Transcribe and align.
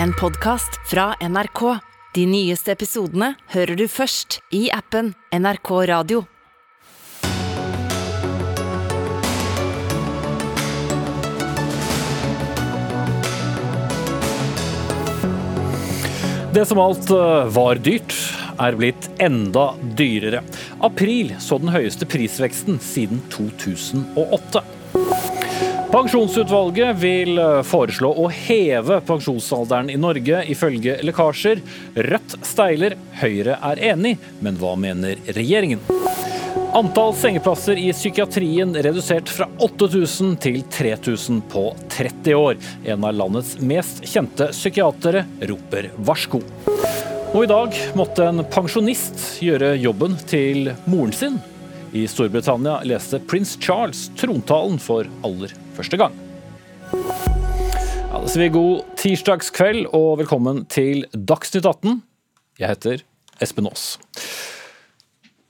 En 0.00 0.12
podkast 0.12 0.90
fra 0.90 1.14
NRK. 1.20 1.78
De 2.14 2.22
nyeste 2.26 2.72
episodene 2.72 3.34
hører 3.52 3.76
du 3.76 3.84
først 3.90 4.38
i 4.54 4.70
appen 4.72 5.12
NRK 5.36 5.70
Radio. 5.90 6.22
Det 16.52 16.64
som 16.68 16.80
alt 16.80 17.12
eh, 17.12 17.52
var 17.52 17.80
dyrt, 17.84 18.16
er 18.60 18.76
blitt 18.80 19.10
enda 19.20 19.72
dyrere. 19.96 20.40
April 20.84 21.34
så 21.40 21.60
den 21.60 21.72
høyeste 21.72 22.08
prisveksten 22.08 22.80
siden 22.80 23.20
2008. 23.32 24.64
Pensjonsutvalget 25.92 26.96
vil 26.96 27.36
eh, 27.36 27.58
foreslå 27.68 28.08
å 28.16 28.30
heve 28.32 28.96
pensjonsalderen 29.04 29.90
i 29.92 29.98
Norge, 30.00 30.38
ifølge 30.48 30.94
lekkasjer. 31.04 31.60
Rødt 32.08 32.38
steiler, 32.48 32.94
Høyre 33.20 33.58
er 33.68 33.82
enig, 33.90 34.14
men 34.40 34.56
hva 34.56 34.72
mener 34.80 35.20
regjeringen? 35.36 35.82
Antall 36.72 37.12
sengeplasser 37.12 37.76
i 37.76 37.90
psykiatrien 37.92 38.72
redusert 38.72 39.28
fra 39.28 39.50
8000 39.60 40.38
til 40.40 40.62
3000 40.72 41.42
på 41.52 41.66
30 41.92 42.38
år. 42.40 42.56
En 42.88 43.04
av 43.04 43.12
landets 43.18 43.58
mest 43.60 44.00
kjente 44.08 44.48
psykiatere 44.54 45.26
roper 45.50 45.90
varsko. 46.08 46.40
Og 47.34 47.42
i 47.42 47.50
dag 47.52 47.76
måtte 48.00 48.30
en 48.30 48.40
pensjonist 48.48 49.42
gjøre 49.44 49.74
jobben 49.82 50.16
til 50.24 50.72
moren 50.86 51.12
sin. 51.12 51.36
I 51.92 52.06
Storbritannia 52.08 52.78
leste 52.88 53.20
prins 53.28 53.52
Charles 53.60 54.06
trontalen 54.16 54.80
for 54.80 55.04
aller 55.28 55.52
første 55.82 55.98
gang. 55.98 56.14
Ja, 58.12 58.20
da 58.20 58.28
sier 58.28 58.44
vi 58.44 58.54
god 58.54 58.96
tirsdagskveld 59.00 59.88
og 59.96 60.20
velkommen 60.20 60.64
til 60.70 61.06
Dagsnytt 61.12 61.66
18. 61.66 62.02
Jeg 62.60 62.74
heter 62.74 63.06
Espen 63.42 63.66
Aas. 63.66 63.96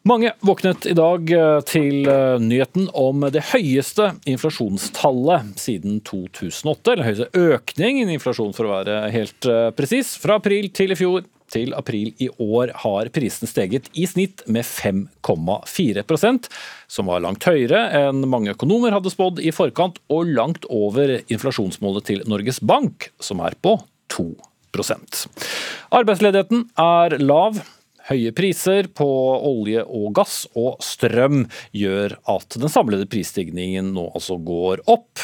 Mange 0.09 0.33
våknet 0.43 0.87
i 0.91 0.95
dag 0.99 1.29
eh, 1.31 1.59
til 1.69 2.09
eh, 2.11 2.39
nyheten 2.43 2.89
om 2.99 3.23
det 3.31 3.45
høyeste 3.53 4.09
inflasjonstallet 4.27 5.53
siden 5.63 6.01
2008. 6.09 6.95
Eller 6.95 7.07
høyeste 7.07 7.29
økning 7.39 8.01
i 8.01 8.09
inflasjon, 8.17 8.51
for 8.57 8.67
å 8.67 8.73
være 8.81 8.97
helt 9.15 9.47
eh, 9.47 9.69
presis. 9.79 10.17
Fra 10.19 10.41
april 10.41 10.73
til 10.75 10.95
i 10.95 10.99
fjor 10.99 11.23
til 11.53 11.75
april 11.77 12.13
i 12.23 12.29
år 12.43 12.73
har 12.85 13.11
prisen 13.15 13.51
steget 13.51 13.91
i 13.93 14.07
snitt 14.09 14.45
med 14.47 14.67
5,4% 14.67 16.49
som 16.91 17.11
var 17.11 17.23
langt 17.25 17.45
høyere 17.49 17.85
enn 18.03 18.25
mange 18.29 18.55
økonomer 18.57 18.95
hadde 18.95 19.13
spådd 19.13 19.43
i 19.43 19.53
forkant, 19.55 20.01
og 20.13 20.33
langt 20.33 20.67
over 20.73 21.19
inflasjonsmålet 21.23 22.09
til 22.09 22.25
Norges 22.29 22.61
Bank, 22.61 23.11
som 23.23 23.43
er 23.45 23.57
på 23.63 23.77
2% 24.13 25.27
Arbeidsledigheten 25.93 26.67
er 26.81 27.19
lav. 27.21 27.61
Høye 28.09 28.33
priser 28.35 28.89
på 28.91 29.07
olje 29.47 29.85
og 29.87 30.09
gass 30.17 30.41
og 30.59 30.81
strøm 30.83 31.45
gjør 31.77 32.17
at 32.33 32.57
den 32.59 32.73
samlede 32.73 33.07
prisstigningen 33.11 33.93
nå 33.95 34.09
altså 34.11 34.41
går 34.43 34.83
opp. 34.91 35.23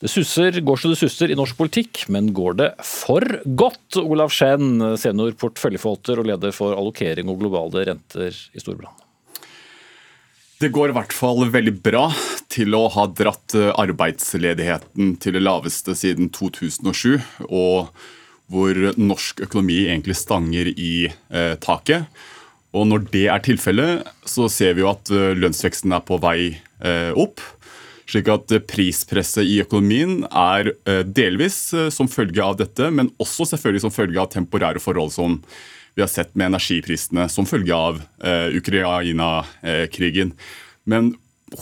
Det 0.00 0.08
susser, 0.08 0.56
går 0.64 0.80
så 0.80 0.92
det 0.92 0.96
susser 0.96 1.32
i 1.32 1.36
norsk 1.36 1.58
politikk, 1.58 2.06
men 2.08 2.30
går 2.36 2.56
det 2.56 2.68
for 2.88 3.24
godt? 3.44 3.98
Olav 4.00 4.32
Skjenn, 4.32 4.78
senior 4.96 5.34
porteføljeforvalter 5.36 6.22
og 6.22 6.30
leder 6.30 6.54
for 6.56 6.72
allokering 6.72 7.28
og 7.28 7.42
globale 7.42 7.84
renter 7.90 8.32
i 8.32 8.62
Storbrann. 8.62 8.96
Det 10.60 10.72
går 10.72 10.92
i 10.92 10.96
hvert 10.96 11.12
fall 11.16 11.44
veldig 11.52 11.76
bra 11.84 12.06
til 12.52 12.76
å 12.76 12.86
ha 12.92 13.06
dratt 13.12 13.54
arbeidsledigheten 13.56 15.14
til 15.20 15.36
det 15.36 15.44
laveste 15.44 15.94
siden 15.96 16.32
2007. 16.32 17.20
og 17.48 17.92
hvor 18.50 18.74
norsk 18.98 19.44
økonomi 19.46 19.84
egentlig 19.86 20.16
stanger 20.18 20.72
i 20.74 21.06
eh, 21.06 21.54
taket. 21.62 22.10
Og 22.74 22.86
når 22.90 23.06
det 23.12 23.26
er 23.30 23.42
tilfellet, 23.42 24.06
så 24.26 24.48
ser 24.50 24.76
vi 24.76 24.84
jo 24.84 24.90
at 24.90 25.10
eh, 25.14 25.32
lønnsveksten 25.38 25.94
er 25.94 26.02
på 26.06 26.18
vei 26.22 26.40
eh, 26.58 27.10
opp. 27.14 27.42
Slik 28.10 28.30
at 28.32 28.50
eh, 28.50 28.62
prispresset 28.66 29.46
i 29.46 29.60
økonomien 29.62 30.24
er 30.26 30.72
eh, 30.88 31.02
delvis 31.06 31.58
eh, 31.76 31.90
som 31.94 32.10
følge 32.10 32.42
av 32.42 32.56
dette, 32.58 32.88
men 32.90 33.12
også 33.22 33.46
selvfølgelig 33.52 33.84
som 33.84 33.94
følge 33.94 34.18
av 34.18 34.32
temporære 34.32 34.82
forhold 34.82 35.14
som 35.14 35.38
vi 35.94 36.02
har 36.02 36.10
sett 36.10 36.32
med 36.38 36.50
energiprisene 36.50 37.26
som 37.30 37.46
følge 37.50 37.74
av 37.74 37.96
Ukraina-krigen. 38.54 40.30
Men 40.86 41.08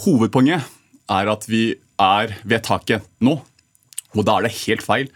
hovedpoenget 0.03 0.67
er 1.09 1.31
at 1.33 1.47
vi 1.49 1.63
er 1.97 2.35
ved 2.45 2.67
taket 2.67 3.07
nå. 3.25 3.39
Og 4.13 4.27
da 4.29 4.37
er 4.37 4.45
det 4.45 4.59
helt 4.67 4.85
feil 4.85 5.09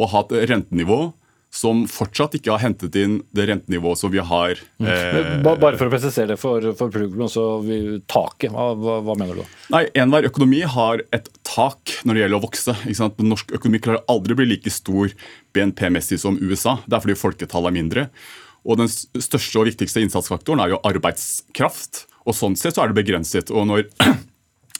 å 0.00 0.08
ha 0.08 0.24
et 0.24 0.48
rentenivå 0.54 1.12
som 1.56 1.84
fortsatt 1.88 2.36
ikke 2.36 2.52
har 2.52 2.60
hentet 2.60 2.96
inn 3.00 3.16
det 3.36 3.46
rentenivået 3.48 4.00
som 4.00 4.12
vi 4.12 4.20
har. 4.20 4.60
Mm. 4.82 4.88
Eh, 4.92 5.28
Bare 5.46 5.76
for 5.78 5.88
å 5.88 5.92
presisere 5.92 6.34
det 6.34 6.38
for, 6.40 6.64
for 6.76 6.92
publikum, 6.92 7.28
vi 7.64 7.78
taket, 8.10 8.52
hva, 8.52 8.74
hva, 8.76 9.16
mener 9.16 9.40
du? 9.40 9.54
Nei, 9.72 9.86
Enhver 9.96 10.28
økonomi 10.28 10.60
har 10.68 11.04
et 11.16 11.30
tak 11.48 11.96
når 12.04 12.12
det 12.12 12.24
gjelder 12.24 12.40
å 12.40 12.44
vokse. 12.44 12.76
Norsk 13.24 13.54
økonomi 13.56 13.80
klarer 13.86 14.04
aldri 14.12 14.36
å 14.36 14.40
bli 14.42 14.50
like 14.52 14.72
stor 14.74 15.14
BNP-messig 15.56 16.20
som 16.20 16.36
USA. 16.42 16.76
Det 16.84 16.98
er 16.98 17.06
fordi 17.06 17.20
folketallet 17.22 17.72
er 17.72 17.78
mindre. 17.78 18.06
Og 18.66 18.82
Den 18.82 18.90
største 18.90 19.62
og 19.62 19.70
viktigste 19.70 20.02
innsatsfaktoren 20.04 20.60
er 20.60 20.74
jo 20.74 20.82
arbeidskraft. 20.84 22.04
og 22.26 22.36
Sånn 22.36 22.58
sett 22.58 22.76
så 22.76 22.84
er 22.84 22.92
det 22.92 23.00
begrenset. 23.00 23.52
Og 23.54 23.68
når 23.70 23.86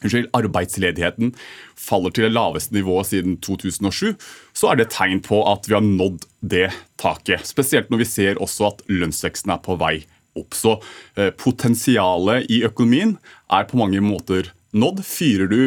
unnskyld, 0.06 0.30
arbeidsledigheten 0.36 1.32
faller 1.78 2.14
til 2.14 2.26
det 2.26 2.34
laveste 2.34 2.74
nivået 2.74 3.10
siden 3.10 3.38
2007, 3.44 4.14
så 4.56 4.72
er 4.72 4.80
det 4.80 4.90
tegn 4.94 5.22
på 5.24 5.42
at 5.50 5.68
vi 5.68 5.76
har 5.76 5.84
nådd 5.84 6.26
det 6.40 6.70
taket. 7.00 7.46
Spesielt 7.48 7.90
når 7.90 8.04
vi 8.04 8.10
ser 8.10 8.42
også 8.42 8.70
at 8.70 8.84
lønnsveksten 8.90 9.52
er 9.54 9.62
på 9.64 9.78
vei 9.80 9.98
opp. 10.36 10.56
Så 10.56 10.76
eh, 11.16 11.32
potensialet 11.36 12.48
i 12.52 12.62
økonomien 12.66 13.16
er 13.52 13.68
på 13.68 13.80
mange 13.80 14.02
måter 14.04 14.52
nådd. 14.76 15.02
Fyrer 15.06 15.50
du 15.50 15.60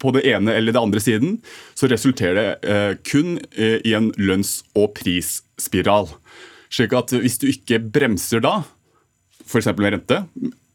på 0.00 0.12
det 0.16 0.24
ene 0.28 0.54
eller 0.56 0.72
det 0.72 0.80
andre 0.80 1.00
siden, 1.02 1.38
så 1.76 1.88
resulterer 1.90 2.38
det 2.38 2.72
eh, 2.72 2.92
kun 3.04 3.36
eh, 3.52 3.78
i 3.84 3.94
en 3.96 4.10
lønns- 4.16 4.62
og 4.72 4.94
prisspiral. 4.96 6.08
Slik 6.72 6.94
at 6.96 7.12
hvis 7.20 7.40
du 7.42 7.50
ikke 7.50 7.82
bremser 7.92 8.42
da, 8.44 8.60
f.eks. 9.44 9.68
med 9.74 9.96
rente, 9.96 10.22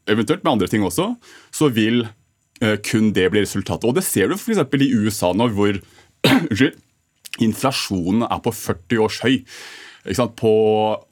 eventuelt 0.06 0.44
med 0.44 0.52
andre 0.52 0.70
ting 0.70 0.84
også, 0.86 1.14
så 1.50 1.70
vil 1.72 2.04
kun 2.86 3.10
det 3.12 3.26
blir 3.32 3.44
resultatet. 3.44 3.84
Og 3.84 3.96
Det 3.98 4.04
ser 4.06 4.30
du 4.30 4.36
f.eks. 4.36 4.62
i 4.80 4.92
USA 4.96 5.32
nå, 5.36 5.50
hvor 5.52 5.76
inflasjonen 7.46 8.24
er 8.28 8.40
på 8.44 8.54
40 8.54 9.02
års 9.04 9.20
høy. 9.24 9.42
På 10.38 10.52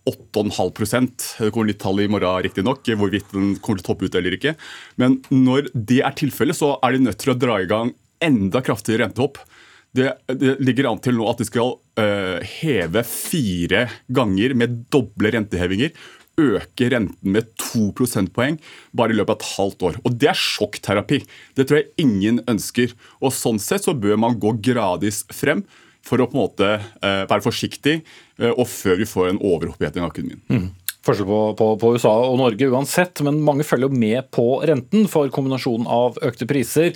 8,5% 0.06 1.24
Det 1.40 1.50
kommer 1.50 1.72
litt 1.72 1.80
tall 1.82 1.98
i 2.04 2.06
morgen, 2.06 2.44
riktignok, 2.46 2.86
hvorvidt 2.86 3.32
den 3.34 3.56
kommer 3.58 3.80
til 3.80 3.84
å 3.84 3.88
toppe 3.88 4.06
ut 4.06 4.14
eller 4.14 4.36
ikke. 4.36 4.54
Men 5.00 5.18
når 5.34 5.72
det 5.74 6.00
er 6.06 6.14
tilfellet, 6.14 6.58
så 6.58 6.76
er 6.78 6.94
de 6.94 7.08
nødt 7.08 7.18
til 7.22 7.34
å 7.34 7.38
dra 7.38 7.58
i 7.58 7.68
gang 7.70 7.90
enda 8.22 8.62
kraftigere 8.64 9.08
rentehopp. 9.08 9.40
Det, 9.94 10.08
det, 10.26 10.56
ligger 10.62 10.88
an 10.90 11.02
til 11.02 11.18
nå 11.18 11.26
at 11.30 11.38
de 11.38 11.46
skal 11.46 11.76
øh, 12.02 12.38
heve 12.62 13.02
fire 13.06 13.84
ganger 14.14 14.54
med 14.58 14.80
doble 14.90 15.30
rentehevinger 15.36 15.92
øke 16.40 16.90
renten 16.92 17.34
med 17.34 17.50
to 17.60 17.90
prosentpoeng 17.96 18.58
bare 18.96 19.14
i 19.14 19.18
løpet 19.18 19.34
av 19.34 19.40
et 19.40 19.50
halvt 19.54 19.86
år. 19.88 19.98
Og 20.04 20.18
Det 20.18 20.30
er 20.30 20.38
sjokkterapi. 20.38 21.22
Det 21.54 21.68
tror 21.68 21.80
jeg 21.80 21.92
ingen 22.04 22.40
ønsker. 22.50 22.94
Og 23.20 23.32
Sånn 23.32 23.60
sett 23.62 23.86
så 23.86 23.94
bør 23.94 24.18
man 24.20 24.38
gå 24.38 24.56
gradvis 24.60 25.24
frem 25.32 25.64
for 26.04 26.20
å 26.20 26.28
på 26.28 26.36
en 26.36 26.42
måte 26.42 26.70
eh, 26.76 27.24
være 27.24 27.44
forsiktig, 27.46 28.02
eh, 28.38 28.52
og 28.52 28.66
før 28.68 28.98
vi 29.00 29.08
får 29.08 29.30
en 29.30 29.40
overoppheting 29.40 30.04
av 30.04 30.12
økonomien. 30.12 30.42
Mm 30.52 30.72
forskjell 31.04 31.28
på, 31.28 31.40
på, 31.58 31.68
på, 31.80 31.92
USA 31.96 32.14
og 32.28 32.38
Norge 32.40 32.70
uansett, 32.72 33.22
men 33.26 33.42
mange 33.44 33.66
følger 33.66 33.92
med 33.92 34.30
på 34.34 34.46
renten 34.66 35.08
for 35.10 35.30
kombinasjonen 35.32 35.88
av 35.90 36.18
økte 36.24 36.48
priser 36.48 36.94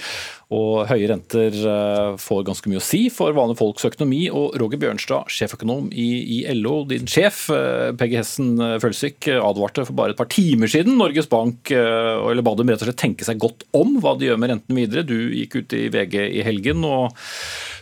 og 0.48 0.86
høye 0.88 1.10
renter 1.10 1.52
eh, 1.52 2.14
får 2.20 2.44
ganske 2.47 2.70
mye 2.72 2.80
å 2.80 2.84
si 2.84 3.02
for 3.12 3.34
vanlige 3.36 3.60
folks 3.60 3.84
økonomi. 3.84 4.22
Og 4.32 4.56
Roger 4.60 4.80
Bjørnstad, 4.80 5.28
sjeføkonom 5.32 5.91
i, 5.92 6.08
i 6.38 6.54
LO, 6.56 6.86
din 6.88 7.09
sjef, 7.10 7.44
eh, 7.53 7.91
Peggy 8.00 8.16
Hessen 8.16 8.54
eh, 8.56 8.78
Følsvik, 8.80 9.28
advarte 9.36 9.84
for 9.84 9.98
bare 9.98 10.16
et 10.16 10.21
par 10.21 10.30
timer 10.33 10.72
siden 10.72 10.97
Norges 10.97 11.28
Bank 11.28 11.68
eller 11.68 12.44
ba 12.44 12.54
dem 12.56 12.71
rett 12.71 12.80
og 12.80 12.88
slett 12.88 13.00
tenke 13.00 13.27
seg 13.27 13.41
godt 13.42 13.66
om 13.77 13.98
hva 14.00 14.15
de 14.16 14.28
gjør 14.28 14.41
med 14.41 14.54
renten 14.54 14.78
videre. 14.78 15.04
Du 15.04 15.16
gikk 15.36 15.59
ut 15.60 15.77
i 15.77 15.88
VG 15.92 16.16
i 16.41 16.44
helgen 16.47 16.86
og, 16.86 17.12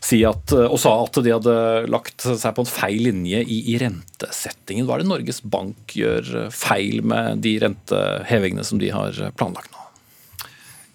si 0.07 0.21
at, 0.29 0.53
og 0.55 0.77
sa 0.79 0.93
at 1.03 1.19
de 1.25 1.33
hadde 1.35 1.57
lagt 1.91 2.23
seg 2.27 2.53
på 2.55 2.63
en 2.63 2.71
feil 2.71 3.01
linje 3.09 3.41
i, 3.43 3.63
i 3.73 3.79
rentesettingen. 3.83 4.87
Hva 4.87 4.97
er 4.97 5.03
det 5.03 5.11
Norges 5.11 5.43
Bank 5.43 5.97
gjør 5.99 6.47
feil 6.55 7.03
med 7.03 7.43
de 7.43 7.57
rentehevingene 7.65 8.67
som 8.67 8.79
de 8.83 8.93
har 8.95 9.19
planlagt 9.39 9.75
nå? 9.75 9.83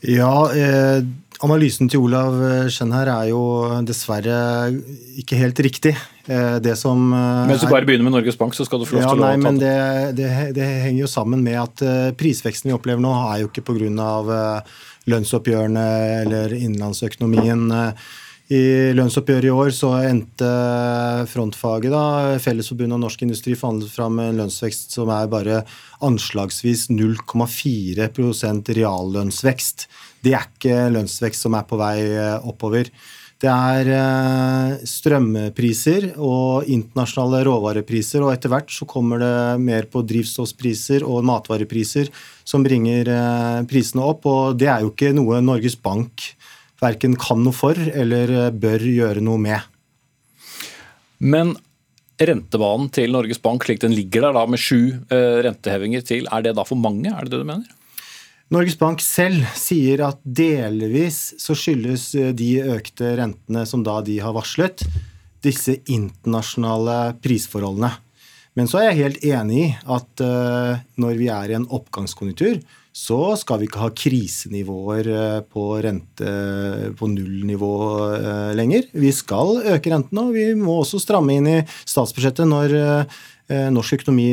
Ja, 0.07 0.35
eh 0.55 1.03
Analysen 1.41 1.89
til 1.89 2.03
Olav 2.05 2.35
Skjenn 2.69 2.91
her 2.93 3.09
er 3.09 3.29
jo 3.31 3.41
dessverre 3.85 4.35
ikke 5.17 5.39
helt 5.39 5.57
riktig. 5.65 5.95
Eh, 6.29 6.57
det 6.61 6.75
som 6.77 7.07
eh, 7.17 7.47
Mens 7.49 7.63
du 7.63 7.69
bare 7.71 7.87
begynner 7.87 8.05
med 8.05 8.13
Norges 8.13 8.37
Bank, 8.37 8.53
så 8.53 8.65
skal 8.67 8.83
du 8.83 8.85
få 8.85 8.99
lov 8.99 9.01
ja, 9.01 9.09
til 9.09 9.23
nei, 9.23 9.31
å 9.31 9.39
ta 9.39 9.43
men 9.47 9.57
det. 9.61 9.73
Det, 10.19 10.29
det 10.57 10.67
henger 10.85 10.99
jo 11.01 11.09
sammen 11.09 11.41
med 11.45 11.57
at 11.63 11.81
eh, 11.85 12.11
prisveksten 12.17 12.69
vi 12.69 12.75
opplever 12.77 13.01
nå, 13.01 13.13
er 13.31 13.41
jo 13.41 13.49
ikke 13.49 13.65
pga. 13.71 14.11
lønnsoppgjørene 15.09 15.85
eller 16.21 16.53
innenlandsøkonomien. 16.59 17.65
I 18.51 18.91
lønnsoppgjøret 18.97 19.47
i 19.47 19.53
år 19.53 19.69
så 19.71 19.93
endte 20.03 20.47
frontfaget, 21.31 21.93
da, 21.93 22.35
Fellesforbundet 22.43 22.97
og 22.97 23.03
Norsk 23.05 23.23
Industri, 23.23 23.55
forhandlet 23.55 23.93
fram 23.93 24.19
en 24.19 24.41
lønnsvekst 24.41 24.97
som 24.97 25.11
er 25.13 25.29
bare 25.31 25.61
anslagsvis 26.03 26.89
0,4% 26.91 28.73
reallønnsvekst. 28.75 29.87
Det 30.27 30.35
er 30.35 30.49
ikke 30.49 30.83
lønnsvekst 30.97 31.47
som 31.47 31.55
er 31.55 31.63
på 31.69 31.79
vei 31.79 31.95
eh, 32.09 32.43
oppover. 32.43 32.91
Det 33.41 33.49
er 33.49 33.87
eh, 33.95 34.83
strømpriser 34.85 36.11
og 36.19 36.67
internasjonale 36.67 37.45
råvarepriser, 37.47 38.19
og 38.19 38.35
etter 38.35 38.51
hvert 38.51 38.75
så 38.75 38.85
kommer 38.89 39.23
det 39.23 39.63
mer 39.63 39.87
på 39.87 40.03
drivstoffpriser 40.11 41.07
og 41.07 41.23
matvarepriser 41.31 42.11
som 42.43 42.67
bringer 42.67 43.15
eh, 43.15 43.63
prisene 43.71 44.03
opp. 44.11 44.27
Og 44.27 44.59
det 44.59 44.67
er 44.75 44.83
jo 44.83 44.91
ikke 44.91 45.15
noe 45.15 45.39
Norges 45.39 45.79
Bank 45.79 46.33
verken 46.81 47.17
kan 47.19 47.43
noe 47.45 47.55
for 47.55 47.77
eller 47.77 48.31
eh, 48.37 48.53
bør 48.53 48.85
gjøre 48.87 49.23
noe 49.23 49.41
med. 49.41 49.67
Men 51.21 51.53
rentebanen 52.21 52.89
til 52.93 53.13
Norges 53.13 53.41
Bank 53.41 53.65
slik 53.65 53.81
den 53.83 53.95
ligger 53.97 54.27
der 54.27 54.37
da 54.37 54.47
med 54.49 54.61
sju 54.61 54.97
eh, 55.13 55.37
rentehevinger 55.45 56.05
til, 56.05 56.27
er 56.29 56.45
det 56.45 56.55
da 56.57 56.65
for 56.67 56.79
mange? 56.81 57.09
Er 57.13 57.25
det 57.25 57.35
det 57.35 57.43
du 57.43 57.47
mener? 57.47 57.77
Norges 58.51 58.75
Bank 58.75 58.99
selv 59.03 59.45
sier 59.55 60.03
at 60.09 60.19
delvis 60.25 61.21
så 61.39 61.55
skyldes 61.57 62.11
eh, 62.19 62.33
de 62.35 62.53
økte 62.75 63.15
rentene 63.21 63.65
som 63.69 63.85
da 63.85 63.99
de 64.05 64.19
har 64.23 64.35
varslet, 64.37 64.83
disse 65.41 65.79
internasjonale 65.89 67.15
prisforholdene. 67.21 67.93
Men 68.57 68.67
så 68.67 68.81
er 68.81 68.89
jeg 68.89 68.99
helt 68.99 69.23
enig 69.25 69.61
i 69.63 69.69
at 69.95 70.21
når 70.99 71.13
vi 71.17 71.29
er 71.31 71.49
i 71.49 71.55
en 71.55 71.65
oppgangskonjunktur, 71.71 72.59
så 72.91 73.37
skal 73.39 73.61
vi 73.61 73.69
ikke 73.69 73.81
ha 73.85 73.91
krisenivåer 73.95 75.07
eh, 75.15 75.41
på 75.47 75.65
rente 75.83 76.31
på 76.99 77.07
nullnivå 77.07 77.75
eh, 78.17 78.53
lenger. 78.59 78.89
Vi 78.91 79.13
skal 79.15 79.61
øke 79.77 79.93
rentene, 79.93 80.25
og 80.27 80.35
vi 80.35 80.49
må 80.59 80.81
også 80.81 80.99
stramme 80.99 81.37
inn 81.37 81.47
i 81.47 81.59
statsbudsjettet 81.87 82.49
når 82.51 82.75
eh, 82.81 83.21
norsk 83.71 83.97
økonomi 83.97 84.27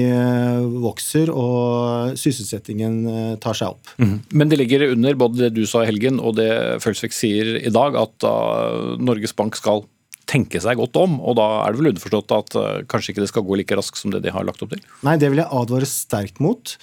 vokser 0.82 1.30
og 1.32 2.18
sysselsettingen 2.18 3.38
tar 3.42 3.56
seg 3.58 3.72
opp. 3.74 3.90
Mm. 3.98 4.12
Men 4.30 4.50
det 4.50 4.60
ligger 4.60 4.92
under 4.92 5.16
både 5.18 5.40
det 5.40 5.56
du 5.56 5.64
sa 5.66 5.82
i 5.82 5.88
helgen 5.88 6.20
og 6.22 6.36
det 6.38 6.52
Følsvik 6.84 7.16
sier 7.16 7.56
i 7.58 7.72
dag, 7.74 7.98
at 7.98 8.26
Norges 9.02 9.34
Bank 9.34 9.58
skal 9.58 9.82
tenke 10.30 10.62
seg 10.62 10.78
godt 10.78 11.00
om. 11.02 11.18
og 11.18 11.34
Da 11.40 11.48
er 11.64 11.74
det 11.74 11.80
vel 11.80 11.90
underforstått 11.90 12.36
at 12.36 12.56
kanskje 12.86 13.10
ikke 13.10 13.24
det 13.24 13.32
skal 13.32 13.46
gå 13.48 13.58
like 13.58 13.80
raskt 13.80 13.98
som 13.98 14.14
det 14.14 14.22
de 14.22 14.30
har 14.30 14.46
lagt 14.46 14.62
opp 14.62 14.70
til? 14.76 14.86
Nei, 15.02 15.18
det 15.18 15.32
vil 15.32 15.42
jeg 15.42 15.50
advare 15.64 15.90
sterkt 15.90 16.38
mot. 16.44 16.78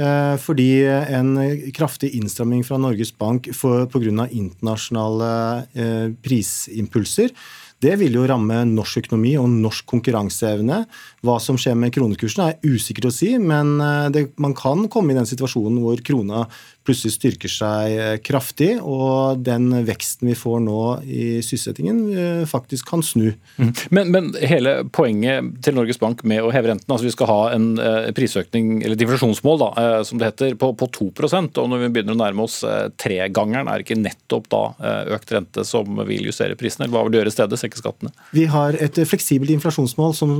Eh, 0.00 0.36
fordi 0.40 0.70
en 0.88 1.34
kraftig 1.76 2.14
innstramming 2.16 2.62
fra 2.64 2.78
Norges 2.80 3.12
Bank 3.12 3.50
pga. 3.92 4.28
internasjonale 4.30 5.32
eh, 5.74 6.06
prisimpulser 6.24 7.34
det 7.80 7.94
vil 8.00 8.18
jo 8.18 8.26
ramme 8.28 8.58
norsk 8.68 9.06
økonomi 9.06 9.34
og 9.40 9.48
norsk 9.48 9.86
konkurranseevne. 9.88 10.82
Hva 11.20 11.36
som 11.42 11.58
skjer 11.60 11.76
med 11.76 11.92
kronekursen 11.92 12.46
er 12.46 12.58
usikkert 12.64 13.10
å 13.10 13.12
si, 13.12 13.34
men 13.36 13.74
eh, 13.84 14.08
det, 14.14 14.22
man 14.40 14.54
kan 14.56 14.86
komme 14.92 15.12
i 15.12 15.18
den 15.18 15.28
situasjonen 15.28 15.76
hvor 15.82 16.00
krona 16.04 16.46
plutselig 16.88 17.18
styrker 17.18 17.52
seg 17.52 17.92
eh, 17.92 18.14
kraftig, 18.24 18.70
og 18.80 19.42
den 19.44 19.68
veksten 19.84 20.30
vi 20.30 20.36
får 20.38 20.62
nå 20.64 20.80
i 21.04 21.26
sysselsettingen, 21.44 21.98
eh, 22.14 22.42
faktisk 22.48 22.88
kan 22.88 23.04
snu. 23.04 23.34
Mm. 23.60 23.72
Men, 23.92 24.12
men, 24.14 24.30
hele 24.40 24.78
poenget 24.88 25.50
til 25.64 25.76
Norges 25.76 26.00
Bank 26.00 26.24
med 26.24 26.40
å 26.40 26.52
heve 26.54 26.72
renten, 26.72 26.88
altså 26.88 27.04
vi 27.04 27.12
skal 27.12 27.28
ha 27.28 27.40
en 27.52 27.68
prisøkning, 28.16 28.78
eller 28.80 28.96
et 28.96 29.04
inflasjonsmål, 29.04 29.60
da, 29.60 29.88
som 30.06 30.20
det 30.20 30.30
heter, 30.30 30.56
på, 30.60 30.72
på 30.78 30.88
2 30.96 31.10
og 31.10 31.68
når 31.68 31.82
vi 31.82 31.90
begynner 31.92 32.16
å 32.16 32.20
nærme 32.20 32.44
oss 32.46 32.60
tregangeren, 33.00 33.68
er 33.68 33.80
det 33.80 33.86
ikke 33.86 34.00
nettopp 34.00 34.48
da 34.52 34.62
økt 35.16 35.32
rente 35.34 35.64
som 35.66 36.00
vil 36.08 36.30
justere 36.30 36.56
prisene? 36.58 36.86
Eller 36.86 36.96
hva 36.96 37.04
vil 37.04 37.14
du 37.14 37.18
gjøre 37.20 37.32
i 37.32 37.34
stedet? 37.34 37.60
Senke 37.60 37.80
skattene? 37.80 38.12
Vi 38.36 38.46
har 38.50 38.78
et 38.80 38.96
fleksibelt 39.10 39.52
inflasjonsmål 39.56 40.14
som 40.16 40.34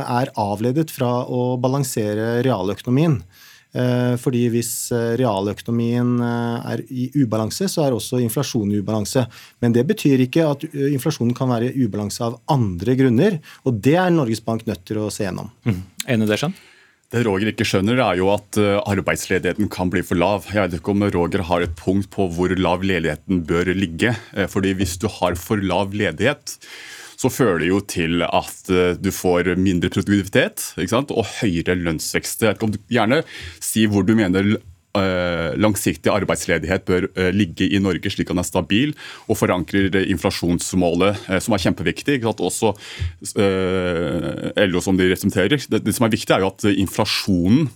er 0.00 0.32
avledet 0.40 0.90
fra 0.94 1.22
å 1.28 1.56
balansere 1.60 2.38
realøkonomien. 2.46 3.20
Eh, 3.72 4.14
fordi 4.20 4.42
hvis 4.52 4.70
eh, 4.92 5.14
realøkonomien 5.16 6.18
eh, 6.20 6.72
er 6.74 6.82
i 6.92 7.06
ubalanse, 7.22 7.70
så 7.72 7.86
er 7.86 7.96
også 7.96 8.20
inflasjonen 8.20 8.74
i 8.74 8.82
ubalanse. 8.82 9.24
Men 9.64 9.72
det 9.72 9.86
betyr 9.88 10.26
ikke 10.26 10.44
at 10.50 10.66
inflasjonen 10.68 11.32
kan 11.36 11.48
være 11.52 11.70
i 11.70 11.86
ubalanse 11.86 12.20
av 12.26 12.36
andre 12.52 12.96
grunner. 12.98 13.38
Og 13.64 13.80
det 13.80 13.96
er 13.96 14.12
Norges 14.12 14.44
Bank 14.44 14.66
nødt 14.68 14.84
til 14.88 15.00
å 15.00 15.08
se 15.12 15.24
gjennom. 15.24 15.48
Mm. 15.64 15.80
Enig 16.12 16.28
det, 16.28 16.40
Skjønn? 16.42 16.60
Det 17.12 17.20
Roger 17.26 17.50
ikke 17.50 17.66
skjønner, 17.68 17.98
er 18.00 18.16
jo 18.16 18.30
at 18.32 18.56
arbeidsledigheten 18.88 19.66
kan 19.68 19.90
bli 19.92 20.00
for 20.00 20.16
lav. 20.16 20.46
Jeg 20.48 20.62
vet 20.62 20.78
ikke 20.78 20.94
om 20.94 21.02
Roger 21.12 21.42
har 21.44 21.60
et 21.60 21.74
punkt 21.76 22.08
på 22.14 22.24
hvor 22.32 22.54
lav 22.56 22.86
ledigheten 22.88 23.42
bør 23.44 23.68
ligge. 23.76 24.14
Fordi 24.48 24.72
hvis 24.78 24.94
du 24.96 25.10
har 25.20 25.36
for 25.36 25.60
lav 25.60 25.92
ledighet, 25.92 26.56
så 27.22 27.30
fører 27.30 27.62
det 27.62 27.70
jo 27.70 27.78
til 27.86 28.24
at 28.26 28.72
eh, 28.72 28.98
du 28.98 29.12
får 29.14 29.54
mindre 29.60 29.92
produktivitet 29.92 30.72
og 31.14 31.24
høyere 31.38 31.78
lønnsvekst. 31.78 32.46
Jeg 32.48 32.58
du 32.58 32.78
Gjerne 32.92 33.22
si 33.62 33.86
hvor 33.90 34.06
du 34.06 34.14
mener 34.18 34.56
Uh, 34.92 35.54
langsiktig 35.56 36.10
arbeidsledighet 36.12 36.82
bør 36.84 37.06
uh, 37.16 37.30
ligge 37.32 37.64
i 37.64 37.78
Norge 37.80 38.10
slik 38.12 38.28
at 38.28 38.34
den 38.34 38.42
er 38.42 38.44
stabil 38.44 38.90
og 39.24 39.38
forankrer 39.40 39.94
inflasjonsmålet, 40.02 41.22
som 41.40 41.56
er 41.56 41.62
kjempeviktig. 41.64 42.18
Også 42.28 42.74
LO 43.32 44.82
som 44.84 45.00
de 45.00 45.06
representerer. 45.08 45.56
Det, 45.56 45.94
som 45.96 46.04
er 46.04 46.12
viktig, 46.12 46.28
er 46.36 46.44
jo 46.44 46.52
at 46.52 46.68
inflasjonen 46.74 47.70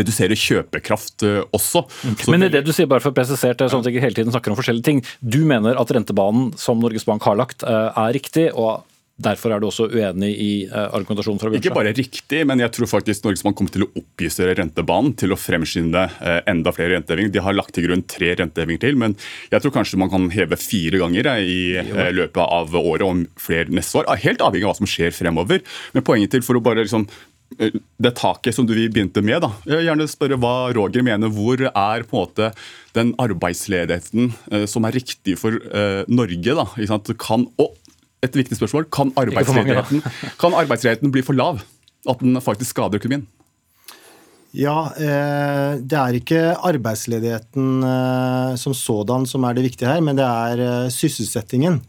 redusere 0.00 0.38
kjøpekraft 0.38 1.26
uh, 1.26 1.42
også. 1.54 1.84
Så 2.24 2.32
Men 2.32 2.46
i 2.46 2.52
det 2.52 2.64
du 2.66 2.72
sier, 2.74 2.88
bare 2.90 3.04
for 3.04 3.14
å 3.14 3.18
presisere, 3.18 3.68
sånn 3.70 3.84
at 3.84 3.90
jeg 3.90 4.02
hele 4.04 4.16
tiden 4.16 4.34
snakker 4.34 4.54
om 4.54 4.58
forskjellige 4.60 4.88
ting, 4.88 5.04
du 5.20 5.42
mener 5.48 5.78
at 5.80 5.94
rentebanen 5.94 6.52
som 6.60 6.82
Norges 6.82 7.06
Bank 7.08 7.24
har 7.28 7.38
lagt, 7.40 7.66
uh, 7.66 7.92
er 7.92 8.16
riktig, 8.16 8.50
og 8.54 8.84
Derfor 9.14 9.52
er 9.54 9.60
du 9.62 9.68
også 9.68 9.84
uenig 9.92 10.32
i 10.42 10.46
uh, 10.66 10.88
argumentasjonen 10.96 11.38
fra 11.38 11.50
Ikke 11.54 11.70
bare 11.70 11.92
riktig, 11.94 12.40
men 12.50 12.58
jeg 12.58 12.72
tror 12.74 12.88
faktisk 12.90 13.22
Norges 13.22 13.44
Bank 13.46 13.54
kommer 13.54 13.70
til 13.70 13.84
å 13.84 13.88
oppjustere 14.00 14.56
rentebanen 14.58 15.12
til 15.14 15.30
å 15.30 15.38
fremskynde 15.38 16.02
enda 16.50 16.72
flere 16.74 16.96
rentehevinger. 16.96 17.30
De 17.30 17.44
har 17.46 17.54
lagt 17.54 17.76
til 17.76 17.86
grunn 17.86 18.02
tre 18.10 18.32
rentehevinger 18.40 18.82
til, 18.82 18.98
men 18.98 19.14
jeg 19.52 19.62
tror 19.62 19.74
kanskje 19.76 20.00
man 20.02 20.10
kan 20.10 20.26
heve 20.34 20.58
fire 20.58 20.98
ganger 20.98 21.30
i 21.46 21.60
løpet 22.10 22.42
av 22.42 22.74
året 22.74 23.06
om 23.06 23.22
flere 23.38 23.70
neste 23.70 24.02
år. 24.02 24.10
Helt 24.18 24.42
avhengig 24.42 24.66
av 24.66 24.72
hva 24.72 24.80
som 24.80 24.90
skjer 24.90 25.14
fremover. 25.14 25.62
Men 25.94 26.06
poenget 26.10 26.34
til 26.34 26.42
for 26.42 26.58
å 26.58 26.64
bare 26.66 26.82
liksom 26.82 27.06
det 27.54 28.14
taket 28.18 28.56
som 28.56 28.66
du 28.66 28.74
begynte 28.74 29.22
med. 29.22 29.40
da. 29.44 29.50
Jeg 29.66 29.78
vil 29.78 29.88
gjerne 29.88 30.08
spørre 30.10 30.38
hva 30.40 30.54
Roger 30.74 31.04
mener. 31.06 31.30
Hvor 31.30 31.60
er 31.60 32.06
på 32.08 32.16
en 32.16 32.24
måte 32.24 32.50
den 32.96 33.12
arbeidsledigheten 33.22 34.32
eh, 34.50 34.66
som 34.70 34.86
er 34.86 34.96
riktig 34.96 35.36
for 35.40 35.54
eh, 35.54 36.02
Norge? 36.08 36.56
da? 36.58 36.66
Kan, 37.20 37.46
og 37.58 37.76
et 38.24 38.34
viktig 38.36 38.58
spørsmål, 38.58 38.88
kan 38.90 39.12
arbeidsledigheten, 39.20 40.02
kan 40.40 40.56
arbeidsledigheten 40.56 41.14
bli 41.14 41.22
for 41.22 41.36
lav? 41.36 41.62
At 42.08 42.20
den 42.20 42.36
faktisk 42.42 42.74
skader 42.74 43.00
økonomien? 43.00 43.26
Ja, 44.54 44.92
eh, 44.94 45.80
det 45.82 45.98
er 45.98 46.14
ikke 46.14 46.42
arbeidsledigheten 46.54 47.82
eh, 47.82 48.52
som 48.60 48.74
sådan 48.76 49.26
som 49.26 49.42
er 49.44 49.56
det 49.56 49.64
viktige 49.66 49.90
her, 49.90 50.02
men 50.04 50.18
det 50.18 50.26
er 50.26 50.62
eh, 50.62 50.92
sysselsettingen. 50.94 51.80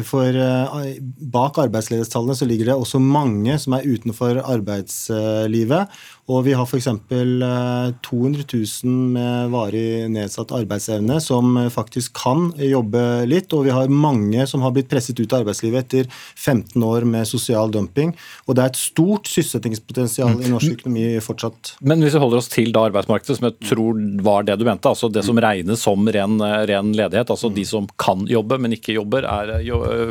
For 0.00 0.24
eh, 0.24 0.94
bak 1.34 1.58
arbeidsledighetstallene 1.60 2.36
så 2.38 2.46
ligger 2.48 2.70
det 2.70 2.76
også 2.80 3.00
mange 3.02 3.58
som 3.60 3.74
er 3.76 3.84
utenfor 3.84 4.40
arbeidslivet. 4.40 5.98
Og 6.30 6.44
vi 6.46 6.52
har 6.54 6.66
f.eks. 6.68 6.86
200 6.86 8.44
000 8.46 8.92
med 9.14 9.50
varig 9.50 10.06
nedsatt 10.12 10.52
arbeidsevne 10.54 11.16
som 11.22 11.56
faktisk 11.74 12.14
kan 12.20 12.52
jobbe 12.62 13.02
litt. 13.26 13.50
Og 13.56 13.66
vi 13.66 13.74
har 13.74 13.90
mange 13.90 14.46
som 14.46 14.62
har 14.62 14.74
blitt 14.76 14.90
presset 14.92 15.18
ut 15.18 15.32
av 15.32 15.42
arbeidslivet 15.42 15.82
etter 15.82 16.06
15 16.36 16.76
år 16.86 17.06
med 17.10 17.26
sosial 17.26 17.72
dumping. 17.74 18.14
Og 18.46 18.54
det 18.54 18.64
er 18.64 18.70
et 18.70 18.78
stort 18.78 19.26
sysselsettingspotensial 19.30 20.38
i 20.38 20.52
norsk 20.52 20.78
økonomi 20.78 21.08
fortsatt. 21.24 21.74
Men 21.82 22.04
hvis 22.04 22.14
vi 22.14 22.22
holder 22.22 22.42
oss 22.42 22.52
til 22.52 22.70
da 22.74 22.86
arbeidsmarkedet, 22.86 23.40
som 23.40 23.50
jeg 23.50 23.72
tror 23.72 23.98
var 24.22 24.46
det 24.46 24.60
du 24.60 24.66
mente, 24.68 24.92
altså 24.92 25.10
det 25.10 25.26
som 25.26 25.42
regnes 25.42 25.82
som 25.82 26.06
ren, 26.06 26.38
ren 26.70 26.94
ledighet, 26.94 27.34
altså 27.34 27.50
de 27.50 27.66
som 27.66 27.90
kan 27.98 28.28
jobbe, 28.30 28.60
men 28.62 28.78
ikke 28.78 28.94
jobber, 28.94 29.26
er, 29.26 29.58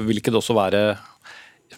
vil 0.03 0.19
ikke 0.19 0.35
det 0.35 0.43
også 0.43 0.59
være 0.59 0.83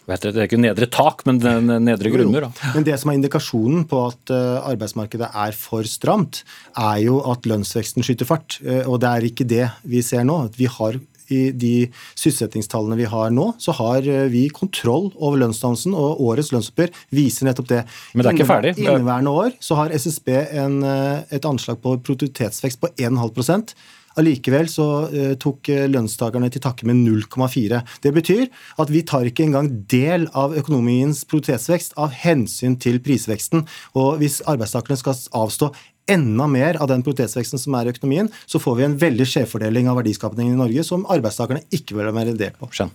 det, 0.08 0.34
det 0.36 0.42
er 0.42 0.50
ikke 0.50 0.60
nedre 0.60 0.90
tak, 0.92 1.24
men 1.30 1.40
nedre 1.40 2.12
grunner. 2.12 2.48
Da. 2.48 2.74
Men 2.76 2.86
det 2.88 2.98
som 3.00 3.12
er 3.12 3.20
indikasjonen 3.20 3.86
på 3.90 4.02
at 4.10 4.34
eh, 4.36 4.60
arbeidsmarkedet 4.74 5.30
er 5.46 5.56
for 5.56 5.88
stramt, 5.88 6.44
er 6.76 7.00
jo 7.06 7.22
at 7.32 7.48
lønnsveksten 7.48 8.06
skyter 8.06 8.28
fart. 8.28 8.60
Eh, 8.66 8.84
og 8.84 9.00
det 9.04 9.10
er 9.10 9.28
ikke 9.30 9.48
det 9.48 9.66
vi 9.88 10.04
ser 10.06 10.28
nå. 10.28 10.42
Vi 10.58 10.68
har 10.68 11.00
i 11.32 11.40
de 11.56 11.88
sysselsettingstallene 12.20 12.98
vi 13.00 13.08
har 13.08 13.32
nå, 13.32 13.54
så 13.64 13.74
har 13.80 14.04
eh, 14.04 14.28
vi 14.34 14.44
kontroll 14.54 15.10
over 15.16 15.40
lønnsdannelsen, 15.46 15.96
og 15.96 16.22
årets 16.28 16.52
lønnsoppgjør 16.52 16.92
viser 17.16 17.48
nettopp 17.48 17.72
det. 17.72 17.82
Men 18.12 18.26
det 18.26 18.34
er 18.34 18.40
ikke 18.42 18.52
ferdig? 18.52 18.78
Inneværende 18.84 19.34
år 19.40 19.58
så 19.64 19.80
har 19.80 19.96
SSB 19.96 20.36
en, 20.36 20.80
et 20.84 21.48
anslag 21.48 21.80
på 21.84 21.96
produktivitetsvekst 22.04 22.84
på 22.84 22.92
1,5 23.00 23.72
Allikevel 24.20 24.70
så 24.72 24.88
uh, 25.10 25.34
tok 25.42 25.70
eh, 25.74 25.86
lønnstakerne 25.90 26.50
til 26.54 26.62
takke 26.64 26.88
med 26.90 27.00
0,4. 27.02 27.82
Det 28.04 28.12
betyr 28.16 28.46
at 28.82 28.92
vi 28.94 29.04
tar 29.08 29.30
ikke 29.30 29.48
engang 29.48 29.72
del 29.90 30.28
av 30.38 30.54
økonomiens 30.58 31.24
produktivitetsvekst 31.30 31.98
av 32.02 32.14
hensyn 32.24 32.78
til 32.82 33.00
prisveksten. 33.04 33.66
Og 33.98 34.20
hvis 34.22 34.42
arbeidstakerne 34.50 35.00
skal 35.00 35.18
avstå 35.44 35.72
enda 36.12 36.50
mer 36.52 36.78
av 36.84 36.90
den 36.92 37.04
produktivitetsveksten 37.06 37.62
som 37.62 37.78
er 37.80 37.88
i 37.88 37.96
økonomien, 37.96 38.30
så 38.46 38.62
får 38.62 38.78
vi 38.80 38.86
en 38.90 39.00
veldig 39.02 39.28
skjevfordeling 39.30 39.90
av 39.90 40.02
verdiskapningen 40.02 40.58
i 40.58 40.62
Norge 40.62 40.86
som 40.86 41.08
arbeidstakerne 41.10 41.64
ikke 41.74 41.98
vil 41.98 42.14
være 42.14 42.38
del 42.38 42.54
på. 42.60 42.70
Skjønn. 42.74 42.94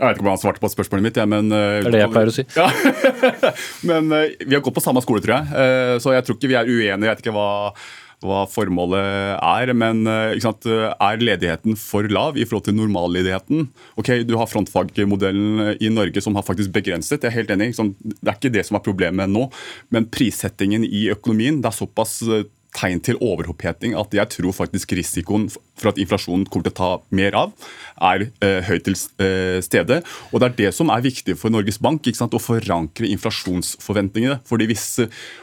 Jeg 0.00 0.08
vet 0.08 0.16
ikke 0.16 0.24
om 0.24 0.30
han 0.32 0.40
svarte 0.40 0.62
på 0.62 0.68
spørsmålet 0.72 1.04
mitt, 1.04 1.18
ja, 1.20 1.26
men 1.28 1.50
Det 1.52 1.58
er 1.60 1.92
det 1.92 1.98
jeg 2.00 2.12
pleier 2.14 2.30
å 2.30 2.32
si. 2.32 2.44
Ja. 2.56 2.70
men 3.90 4.06
uh, 4.08 4.30
vi 4.40 4.56
har 4.56 4.62
gått 4.64 4.78
på 4.78 4.82
samme 4.82 5.02
skole, 5.04 5.20
tror 5.20 5.36
jeg. 5.36 5.50
Uh, 5.52 5.96
så 6.00 6.14
jeg 6.16 6.24
tror 6.24 6.38
ikke 6.38 6.48
vi 6.48 6.56
er 6.56 6.70
uenige. 6.70 6.94
Jeg 7.04 7.10
vet 7.10 7.20
ikke 7.20 7.34
hva, 7.36 7.50
hva 8.24 8.44
formålet 8.50 9.38
er. 9.40 9.72
Men 9.76 10.04
sant, 10.42 10.66
er 10.66 11.24
ledigheten 11.24 11.78
for 11.80 12.08
lav 12.10 12.38
i 12.38 12.46
forhold 12.46 12.68
til 12.68 12.78
normalledigheten? 12.78 13.68
Ok, 14.00 14.12
Du 14.28 14.36
har 14.40 14.50
frontfagmodellen 14.50 15.76
i 15.80 15.92
Norge 15.92 16.22
som 16.24 16.36
har 16.38 16.46
faktisk 16.46 16.72
begrenset. 16.74 17.22
Jeg 17.22 17.30
er 17.30 17.38
helt 17.38 17.54
enig. 17.54 17.72
Det 17.76 18.28
er 18.28 18.36
ikke 18.36 18.54
det 18.54 18.66
som 18.68 18.78
er 18.78 18.86
problemet 18.86 19.30
nå. 19.32 19.48
Men 19.90 20.08
prissettingen 20.12 20.84
i 20.84 21.08
økonomien 21.12 21.60
det 21.60 21.70
er 21.72 21.80
såpass 21.80 22.20
tegn 22.76 23.02
til 23.04 23.18
overoppheting 23.24 23.96
at 23.98 24.14
jeg 24.14 24.32
tror 24.36 24.54
faktisk 24.56 24.94
risikoen 24.96 25.48
for 25.80 25.90
at 25.92 26.00
inflasjonen 26.00 26.46
kommer 26.50 26.68
til 26.68 26.74
å 26.74 26.78
ta 26.80 26.90
mer 27.16 27.36
av, 27.38 27.52
er 28.10 28.26
eh, 28.44 28.60
høyt 28.66 28.84
til 28.86 28.96
eh, 29.24 29.58
stede. 29.64 30.00
Og 30.30 30.42
Det 30.42 30.48
er 30.50 30.56
det 30.58 30.72
som 30.76 30.92
er 30.92 31.04
viktig 31.04 31.36
for 31.40 31.52
Norges 31.52 31.80
Bank, 31.80 32.04
å 32.10 32.42
forankre 32.42 33.08
inflasjonsforventningene. 33.08 34.40
Fordi 34.48 34.68
Hvis 34.70 34.86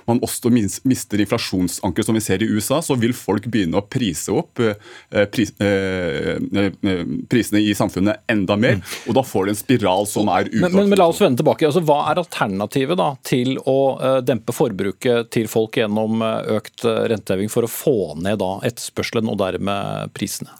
man 0.08 0.22
også 0.24 0.52
mister 0.88 1.22
inflasjonsanker, 1.24 2.06
som 2.06 2.18
vi 2.18 2.24
ser 2.24 2.44
i 2.44 2.50
USA, 2.50 2.80
så 2.86 2.96
vil 3.00 3.16
folk 3.18 3.48
begynne 3.52 3.80
å 3.80 3.86
prise 3.86 4.34
opp 4.34 4.62
eh, 4.64 5.26
pris, 5.34 5.52
eh, 5.64 6.38
eh, 6.38 7.04
prisene 7.30 7.64
i 7.64 7.74
samfunnet 7.78 8.24
enda 8.32 8.58
mer. 8.60 8.80
Og 9.08 9.18
da 9.18 9.26
får 9.26 9.48
det 9.48 9.56
en 9.56 9.62
spiral 9.64 10.08
som 10.10 10.32
er 10.34 10.52
men, 10.54 10.72
men, 10.72 10.92
men, 10.92 11.00
la 11.00 11.10
oss 11.12 11.22
vende 11.24 11.42
tilbake. 11.42 11.68
Altså, 11.68 11.84
hva 11.88 12.04
er 12.12 12.22
alternativet 12.22 13.00
da, 13.00 13.10
til 13.26 13.58
å 13.66 13.78
dempe 14.26 14.56
forbruket 14.56 15.32
til 15.34 15.50
folk 15.52 15.80
gjennom 15.82 16.22
økt 16.22 16.86
rente? 16.86 17.17
Renteheving 17.18 17.52
for 17.52 17.68
å 17.68 17.72
få 17.72 17.98
ned 18.22 18.40
da 18.42 18.58
etterspørselen 18.68 19.30
og 19.34 19.42
dermed 19.42 20.16
prisene? 20.18 20.54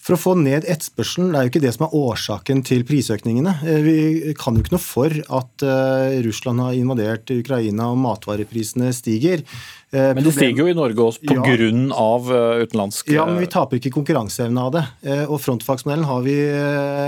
For 0.00 0.16
å 0.16 0.20
få 0.20 0.32
ned 0.40 0.64
etterspørselen, 0.64 1.28
det 1.28 1.38
er 1.38 1.44
jo 1.44 1.50
ikke 1.50 1.62
det 1.66 1.72
som 1.76 1.84
er 1.84 1.96
årsaken 1.98 2.62
til 2.64 2.86
prisøkningene. 2.88 3.52
Eh, 3.68 3.80
vi 3.84 3.96
kan 4.38 4.56
jo 4.56 4.64
ikke 4.64 4.72
noe 4.72 4.80
for 4.82 5.12
at 5.12 5.64
eh, 5.66 6.20
Russland 6.24 6.62
har 6.64 6.76
invadert 6.78 7.32
Ukraina 7.34 7.90
og 7.92 8.00
matvareprisene 8.00 8.94
stiger. 8.96 9.44
Eh, 9.92 10.12
men 10.14 10.22
det 10.22 10.32
stiger 10.36 10.62
jo 10.62 10.70
i 10.70 10.76
Norge 10.76 11.02
også 11.02 11.24
pga. 11.26 11.42
Ja. 11.50 11.78
Av 11.98 12.28
eh, 12.30 12.62
utenlandsk 12.62 13.08
Ja, 13.10 13.24
men 13.26 13.40
vi 13.42 13.48
taper 13.50 13.80
ikke 13.80 13.90
konkurranseevne 13.96 14.62
av 14.62 14.74
det. 14.76 14.82
Eh, 15.02 15.24
og 15.26 15.40
Frontfagsmodellen 15.42 16.06
har 16.06 16.22
vi, 16.22 16.36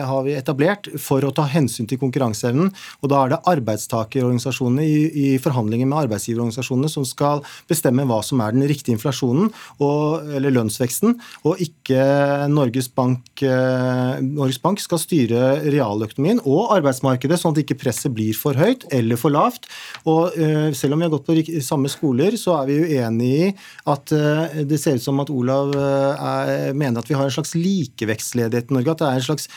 har 0.08 0.24
vi, 0.26 0.34
etablert 0.34 0.88
for 1.02 1.22
å 1.22 1.30
ta 1.34 1.44
hensyn 1.50 1.86
til 1.86 2.00
konkurranseevnen. 2.00 2.72
Og 3.02 3.12
da 3.12 3.20
er 3.22 3.34
det 3.34 3.40
arbeidstakerorganisasjonene 3.52 4.86
i, 4.86 4.96
i 5.06 5.28
forhandlinger 5.42 5.86
med 5.86 6.00
arbeidsgiverorganisasjonene 6.06 6.90
som 6.90 7.06
skal 7.06 7.44
bestemme 7.70 8.06
hva 8.08 8.18
som 8.26 8.42
er 8.42 8.56
den 8.56 8.66
riktige 8.66 8.96
inflasjonen, 8.96 9.52
og, 9.82 10.26
eller 10.34 10.54
lønnsveksten, 10.54 11.14
og 11.46 11.62
ikke 11.62 12.02
Norges 12.50 12.88
Bank. 12.90 13.42
Norges 13.42 14.58
Bank 14.62 14.82
skal 14.82 15.00
styre 15.00 15.42
realøkonomien 15.62 16.42
og 16.42 16.74
arbeidsmarkedet, 16.78 17.38
sånn 17.40 17.54
at 17.54 17.62
ikke 17.62 17.78
presset 17.84 18.14
blir 18.14 18.34
for 18.36 18.58
høyt 18.58 18.86
eller 18.94 19.20
for 19.20 19.34
lavt. 19.34 19.68
Og 20.08 20.34
selv 20.76 20.96
om 20.96 21.02
vi 21.02 21.06
har 21.06 21.14
gått 21.14 21.28
på 21.28 21.62
samme 21.64 21.90
skoler, 21.92 22.36
så 22.40 22.56
er 22.60 22.70
vi 22.70 22.71
vi 22.72 22.96
uenig 22.96 23.30
i 23.32 23.48
at 23.92 24.12
eh, 24.16 24.62
det 24.68 24.80
ser 24.80 24.98
ut 24.98 25.04
som 25.04 25.20
at 25.22 25.32
Olav 25.32 25.72
eh, 25.76 26.24
er, 26.32 26.76
mener 26.76 27.02
at 27.02 27.10
vi 27.10 27.16
har 27.18 27.28
en 27.28 27.34
slags 27.34 27.54
likevekstledighet 27.58 28.72
i 28.72 28.78
Norge. 28.78 28.94
At 28.94 29.02
det 29.02 29.10
er 29.10 29.20
en 29.20 29.28
slags 29.30 29.50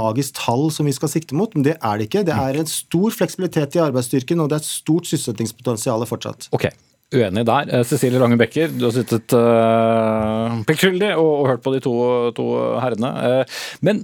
magisk 0.00 0.38
tall 0.40 0.68
som 0.74 0.88
vi 0.88 0.96
skal 0.96 1.12
sikte 1.12 1.38
mot. 1.38 1.54
Men 1.56 1.66
det 1.66 1.78
er 1.78 1.98
det 1.98 2.10
ikke. 2.10 2.26
Det 2.28 2.36
er 2.36 2.60
en 2.60 2.70
stor 2.70 3.16
fleksibilitet 3.16 3.78
i 3.78 3.84
arbeidsstyrken, 3.86 4.42
og 4.42 4.50
det 4.50 4.60
er 4.60 4.64
et 4.64 4.70
stort 4.70 5.10
sysselsettingspotensial 5.10 6.06
fortsatt. 6.10 6.50
Okay 6.56 6.74
uenig 7.14 7.44
der. 7.46 7.74
Eh, 7.74 7.82
Cecilie 7.84 8.18
Lange 8.18 8.36
Becker, 8.36 8.68
du 8.68 8.84
har 8.86 8.94
sittet 8.94 9.34
uh, 9.34 10.60
pliktskyldig 10.66 11.10
og, 11.16 11.30
og, 11.30 11.48
hørt 11.50 11.64
på 11.64 11.72
de 11.74 11.80
to, 11.84 11.94
to 12.36 12.46
herrene. 12.82 13.10
Uh, 13.10 13.60
men 13.86 14.02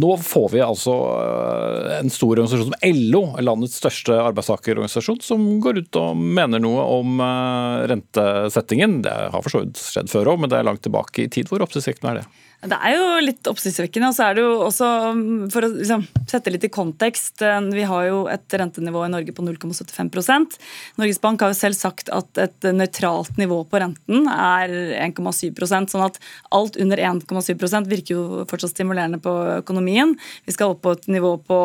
nå 0.00 0.14
får 0.20 0.48
vi 0.52 0.62
altså 0.64 0.94
uh, 0.94 1.94
en 1.98 2.12
stor 2.12 2.34
organisasjon 2.36 2.72
som 2.72 2.94
LO, 3.12 3.24
landets 3.44 3.78
største 3.80 4.18
arbeidstakerorganisasjon, 4.20 5.22
som 5.24 5.46
går 5.64 5.84
ut 5.84 6.00
og 6.00 6.20
mener 6.20 6.62
noe 6.62 6.84
om 6.98 7.20
rentesettingen. 7.90 9.00
Det 9.04 9.14
har 9.32 9.40
for 9.40 9.52
så 9.52 9.64
vidt 9.64 9.80
skjedd 9.80 10.12
før 10.12 10.34
òg, 10.34 10.42
men 10.44 10.52
det 10.52 10.60
er 10.60 10.68
langt 10.68 10.84
tilbake 10.84 11.24
i 11.24 11.30
tid. 11.32 11.48
Hvor 11.48 11.64
oppsiktsvekkende 11.64 12.12
er 12.12 12.22
det? 12.22 12.28
Det 12.64 12.76
er 12.80 12.94
jo 12.96 13.06
litt 13.24 13.48
oppsiktsvekkende. 13.50 14.08
Og 14.08 14.16
så 14.16 14.28
er 14.28 14.36
det 14.36 14.44
jo 14.44 14.52
også, 14.64 14.88
mm, 15.16 15.50
for 15.52 15.66
å 15.66 15.70
liksom, 15.74 16.04
sette 16.30 16.52
litt 16.52 16.64
i 16.64 16.72
kontekst, 16.72 17.42
eh, 17.44 17.60
vi 17.74 17.84
har 17.88 18.06
jo 18.08 18.22
et 18.32 18.56
rentenivå 18.60 19.04
i 19.04 19.12
Norge 19.12 19.34
på 19.36 19.44
0,75 19.44 20.58
Norges 20.98 21.20
Bank 21.20 21.40
har 21.40 21.52
jo 21.52 21.58
selv 21.58 21.76
sagt 21.76 22.08
at 22.08 22.40
et 22.40 22.68
nøytralt 22.72 23.36
nivå 23.40 23.60
på 23.68 23.80
renten 23.82 24.28
er 24.30 24.72
1,7% 25.04 25.92
sånn 25.92 26.06
at 26.06 26.18
alt 26.52 26.76
under 26.80 26.96
1,7% 26.96 27.90
virker 27.90 28.14
jo 28.14 28.44
fortsatt 28.48 28.72
stimulerende 28.72 29.20
på 29.20 29.32
økonomien. 29.60 30.16
Vi 30.46 30.56
skal 30.56 30.72
opp 30.72 30.82
på 30.84 30.96
et 30.96 31.08
nivå 31.08 31.36
på 31.44 31.60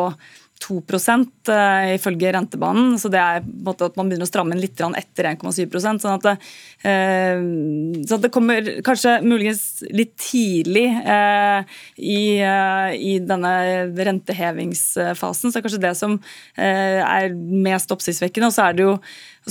2 0.59 0.79
uh, 0.79 1.93
ifølge 1.95 2.31
rentebanen. 2.35 2.97
Så 2.99 3.09
det 3.11 3.19
er 3.19 3.43
på 3.43 3.51
en 3.51 3.65
måte 3.67 3.87
at 3.87 3.95
man 3.99 4.09
begynner 4.09 4.27
å 4.27 4.29
stramme 4.29 4.55
inn 4.55 4.61
litt 4.63 4.79
etter 4.79 5.29
1,7% 5.31 6.03
sånn 6.03 6.17
at 6.17 6.27
det, 6.27 6.35
uh, 6.83 8.03
så 8.09 8.19
det 8.19 8.31
kommer 8.33 8.69
kanskje 8.85 9.19
muligens 9.23 9.83
litt 9.95 10.15
tidlig 10.19 10.87
uh, 11.05 11.63
i, 11.95 12.39
i, 12.39 13.15
denne 13.23 13.53
rentehevingsfasen. 14.09 15.49
Så 15.49 15.55
det 15.55 15.61
er 15.61 15.67
kanskje 15.67 15.83
det 15.87 15.95
som 15.99 16.19
er 16.59 17.33
mest 17.35 17.91
oppsiktsvekkende. 17.95 18.51
Og 18.51 18.55
så 18.55 18.69
er 18.69 18.77
det 18.77 18.87
jo 18.87 18.95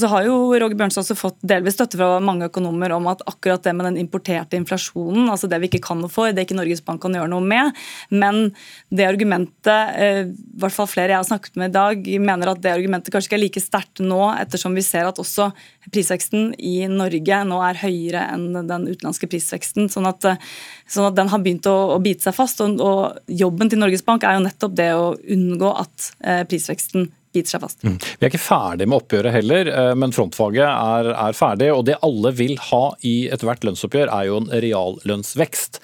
så 0.01 0.09
har 0.13 0.27
jo 0.27 0.37
Roger 0.53 0.77
Bjørnstad 0.79 1.03
også 1.03 1.17
fått 1.19 1.39
delvis 1.47 1.77
støtte 1.79 1.99
fra 2.01 2.19
mange 2.25 2.49
økonomer 2.49 2.93
om 2.97 3.09
at 3.11 3.23
akkurat 3.29 3.65
det 3.65 3.75
med 3.77 3.89
den 3.89 3.99
importerte 4.03 4.59
inflasjonen, 4.59 5.29
altså 5.31 5.51
det 5.51 5.61
vi 5.63 5.71
ikke 5.71 5.83
kan 5.89 6.01
noe 6.03 6.13
for, 6.13 6.31
det 6.33 6.47
ikke 6.47 6.59
Norges 6.59 6.83
Bank 6.85 7.03
kan 7.03 7.17
gjøre 7.17 7.31
noe 7.33 7.45
med. 7.45 7.77
Men 8.11 8.53
det 8.95 9.09
argumentet, 9.09 9.95
eh, 9.97 10.21
i 10.29 10.61
hvert 10.63 10.75
fall 10.75 10.91
flere 10.91 11.15
jeg 11.15 11.23
har 11.23 11.29
snakket 11.31 11.59
med 11.61 11.73
i 11.73 11.77
dag, 11.79 12.11
mener 12.29 12.53
at 12.53 12.63
det 12.65 12.75
argumentet 12.75 13.15
kanskje 13.15 13.33
ikke 13.33 13.39
er 13.41 13.45
like 13.45 13.65
sterkt 13.65 14.05
nå, 14.05 14.21
ettersom 14.39 14.77
vi 14.79 14.87
ser 14.87 15.09
at 15.09 15.21
også 15.23 15.51
prisveksten 15.89 16.53
i 16.61 16.83
Norge 16.93 17.43
nå 17.49 17.63
er 17.65 17.83
høyere 17.83 18.27
enn 18.35 18.51
den 18.59 18.89
utenlandske 18.91 19.31
prisveksten. 19.31 19.89
Sånn 19.93 20.09
at, 20.09 20.25
eh, 20.29 20.41
sånn 20.89 21.09
at 21.11 21.19
den 21.19 21.33
har 21.33 21.43
begynt 21.45 21.67
å, 21.71 21.77
å 21.97 22.01
bite 22.03 22.29
seg 22.29 22.37
fast. 22.37 22.61
Og, 22.65 22.81
og, 22.81 23.19
jobben 23.29 23.71
til 23.71 23.81
Norges 23.81 24.05
Bank 24.05 24.25
er 24.25 24.37
jo 24.37 24.45
nettopp 24.45 24.75
det 24.79 24.91
å 24.95 25.13
unngå 25.17 25.75
at 25.79 26.11
prisveksten 26.19 26.59
prisveksten 26.69 27.13
biter 27.35 27.55
seg 27.55 27.65
fast. 27.65 27.83
Mm. 27.85 27.97
Vi 27.99 28.27
er 28.27 28.33
ikke 28.33 28.43
ferdig 28.43 28.89
med 28.89 29.01
oppgjøret 29.03 29.35
heller, 29.35 29.73
eh, 29.73 29.95
men 29.99 30.15
frontfaget 30.15 30.67
er, 30.67 31.11
er 31.15 31.39
ferdig. 31.39 31.73
Og 31.75 31.85
det 31.89 31.99
alle 32.07 32.35
vil 32.39 32.55
ha 32.71 32.85
i 33.07 33.17
ethvert 33.35 33.67
lønnsoppgjør, 33.67 34.13
er 34.13 34.31
jo 34.31 34.39
en 34.43 34.53
reallønnsvekst. 34.53 35.83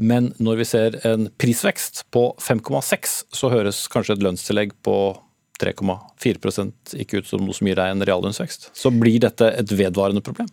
Men 0.00 0.30
når 0.38 0.60
vi 0.60 0.68
ser 0.68 1.00
en 1.06 1.28
prisvekst 1.40 2.04
på 2.14 2.30
5,6, 2.40 3.16
så 3.34 3.50
høres 3.52 3.84
kanskje 3.90 4.16
et 4.16 4.24
lønnstillegg 4.24 4.76
på 4.86 4.96
3,4% 6.20 6.96
ikke 7.04 7.20
ut 7.20 7.30
som 7.30 7.44
noe 7.44 7.56
som 7.56 7.68
gir 7.68 7.78
deg 7.80 7.94
en 7.94 8.06
reallønnsvekst. 8.06 8.70
Så 8.76 8.92
blir 8.94 9.20
dette 9.22 9.48
et 9.56 9.72
vedvarende 9.72 10.22
problem? 10.24 10.48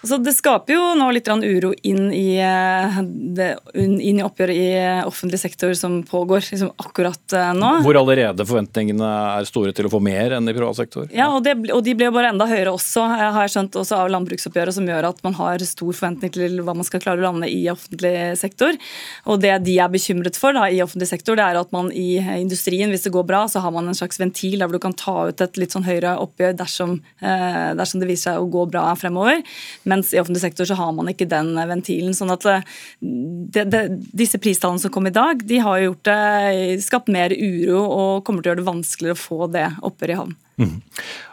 Altså, 0.00 0.16
det 0.24 0.32
skaper 0.32 0.72
jo 0.72 0.84
nå 0.96 1.06
litt 1.12 1.28
uro 1.28 1.74
inn 1.84 2.06
i, 2.16 2.38
eh, 2.40 3.00
det, 3.36 3.50
inn 3.76 3.98
i, 4.00 4.22
oppgjøret 4.24 4.56
i 4.56 4.68
eh, 4.78 5.00
offentlig 5.04 5.36
sektor 5.42 5.74
som 5.76 5.98
pågår 6.08 6.40
liksom 6.40 6.70
akkurat 6.80 7.34
eh, 7.36 7.50
nå. 7.52 7.72
Hvor 7.84 7.98
allerede 8.00 8.46
forventningene 8.48 9.10
er 9.36 9.48
store 9.48 9.74
til 9.76 9.90
å 9.90 9.92
få 9.92 10.00
mer 10.00 10.38
enn 10.38 10.48
i 10.48 10.54
privat 10.56 10.78
sektor? 10.78 11.04
Ja, 11.12 11.28
og, 11.34 11.44
det, 11.44 11.52
og 11.74 11.84
de 11.84 11.92
blir 11.98 12.08
jo 12.08 12.14
bare 12.16 12.30
enda 12.32 12.46
høyere 12.48 12.72
også, 12.72 13.04
har 13.12 13.42
jeg 13.42 13.52
skjønt, 13.52 13.76
også 13.82 13.98
av 13.98 14.12
landbruksoppgjøret, 14.14 14.78
som 14.78 14.88
gjør 14.88 15.10
at 15.10 15.20
man 15.26 15.36
har 15.36 15.66
stor 15.68 15.92
forventning 15.92 16.32
til 16.32 16.64
hva 16.64 16.76
man 16.78 16.88
skal 16.88 17.04
klare 17.04 17.20
å 17.20 17.26
lande 17.26 17.52
i 17.52 17.60
offentlig 17.68 18.14
sektor. 18.40 18.80
Og 19.28 19.44
det 19.44 19.52
de 19.68 19.76
er 19.84 19.92
bekymret 19.92 20.40
for 20.40 20.56
da, 20.56 20.64
i 20.72 20.80
offentlig 20.80 21.10
sektor, 21.12 21.36
det 21.36 21.44
er 21.44 21.60
at 21.60 21.76
man 21.76 21.92
i 21.92 22.14
industrien, 22.38 22.88
hvis 22.88 23.04
det 23.04 23.12
går 23.12 23.28
bra, 23.28 23.44
så 23.52 23.60
har 23.60 23.76
man 23.76 23.92
en 23.92 24.00
slags 24.00 24.22
ventil 24.22 24.56
der 24.56 24.64
hvor 24.64 24.80
du 24.80 24.86
kan 24.88 24.96
ta 24.96 25.09
ut 25.30 25.44
et 25.44 25.60
litt 25.60 25.74
sånn 25.74 25.86
høyere 25.86 26.16
oppgjør 26.22 26.56
dersom, 26.58 26.98
dersom 27.20 28.02
det 28.02 28.08
viser 28.08 28.30
seg 28.30 28.42
å 28.42 28.48
gå 28.50 28.66
bra 28.70 28.90
fremover. 28.98 29.42
Mens 29.88 30.12
i 30.14 30.20
offentlig 30.20 30.42
sektor 30.44 30.68
så 30.68 30.76
har 30.78 30.92
man 30.96 31.10
ikke 31.12 31.28
den 31.30 31.52
ventilen. 31.56 32.14
sånn 32.16 32.32
at 32.34 32.46
eh, 32.48 32.68
det, 33.00 33.66
det, 33.72 33.82
Disse 34.12 34.40
pristallene 34.42 34.82
som 34.82 34.92
kom 34.92 35.08
i 35.08 35.14
dag, 35.14 35.42
de 35.46 35.60
har 35.64 35.80
gjort 35.84 36.04
det, 36.08 36.82
skapt 36.84 37.10
mer 37.12 37.34
uro 37.34 37.82
og 37.86 38.24
kommer 38.26 38.42
til 38.42 38.50
å 38.50 38.54
gjøre 38.54 38.62
det 38.62 38.70
vanskeligere 38.70 39.18
å 39.18 39.24
få 39.24 39.50
det 39.52 39.66
oppgjøret 39.80 40.14
i 40.14 40.20
havn. 40.20 40.38
Mm. 40.60 40.76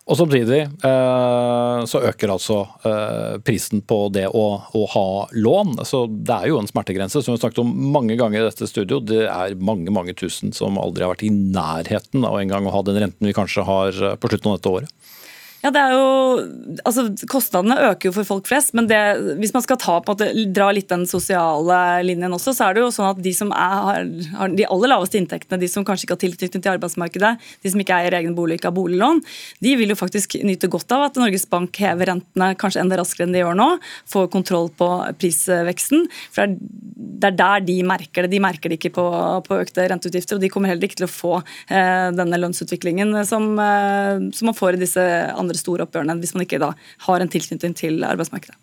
Og 0.07 0.15
Samtidig 0.15 0.61
eh, 0.63 1.79
så 1.91 2.01
øker 2.07 2.31
altså 2.31 2.61
eh, 2.87 3.33
prisen 3.43 3.81
på 3.83 3.97
det 4.15 4.23
å, 4.31 4.45
å, 4.71 4.83
ha 4.93 5.07
lån. 5.35 5.75
Så 5.87 6.05
Det 6.07 6.37
er 6.37 6.51
jo 6.53 6.61
en 6.61 6.69
smertegrense 6.69 7.19
som 7.19 7.33
vi 7.33 7.35
har 7.35 7.43
snakket 7.43 7.63
om 7.65 7.73
mange 7.91 8.15
ganger 8.19 8.39
i 8.39 8.47
dette 8.47 8.69
studio. 8.71 9.01
Det 9.03 9.25
er 9.27 9.57
mange 9.59 9.91
mange 9.91 10.15
tusen 10.17 10.55
som 10.55 10.79
aldri 10.79 11.03
har 11.03 11.11
vært 11.11 11.27
i 11.27 11.33
nærheten 11.33 12.23
av 12.23 12.39
en 12.39 12.55
gang 12.55 12.69
å 12.69 12.75
ha 12.77 12.83
den 12.87 13.01
renten 13.03 13.27
vi 13.27 13.35
kanskje 13.35 13.67
har 13.67 13.99
på 14.15 14.31
slutten 14.31 14.53
av 14.53 14.61
dette 14.61 14.75
året. 14.79 15.13
Ja, 15.67 15.71
det 15.75 15.81
er 15.83 15.93
jo, 15.97 16.83
altså 16.87 17.03
Kostnadene 17.27 17.75
øker 17.89 18.07
jo 18.07 18.13
for 18.15 18.27
folk 18.29 18.45
flest, 18.47 18.71
men 18.77 18.85
det, 18.87 18.99
hvis 19.41 19.51
man 19.51 19.65
skal 19.65 19.75
ta, 19.81 19.97
på 19.99 20.13
at 20.15 20.21
det, 20.21 20.45
dra 20.55 20.69
litt 20.71 20.87
den 20.87 21.03
sosiale 21.09 21.79
linjen 22.07 22.31
også, 22.37 22.53
så 22.55 22.69
er 22.69 22.77
det 22.77 22.85
jo 22.85 22.93
sånn 22.95 23.09
at 23.09 23.19
de 23.25 23.33
som 23.35 23.51
er, 23.51 24.05
har, 24.37 24.53
de 24.55 24.63
aller 24.63 24.93
laveste 24.93 25.19
inntektene, 25.19 25.59
de 25.59 25.67
som 25.67 25.83
kanskje 25.83 26.07
ikke 26.07 26.15
har 26.15 26.21
tilknytning 26.21 26.63
til 26.63 26.71
arbeidsmarkedet, 26.71 27.33
de 27.65 27.73
som 27.73 27.83
ikke 27.83 27.97
eier 27.97 28.15
egen 28.21 28.37
bolig, 28.37 28.61
ikke 28.61 28.71
har 28.71 28.77
boliglån, 28.77 29.19
de 29.67 29.73
vil 29.81 29.91
jo 29.91 29.99
faktisk 29.99 30.37
nyte 30.47 30.71
godt 30.71 30.95
av 30.95 31.09
at 31.09 31.19
Norges 31.19 31.43
Bank 31.51 31.75
hever 31.83 32.13
rentene 32.13 32.53
kanskje 32.63 32.85
enda 32.85 33.01
raskere 33.01 33.27
enn 33.27 33.35
de 33.35 33.43
gjør 33.43 33.59
nå, 33.59 33.67
får 34.07 34.31
kontroll 34.37 34.71
på 34.79 34.87
prisveksten. 35.19 36.07
for 36.31 36.55
det 37.17 37.31
er 37.31 37.37
der 37.37 37.65
de 37.65 37.75
merker 37.85 38.25
det. 38.25 38.31
De 38.35 38.41
merker 38.41 38.71
det 38.71 38.77
ikke 38.79 38.93
på, 38.95 39.05
på 39.45 39.59
økte 39.59 39.85
renteutgifter, 39.89 40.37
og 40.37 40.43
de 40.43 40.49
kommer 40.53 40.71
heller 40.71 40.87
ikke 40.87 41.01
til 41.01 41.07
å 41.07 41.11
få 41.11 41.33
eh, 41.41 42.09
denne 42.15 42.39
lønnsutviklingen 42.39 43.13
som, 43.27 43.49
eh, 43.61 44.27
som 44.37 44.49
man 44.49 44.57
får 44.57 44.77
i 44.77 44.81
disse 44.85 45.05
andre 45.33 45.56
andre 45.57 45.61
store 45.61 45.85
oppgjørene 45.85 46.17
hvis 46.21 46.33
man 46.35 46.45
ikke 46.45 46.59
da 46.61 46.71
har 47.07 47.23
en 47.23 47.31
tilknytning 47.31 47.75
til 47.77 48.03
arbeidsmarkedet. 48.05 48.55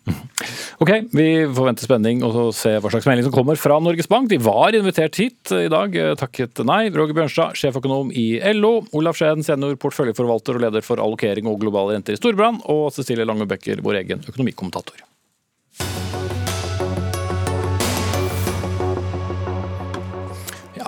Ok, 0.79 0.91
Vi 1.15 1.45
forventer 1.55 1.85
spenning 1.87 2.23
og 2.23 2.53
se 2.55 2.77
hva 2.79 2.91
slags 2.91 3.07
melding 3.07 3.27
som 3.27 3.35
kommer 3.35 3.55
fra 3.59 3.79
Norges 3.79 4.09
Bank. 4.11 4.29
De 4.29 4.39
var 4.41 4.75
invitert 4.75 5.15
hit 5.15 5.51
i 5.55 5.69
dag, 5.71 5.95
takket 6.19 6.63
nei. 6.65 6.89
Roger 6.89 7.15
Bjørnstad, 7.15 7.55
sjeføkonom 7.59 8.11
i 8.15 8.39
LO. 8.55 8.85
Olaf 8.95 9.19
Skjeden, 9.19 9.45
senior 9.45 9.77
porteføljeforvalter 9.79 10.59
og 10.59 10.65
leder 10.67 10.85
for 10.85 11.01
allokering 11.01 11.47
og 11.47 11.59
globale 11.63 11.95
renter 11.95 12.15
i 12.15 12.19
Storbrann. 12.19 12.61
Og 12.71 12.89
Cecilie 12.95 13.27
Lange 13.27 13.47
Becker, 13.49 13.83
vår 13.85 14.03
egen 14.03 14.25
økonomikommentator. 14.27 15.03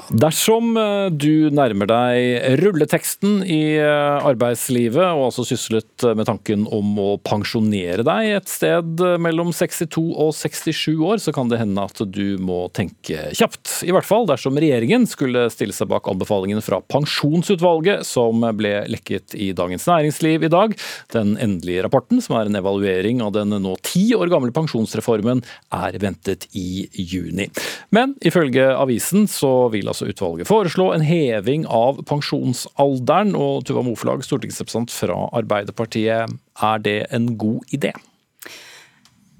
Dersom 0.07 0.77
eh, 0.79 1.09
du 1.11 1.49
nærmer 1.51 1.89
deg 1.89 2.59
rulleteksten 2.61 3.41
i 3.43 3.75
eh, 3.75 4.27
arbeidslivet, 4.27 5.03
og 5.03 5.25
altså 5.25 5.43
syslet 5.49 6.05
med 6.15 6.29
tanken 6.29 6.63
om 6.71 6.93
å 7.03 7.07
pensjonere 7.19 8.05
deg 8.07 8.37
et 8.37 8.47
sted 8.47 9.03
mellom 9.19 9.51
62 9.51 9.99
og 10.15 10.31
67 10.37 11.03
år, 11.03 11.19
så 11.19 11.33
kan 11.35 11.51
det 11.51 11.59
hende 11.59 11.83
at 11.83 11.99
du 12.07 12.37
må 12.39 12.69
tenke 12.71 13.33
kjapt. 13.35 13.81
I 13.83 13.91
hvert 13.95 14.07
fall 14.07 14.29
dersom 14.29 14.55
regjeringen 14.55 15.09
skulle 15.11 15.49
stille 15.51 15.75
seg 15.75 15.91
bak 15.91 16.07
anbefalingen 16.07 16.63
fra 16.63 16.79
Pensjonsutvalget, 16.87 18.07
som 18.07 18.47
ble 18.55 18.85
lekket 18.87 19.35
i 19.35 19.49
Dagens 19.57 19.89
Næringsliv 19.91 20.47
i 20.47 20.51
dag. 20.53 20.77
Den 21.11 21.35
endelige 21.35 21.83
rapporten, 21.83 22.23
som 22.23 22.37
er 22.39 22.47
en 22.47 22.61
evaluering 22.61 23.25
av 23.25 23.35
den 23.35 23.51
nå 23.59 23.75
ti 23.83 24.05
år 24.15 24.31
gamle 24.31 24.55
pensjonsreformen, 24.55 25.43
er 25.75 25.99
ventet 25.99 26.47
i 26.55 26.87
juni. 26.95 27.49
Men 27.91 28.15
ifølge 28.23 28.69
avisen 28.71 29.27
så 29.31 29.67
vil 29.73 29.87
altså 29.87 29.96
altså 29.97 30.11
utvalget 30.13 30.49
foreslå 30.49 30.91
en 30.93 31.05
heving 31.05 31.65
av 31.69 32.03
pensjonsalderen. 32.07 33.33
Og 33.37 33.65
Tuva 33.65 33.83
Moflag, 33.85 34.23
stortingsrepresentant 34.25 34.93
fra 34.93 35.17
Arbeiderpartiet, 35.37 36.37
er 36.61 36.85
det 36.85 36.99
en 37.15 37.33
god 37.39 37.73
idé? 37.73 37.93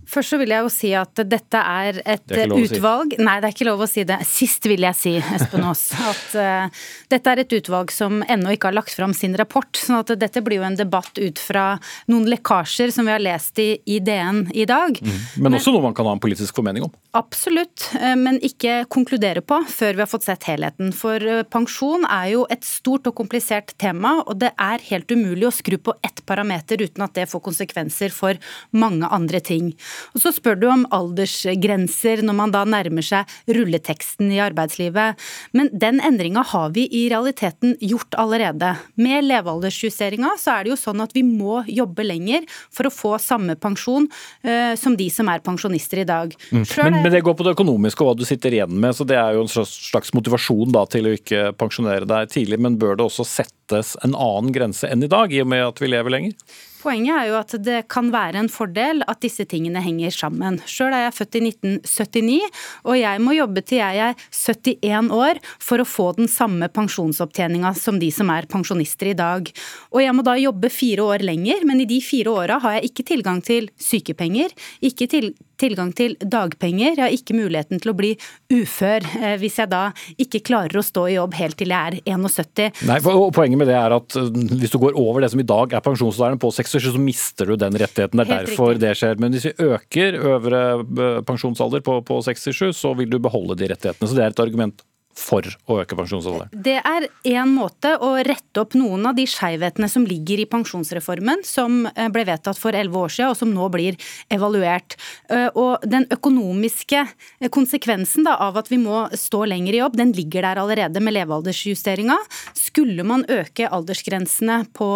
Først 0.08 0.32
så 0.32 0.40
vil 0.40 0.54
jeg 0.54 0.64
jo 0.64 0.72
si 0.72 0.92
at 0.96 1.20
dette 1.28 1.60
er 1.60 2.00
et 2.06 2.32
er 2.32 2.54
utvalg 2.56 3.16
si. 3.16 3.24
Nei, 3.24 3.36
det 3.44 3.50
er 3.50 3.56
ikke 3.56 3.68
lov 3.68 3.84
å 3.84 3.90
si 3.90 4.06
det. 4.08 4.20
Sist 4.28 4.64
vil 4.70 4.86
jeg 4.88 4.96
si, 4.96 5.14
Espen 5.36 5.66
Aas, 5.68 5.84
at 6.12 6.38
uh, 6.40 6.86
dette 7.12 7.34
er 7.34 7.44
et 7.44 7.56
utvalg 7.60 7.92
som 7.92 8.22
ennå 8.24 8.56
ikke 8.56 8.70
har 8.70 8.78
lagt 8.78 8.96
fram 8.96 9.16
sin 9.18 9.36
rapport. 9.40 9.68
sånn 9.76 10.00
at 10.00 10.14
dette 10.20 10.44
blir 10.46 10.62
jo 10.62 10.68
en 10.68 10.78
debatt 10.80 11.20
ut 11.20 11.42
fra 11.42 11.66
noen 12.12 12.28
lekkasjer 12.32 12.94
som 12.96 13.08
vi 13.08 13.16
har 13.16 13.24
lest 13.24 13.60
i, 13.60 13.70
i 13.84 14.00
DN 14.04 14.46
i 14.56 14.68
dag. 14.70 14.96
Mm. 15.02 15.12
Men, 15.12 15.50
men 15.50 15.60
også 15.60 15.76
noe 15.76 15.84
man 15.90 15.98
kan 15.98 16.08
ha 16.08 16.16
en 16.16 16.24
politisk 16.24 16.56
formening 16.56 16.88
om? 16.88 16.96
Absolutt, 17.18 17.90
uh, 18.00 18.16
men 18.20 18.40
ikke 18.46 18.86
konkludere 18.94 19.44
på 19.44 19.60
før 19.68 20.00
vi 20.00 20.06
har 20.06 20.12
fått 20.12 20.30
sett 20.30 20.48
helheten. 20.48 20.96
For 20.96 21.20
uh, 21.20 21.44
pensjon 21.52 22.08
er 22.08 22.32
jo 22.38 22.48
et 22.54 22.64
stort 22.68 23.12
og 23.12 23.18
komplisert 23.20 23.76
tema, 23.82 24.22
og 24.24 24.40
det 24.46 24.54
er 24.56 24.88
helt 24.88 25.12
umulig 25.12 25.50
å 25.50 25.54
skru 25.56 25.76
på 25.82 25.98
ett 26.08 26.24
parameter 26.28 26.80
uten 26.80 27.04
at 27.04 27.16
det 27.18 27.28
får 27.28 27.44
konsekvenser 27.52 28.16
for 28.16 28.40
mange 28.72 29.12
andre 29.12 29.44
ting. 29.44 29.74
Og 30.14 30.22
Så 30.24 30.34
spør 30.36 30.60
du 30.60 30.68
om 30.72 30.86
aldersgrenser 30.96 32.24
når 32.26 32.38
man 32.38 32.54
da 32.54 32.64
nærmer 32.68 33.06
seg 33.06 33.30
rulleteksten 33.54 34.32
i 34.34 34.42
arbeidslivet. 34.44 35.18
Men 35.58 35.72
den 35.74 36.02
endringa 36.04 36.44
har 36.54 36.74
vi 36.76 36.88
i 36.92 37.08
realiteten 37.12 37.76
gjort 37.84 38.18
allerede. 38.20 38.74
Med 39.00 39.28
levealdersjusteringa 39.28 40.36
så 40.42 40.58
er 40.58 40.66
det 40.66 40.74
jo 40.74 40.80
sånn 40.80 41.04
at 41.04 41.16
vi 41.16 41.24
må 41.28 41.62
jobbe 41.68 42.06
lenger 42.08 42.48
for 42.74 42.90
å 42.90 42.94
få 42.94 43.16
samme 43.22 43.58
pensjon 43.60 44.08
uh, 44.08 44.74
som 44.80 44.98
de 44.98 45.10
som 45.14 45.30
er 45.32 45.44
pensjonister 45.46 46.04
i 46.04 46.08
dag. 46.08 46.34
Mm. 46.52 46.64
Men, 46.64 47.00
men, 47.02 47.12
det 47.14 47.24
går 47.26 47.38
på 47.38 47.48
det 47.48 47.56
økonomiske 47.58 48.04
og 48.04 48.12
hva 48.12 48.18
du 48.20 48.26
sitter 48.28 48.60
igjen 48.60 48.76
med, 48.78 48.96
så 48.98 49.08
det 49.08 49.18
er 49.20 49.38
jo 49.38 49.46
en 49.46 49.52
slags 49.52 50.14
motivasjon 50.16 50.74
da 50.76 50.86
til 50.90 51.10
å 51.10 51.16
ikke 51.18 51.52
pensjonere 51.60 52.08
deg 52.10 52.32
tidlig. 52.34 52.62
Men 52.64 52.80
bør 52.82 52.98
det 52.98 53.08
også 53.08 53.26
settes 53.28 53.96
en 54.06 54.16
annen 54.16 54.54
grense 54.56 54.90
enn 54.90 55.06
i 55.06 55.12
dag, 55.12 55.34
i 55.34 55.44
og 55.44 55.52
med 55.52 55.66
at 55.68 55.84
vi 55.84 55.92
lever 55.92 56.14
lenger? 56.14 56.36
Poenget 56.78 57.16
er 57.16 57.30
jo 57.32 57.38
at 57.40 57.54
det 57.66 57.78
kan 57.90 58.12
være 58.14 58.38
en 58.44 58.50
fordel 58.52 59.02
at 59.10 59.22
disse 59.24 59.48
tingene 59.50 59.82
henger 59.82 60.14
sammen. 60.14 60.60
Sjøl 60.70 60.94
er 60.94 61.08
jeg 61.08 61.16
født 61.18 61.38
i 61.40 61.42
1979, 61.48 62.60
og 62.86 63.00
jeg 63.00 63.24
må 63.24 63.34
jobbe 63.38 63.64
til 63.66 63.82
jeg 63.82 64.04
er 64.12 64.28
71 64.30 65.12
år 65.18 65.42
for 65.64 65.82
å 65.82 65.88
få 65.88 66.08
den 66.20 66.30
samme 66.32 66.70
pensjonsopptjeninga 66.74 67.74
som 67.78 67.98
de 68.02 68.12
som 68.14 68.30
er 68.34 68.50
pensjonister 68.52 69.12
i 69.12 69.18
dag. 69.18 69.50
Og 69.94 70.04
jeg 70.04 70.16
må 70.18 70.26
da 70.28 70.38
jobbe 70.38 70.70
fire 70.74 71.10
år 71.16 71.26
lenger, 71.26 71.66
men 71.66 71.82
i 71.82 71.90
de 71.90 71.98
fire 72.04 72.36
åra 72.44 72.60
har 72.64 72.78
jeg 72.78 72.92
ikke 72.92 73.08
tilgang 73.14 73.42
til 73.46 73.72
sykepenger, 73.82 74.54
ikke 74.86 75.10
til, 75.10 75.32
tilgang 75.62 75.92
til 75.98 76.16
dagpenger, 76.22 76.96
jeg 76.96 77.04
har 77.04 77.14
ikke 77.14 77.36
muligheten 77.38 77.82
til 77.84 77.92
å 77.92 77.98
bli 77.98 78.14
ufør 78.54 79.06
eh, 79.20 79.36
hvis 79.42 79.60
jeg 79.62 79.72
da 79.72 79.84
ikke 80.22 80.44
klarer 80.48 80.80
å 80.80 80.86
stå 80.86 81.08
i 81.10 81.16
jobb 81.18 81.38
helt 81.40 81.58
til 81.60 81.74
jeg 81.74 82.00
er 82.04 82.18
71. 82.18 82.84
Nei, 82.88 83.00
for, 83.04 83.30
Poenget 83.36 83.62
med 83.62 83.70
det 83.72 83.78
er 83.78 83.96
at 83.98 84.18
eh, 84.20 84.30
hvis 84.62 84.74
du 84.74 84.80
går 84.82 84.98
over 85.00 85.24
det 85.24 85.32
som 85.34 85.42
i 85.44 85.48
dag 85.48 85.74
er 85.78 85.86
pensjonsalderen 85.86 86.42
på 86.42 86.52
66 86.56 86.92
så 86.94 87.02
mister 87.02 87.50
du 87.52 87.58
den 87.60 87.78
rettigheten. 87.78 88.18
Det 88.20 88.28
er 88.28 88.34
Helt 88.34 88.52
derfor 88.52 88.74
riktig. 88.74 88.84
det 88.86 88.94
skjer. 89.00 89.22
Men 89.22 89.36
hvis 89.36 89.48
vi 89.50 89.72
øker 89.72 90.20
øvre 90.34 90.62
eh, 90.84 91.22
pensjonsalder 91.28 91.84
på, 91.86 92.00
på 92.08 92.22
67, 92.26 92.70
så 92.78 92.94
vil 92.98 93.12
du 93.12 93.20
beholde 93.24 93.58
de 93.60 93.72
rettighetene. 93.74 94.10
Så 94.10 94.18
det 94.18 94.26
er 94.26 94.36
et 94.36 94.46
argument 94.46 94.86
for 95.18 95.46
å 95.68 95.80
øke 95.82 95.98
pensjonsalderen? 95.98 96.52
Det 96.54 96.78
er 96.78 97.08
én 97.28 97.50
måte 97.50 97.96
å 98.04 98.14
rette 98.26 98.62
opp 98.62 98.76
noen 98.78 99.10
av 99.10 99.18
de 99.18 99.26
skeivhetene 99.28 99.90
som 99.90 100.06
ligger 100.08 100.44
i 100.44 100.48
pensjonsreformen, 100.50 101.42
som 101.48 101.86
eh, 101.90 102.10
ble 102.14 102.26
vedtatt 102.28 102.60
for 102.60 102.78
elleve 102.78 103.02
år 103.08 103.14
siden, 103.16 103.34
og 103.34 103.40
som 103.40 103.52
nå 103.54 103.68
blir 103.74 103.98
evaluert. 104.34 104.98
Eh, 105.34 105.48
og 105.58 105.84
den 105.90 106.06
økonomiske 106.14 107.02
eh, 107.02 107.50
konsekvensen 107.54 108.28
da, 108.28 108.38
av 108.48 108.60
at 108.62 108.70
vi 108.72 108.80
må 108.82 109.08
stå 109.18 109.44
lenger 109.50 109.76
i 109.76 109.82
jobb, 109.82 109.98
den 110.00 110.14
ligger 110.18 110.46
der 110.46 110.62
allerede 110.62 111.02
med 111.04 111.18
levealdersjusteringa. 111.18 112.20
Skulle 112.58 113.06
man 113.08 113.26
øke 113.34 113.70
aldersgrensene 113.74 114.62
på 114.78 114.88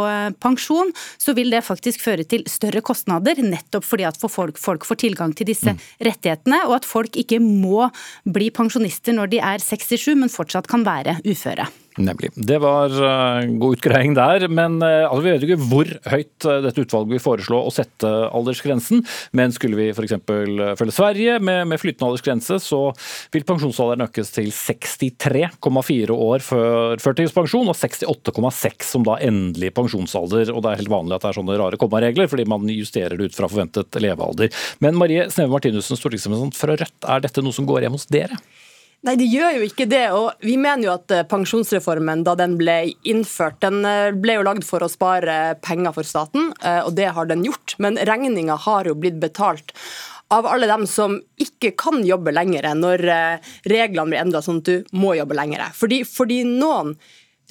pensjon, 0.42 0.92
så 1.22 1.34
vil 1.38 1.52
det 1.54 1.64
faktisk 1.66 2.04
føre 2.04 2.26
til 2.28 2.46
større 2.50 2.84
kostnader, 2.86 3.40
nettopp 3.42 3.86
fordi 3.88 4.06
at 4.08 4.20
folk, 4.22 4.60
folk 4.62 4.86
får 4.88 5.02
tilgang 5.02 5.34
til 5.38 5.50
disse 5.50 5.74
mm. 5.74 5.82
rettighetene, 6.08 6.62
og 6.70 6.78
at 6.80 6.88
folk 6.88 7.18
ikke 7.20 7.42
må 7.42 7.90
bli 8.30 8.52
pensjonister 8.54 9.16
når 9.18 9.34
de 9.34 9.42
er 9.44 9.64
67 9.64 10.11
men 10.18 10.32
fortsatt 10.32 10.70
kan 10.72 10.86
være 10.88 11.20
uføre. 11.28 11.70
Nemlig. 12.00 12.30
Det 12.36 12.56
var 12.64 12.94
uh, 12.96 13.44
god 13.60 13.76
utgreiing 13.76 14.14
der. 14.16 14.46
Men 14.48 14.78
uh, 14.80 15.10
altså, 15.10 15.24
vi 15.26 15.34
vet 15.34 15.44
ikke 15.44 15.58
hvor 15.68 15.90
høyt 16.14 16.48
uh, 16.48 16.60
dette 16.64 16.86
utvalget 16.86 17.12
vil 17.18 17.24
foreslå 17.24 17.60
å 17.68 17.74
sette 17.74 18.08
aldersgrensen. 18.32 19.04
Men 19.36 19.52
skulle 19.52 19.76
vi 19.80 19.90
f.eks. 19.92 20.16
følge 20.24 20.96
Sverige 20.96 21.36
med, 21.44 21.66
med 21.68 21.82
flytende 21.82 22.08
aldersgrense, 22.08 22.62
så 22.64 22.80
vil 23.36 23.46
pensjonsalderen 23.48 24.06
økes 24.08 24.32
til 24.38 24.54
63,4 24.56 26.16
år 26.16 26.46
før 26.46 27.04
førtidspensjon, 27.04 27.68
og 27.68 27.76
68,6 27.76 28.88
som 28.94 29.06
da 29.08 29.20
endelig 29.20 29.74
pensjonsalder. 29.76 30.54
Og 30.56 30.64
det 30.64 30.72
er 30.72 30.84
helt 30.86 30.96
vanlig 30.96 31.18
at 31.18 31.28
det 31.28 31.34
er 31.34 31.40
sånne 31.42 31.60
rare 31.60 31.82
kommaregler, 31.82 32.32
fordi 32.32 32.48
man 32.48 32.72
justerer 32.72 33.20
det 33.20 33.32
ut 33.32 33.38
fra 33.38 33.52
forventet 33.52 34.00
levealder. 34.00 34.52
Men 34.80 34.96
Marie 35.00 35.28
Sneve 35.34 35.52
Martinussen, 35.52 36.00
stortingsrepresentant 36.00 36.56
fra 36.56 36.80
Rødt, 36.80 37.00
er 37.04 37.28
dette 37.28 37.44
noe 37.44 37.56
som 37.56 37.68
går 37.68 37.84
hjem 37.84 38.00
hos 38.00 38.08
dere? 38.08 38.40
Nei, 39.02 39.16
de 39.18 39.26
gjør 39.26 39.56
jo 39.58 39.66
ikke 39.66 39.88
det. 39.90 40.04
og 40.14 40.44
Vi 40.46 40.60
mener 40.62 40.86
jo 40.86 40.94
at 40.94 41.14
eh, 41.14 41.26
pensjonsreformen 41.26 42.22
da 42.26 42.36
den 42.38 42.54
ble 42.60 42.94
innført, 43.10 43.58
den 43.64 43.82
eh, 43.88 44.14
ble 44.14 44.38
jo 44.38 44.46
lagd 44.46 44.66
for 44.68 44.86
å 44.86 44.90
spare 44.92 45.56
penger 45.66 45.96
for 45.96 46.06
staten, 46.06 46.52
eh, 46.62 46.84
og 46.86 46.94
det 47.00 47.10
har 47.16 47.30
den 47.32 47.42
gjort. 47.48 47.74
Men 47.82 47.98
regninga 47.98 48.60
har 48.68 48.86
jo 48.86 48.94
blitt 48.94 49.18
betalt 49.24 49.74
av 50.32 50.46
alle 50.48 50.70
dem 50.70 50.86
som 50.88 51.18
ikke 51.42 51.74
kan 51.82 52.06
jobbe 52.08 52.32
lenger 52.32 52.70
når 52.78 53.02
reglene 53.68 54.14
blir 54.14 54.22
endra 54.22 54.40
sånn 54.40 54.62
at 54.62 54.70
du 54.70 54.94
må 54.96 55.12
jobbe 55.18 55.36
lenger. 55.36 55.66
Fordi, 55.76 56.06
fordi 56.08 56.38
noen 56.48 56.94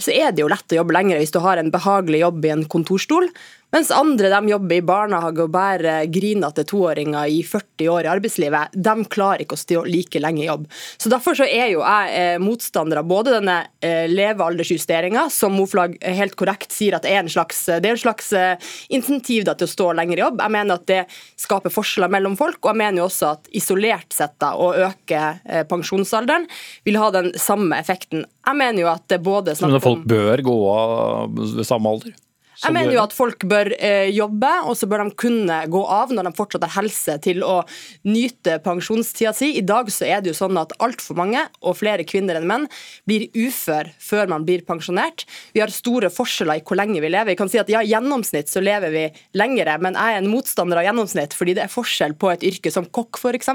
så 0.00 0.14
er 0.14 0.32
det 0.32 0.40
jo 0.40 0.48
lett 0.48 0.72
å 0.72 0.78
jobbe 0.78 0.94
lenger 0.96 1.20
hvis 1.20 1.34
du 1.34 1.42
har 1.44 1.60
en 1.60 1.68
behagelig 1.74 2.22
jobb 2.22 2.46
i 2.46 2.54
en 2.54 2.64
kontorstol. 2.72 3.28
Mens 3.70 3.90
andre 3.94 4.30
de 4.33 4.50
jobber 4.50 4.76
i 4.80 4.83
barnehage 4.83 5.44
og 5.44 5.52
bærer 5.54 6.09
grinete 6.11 6.64
toåringer 6.66 7.30
i 7.30 7.40
40 7.46 7.90
år 7.92 8.06
i 8.06 8.11
arbeidslivet. 8.11 8.74
De 8.74 8.94
klarer 9.11 9.44
ikke 9.44 9.54
å 9.54 9.61
stå 9.61 9.85
like 9.87 10.22
lenge 10.22 10.42
i 10.42 10.48
jobb. 10.48 10.66
Så 10.98 11.11
Derfor 11.11 11.38
så 11.38 11.46
er 11.46 11.70
jo 11.72 11.83
jeg 11.85 12.14
eh, 12.18 12.38
motstander 12.42 13.00
av 13.00 13.09
både 13.11 13.37
denne 13.37 13.56
eh, 13.83 14.06
levealdersjusteringa, 14.11 15.28
som 15.30 15.54
Moflag 15.54 15.96
helt 16.02 16.37
korrekt 16.38 16.74
sier 16.74 16.96
at 16.98 17.06
er 17.06 17.20
en 17.22 17.30
slags, 17.30 17.62
det 17.68 17.87
er 17.87 17.94
en 17.94 18.02
slags 18.02 18.33
eh, 18.37 18.70
insentiv 18.94 19.46
til 19.46 19.66
å 19.66 19.70
stå 19.70 19.90
lenger 19.98 20.18
i 20.18 20.24
jobb. 20.24 20.42
Jeg 20.42 20.54
mener 20.56 20.80
at 20.80 20.87
det 20.90 21.00
skaper 21.40 21.74
forskjeller 21.74 22.11
mellom 22.12 22.37
folk, 22.40 22.59
og 22.62 22.72
jeg 22.72 22.80
mener 22.83 23.02
jo 23.02 23.09
også 23.09 23.35
at 23.35 23.50
isolert 23.56 24.14
sett 24.14 24.35
da, 24.42 24.54
å 24.59 24.72
øke 24.88 25.20
eh, 25.44 25.62
pensjonsalderen 25.70 26.48
vil 26.88 26.98
ha 27.02 27.12
den 27.14 27.30
samme 27.38 27.78
effekten. 27.78 28.26
Jeg 28.46 28.59
mener 28.59 28.85
jo 28.85 28.90
at 28.90 29.06
det 29.11 29.20
både 29.22 29.54
snakk 29.54 29.70
om 29.70 29.78
Men 29.78 29.85
folk 29.85 30.11
bør 30.11 30.44
gå 30.50 30.59
av 30.74 31.38
ved 31.38 31.66
samme 31.68 31.94
alder? 31.94 32.18
Jeg 32.61 32.75
mener 32.77 32.92
jo 32.92 33.01
at 33.01 33.14
folk 33.16 33.44
bør 33.49 33.70
eh, 33.79 34.11
jobbe, 34.12 34.51
og 34.68 34.77
så 34.77 34.88
bør 34.90 35.07
de 35.07 35.14
kunne 35.16 35.57
gå 35.73 35.81
av 35.88 36.12
når 36.12 36.29
de 36.29 36.33
fortsatt 36.37 36.66
har 36.66 36.75
helse 36.83 37.16
til 37.25 37.40
å 37.46 37.62
nyte 38.05 38.59
pensjonstida 38.64 39.33
si. 39.37 39.55
I 39.57 39.64
dag 39.64 39.88
så 39.92 40.05
er 40.05 40.20
det 40.20 40.33
jo 40.33 40.37
sånn 40.37 40.59
at 40.61 40.75
altfor 40.85 41.16
mange, 41.16 41.46
og 41.64 41.79
flere 41.81 42.05
kvinner 42.05 42.37
enn 42.37 42.49
menn, 42.51 42.66
blir 43.09 43.29
ufør 43.33 43.88
før 43.96 44.29
man 44.33 44.44
blir 44.49 44.64
pensjonert. 44.68 45.25
Vi 45.57 45.62
har 45.64 45.73
store 45.73 46.11
forskjeller 46.12 46.61
i 46.61 46.64
hvor 46.66 46.77
lenge 46.77 47.01
vi 47.01 47.09
lever. 47.09 47.33
Vi 47.33 47.38
kan 47.40 47.53
si 47.53 47.61
at 47.62 47.73
ja, 47.73 47.81
i 47.81 47.94
gjennomsnitt 47.94 48.53
så 48.53 48.61
lever 48.62 48.92
vi 48.92 49.07
lengre, 49.40 49.79
men 49.81 49.96
jeg 49.96 50.18
er 50.18 50.20
en 50.20 50.31
motstander 50.31 50.83
av 50.83 50.88
gjennomsnitt, 50.90 51.37
fordi 51.38 51.57
det 51.57 51.64
er 51.64 51.73
forskjell 51.73 52.16
på 52.20 52.35
et 52.35 52.44
yrke 52.51 52.75
som 52.75 52.88
kokk 52.92 53.23
f.eks. 53.23 53.51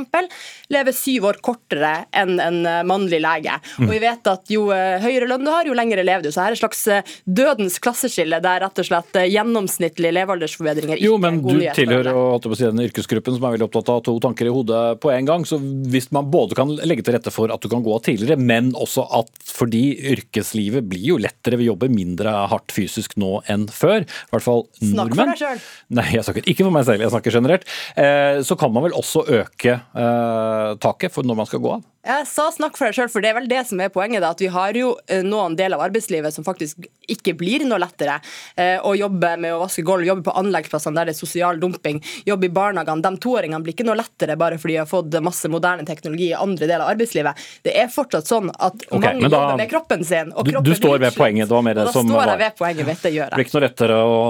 lever 0.74 0.98
syv 0.98 1.30
år 1.30 1.42
kortere 1.46 1.94
enn 2.16 2.40
en 2.42 2.60
eh, 2.66 2.82
mannlig 2.90 3.22
lege. 3.22 3.60
Og 3.84 3.90
vi 3.94 4.02
vet 4.02 4.34
at 4.34 4.50
jo 4.50 4.72
eh, 4.74 4.98
høyere 5.04 5.30
lønn 5.30 5.46
du 5.46 5.54
har, 5.54 5.70
jo 5.70 5.78
lengre 5.78 6.02
lever 6.02 6.26
du. 6.26 6.34
Så 6.34 6.42
her 6.42 6.54
er 6.54 6.58
et 6.58 6.64
slags 6.64 6.82
eh, 6.90 7.16
dødens 7.30 7.78
klasseskille 7.84 8.42
der 8.42 8.66
rett 8.66 8.82
og 8.82 8.88
slett 8.88 8.95
gjennomsnittlige 9.04 10.14
levealdersforbedringer 10.16 11.00
ikke 11.00 11.06
Jo, 11.06 11.18
men 11.22 11.42
du 11.42 11.52
nyhet. 11.54 11.76
tilhører 11.78 12.10
jeg 12.12 12.42
på 12.46 12.58
den 12.60 12.84
yrkesgruppen 12.86 13.36
som 13.36 13.48
er 13.48 13.56
veldig 13.56 13.68
opptatt 13.68 13.92
av 13.94 14.02
to 14.06 14.16
tanker 14.24 14.50
i 14.50 14.54
hodet 14.54 14.82
på 15.04 15.12
en 15.14 15.26
gang. 15.30 15.46
Så 15.48 15.60
hvis 15.60 16.12
man 16.16 16.30
både 16.32 16.58
kan 16.58 16.72
legge 16.88 17.06
til 17.06 17.18
rette 17.18 17.34
for 17.34 17.52
at 17.54 17.62
du 17.62 17.70
kan 17.72 17.84
gå 17.86 17.94
av 17.96 18.04
tidligere, 18.06 18.40
men 18.40 18.74
også 18.74 19.06
at 19.20 19.32
fordi 19.46 19.84
yrkeslivet 20.16 20.88
blir 20.90 21.06
jo 21.14 21.18
lettere, 21.22 21.60
vi 21.62 21.70
jobber 21.70 21.92
mindre 21.92 22.34
hardt 22.52 22.74
fysisk 22.76 23.18
nå 23.22 23.40
enn 23.52 23.68
før, 23.72 24.04
i 24.06 24.32
hvert 24.34 24.46
fall 24.46 24.66
nordmenn 24.82 24.94
Snakk 24.96 25.16
for 25.16 25.34
deg 25.34 25.42
selv. 25.44 25.68
Nei, 25.96 26.08
jeg 26.16 26.28
snakker 26.28 26.50
ikke 26.52 26.68
for 26.68 26.76
meg 26.76 26.88
selv, 26.88 27.06
jeg 27.06 27.14
snakker 27.14 27.38
generelt. 27.40 27.68
Eh, 27.96 28.42
så 28.46 28.58
kan 28.60 28.74
man 28.74 28.88
vel 28.88 28.98
også 28.98 29.26
øke 29.42 29.78
eh, 29.80 30.70
taket 30.84 31.14
for 31.14 31.28
når 31.28 31.42
man 31.44 31.50
skal 31.50 31.64
gå 31.64 31.76
av. 31.78 31.84
Jeg 32.06 32.28
sa 32.30 32.52
snakk 32.54 32.78
for 32.78 32.86
deg 32.86 32.98
sjøl, 33.00 33.10
for 33.10 33.24
det 33.24 33.32
er 33.32 33.38
vel 33.40 33.48
det 33.50 33.64
som 33.66 33.80
er 33.82 33.90
poenget. 33.94 34.22
da, 34.22 34.30
At 34.36 34.42
vi 34.44 34.50
har 34.54 34.78
jo 34.78 34.92
eh, 35.10 35.24
noen 35.26 35.56
deler 35.58 35.80
av 35.80 35.88
arbeidslivet 35.88 36.34
som 36.36 36.46
faktisk 36.46 36.86
ikke 37.10 37.34
blir 37.38 37.66
noe 37.66 37.80
lettere. 37.82 38.20
Eh, 38.56 38.78
å 38.78 38.94
jobbe 38.98 39.32
med 39.42 39.56
å 39.56 39.62
vaske 39.64 39.82
gulv, 39.86 40.06
jobbe 40.06 40.28
på 40.28 40.36
anleggsplassene 40.38 41.00
der 41.00 41.10
det 41.10 41.16
er 41.16 41.20
sosial 41.20 41.60
dumping, 41.62 42.02
jobbe 42.28 42.50
i 42.50 42.54
barnehagene. 42.54 43.02
De 43.06 43.22
toåringene 43.26 43.62
blir 43.66 43.74
ikke 43.74 43.88
noe 43.88 43.98
lettere 43.98 44.38
bare 44.38 44.60
fordi 44.62 44.76
de 44.78 44.82
har 44.84 44.90
fått 44.90 45.18
masse 45.26 45.50
moderne 45.52 45.86
teknologi 45.88 46.30
i 46.30 46.38
andre 46.38 46.68
deler 46.68 46.86
av 46.86 46.94
arbeidslivet. 46.94 47.42
Det 47.66 47.74
er 47.74 47.90
fortsatt 47.94 48.30
sånn 48.30 48.52
at 48.54 48.86
okay, 48.90 49.02
mange 49.02 49.32
da- 49.32 49.42
jobber 49.42 49.60
med 49.64 49.72
kroppen 49.74 50.06
sin. 50.06 50.32
Og 50.36 50.46
kroppen 50.50 50.70
du 50.70 50.78
står 50.78 51.02
ved 51.08 51.18
poenget, 51.18 51.50
det 51.50 51.58
var 51.58 51.66
mer 51.66 51.80
det 51.80 51.88
som... 51.90 52.06
da 52.06 52.14
står 52.20 52.34
jeg 52.34 52.42
ved 52.44 52.58
poenget 52.62 52.90
vet 52.92 53.06
det 53.06 53.14
gjør 53.16 53.34
Det 53.34 53.42
blir 53.42 53.50
ikke 53.50 53.58
noe 53.58 53.66
lettere 53.66 54.00
å 54.06 54.22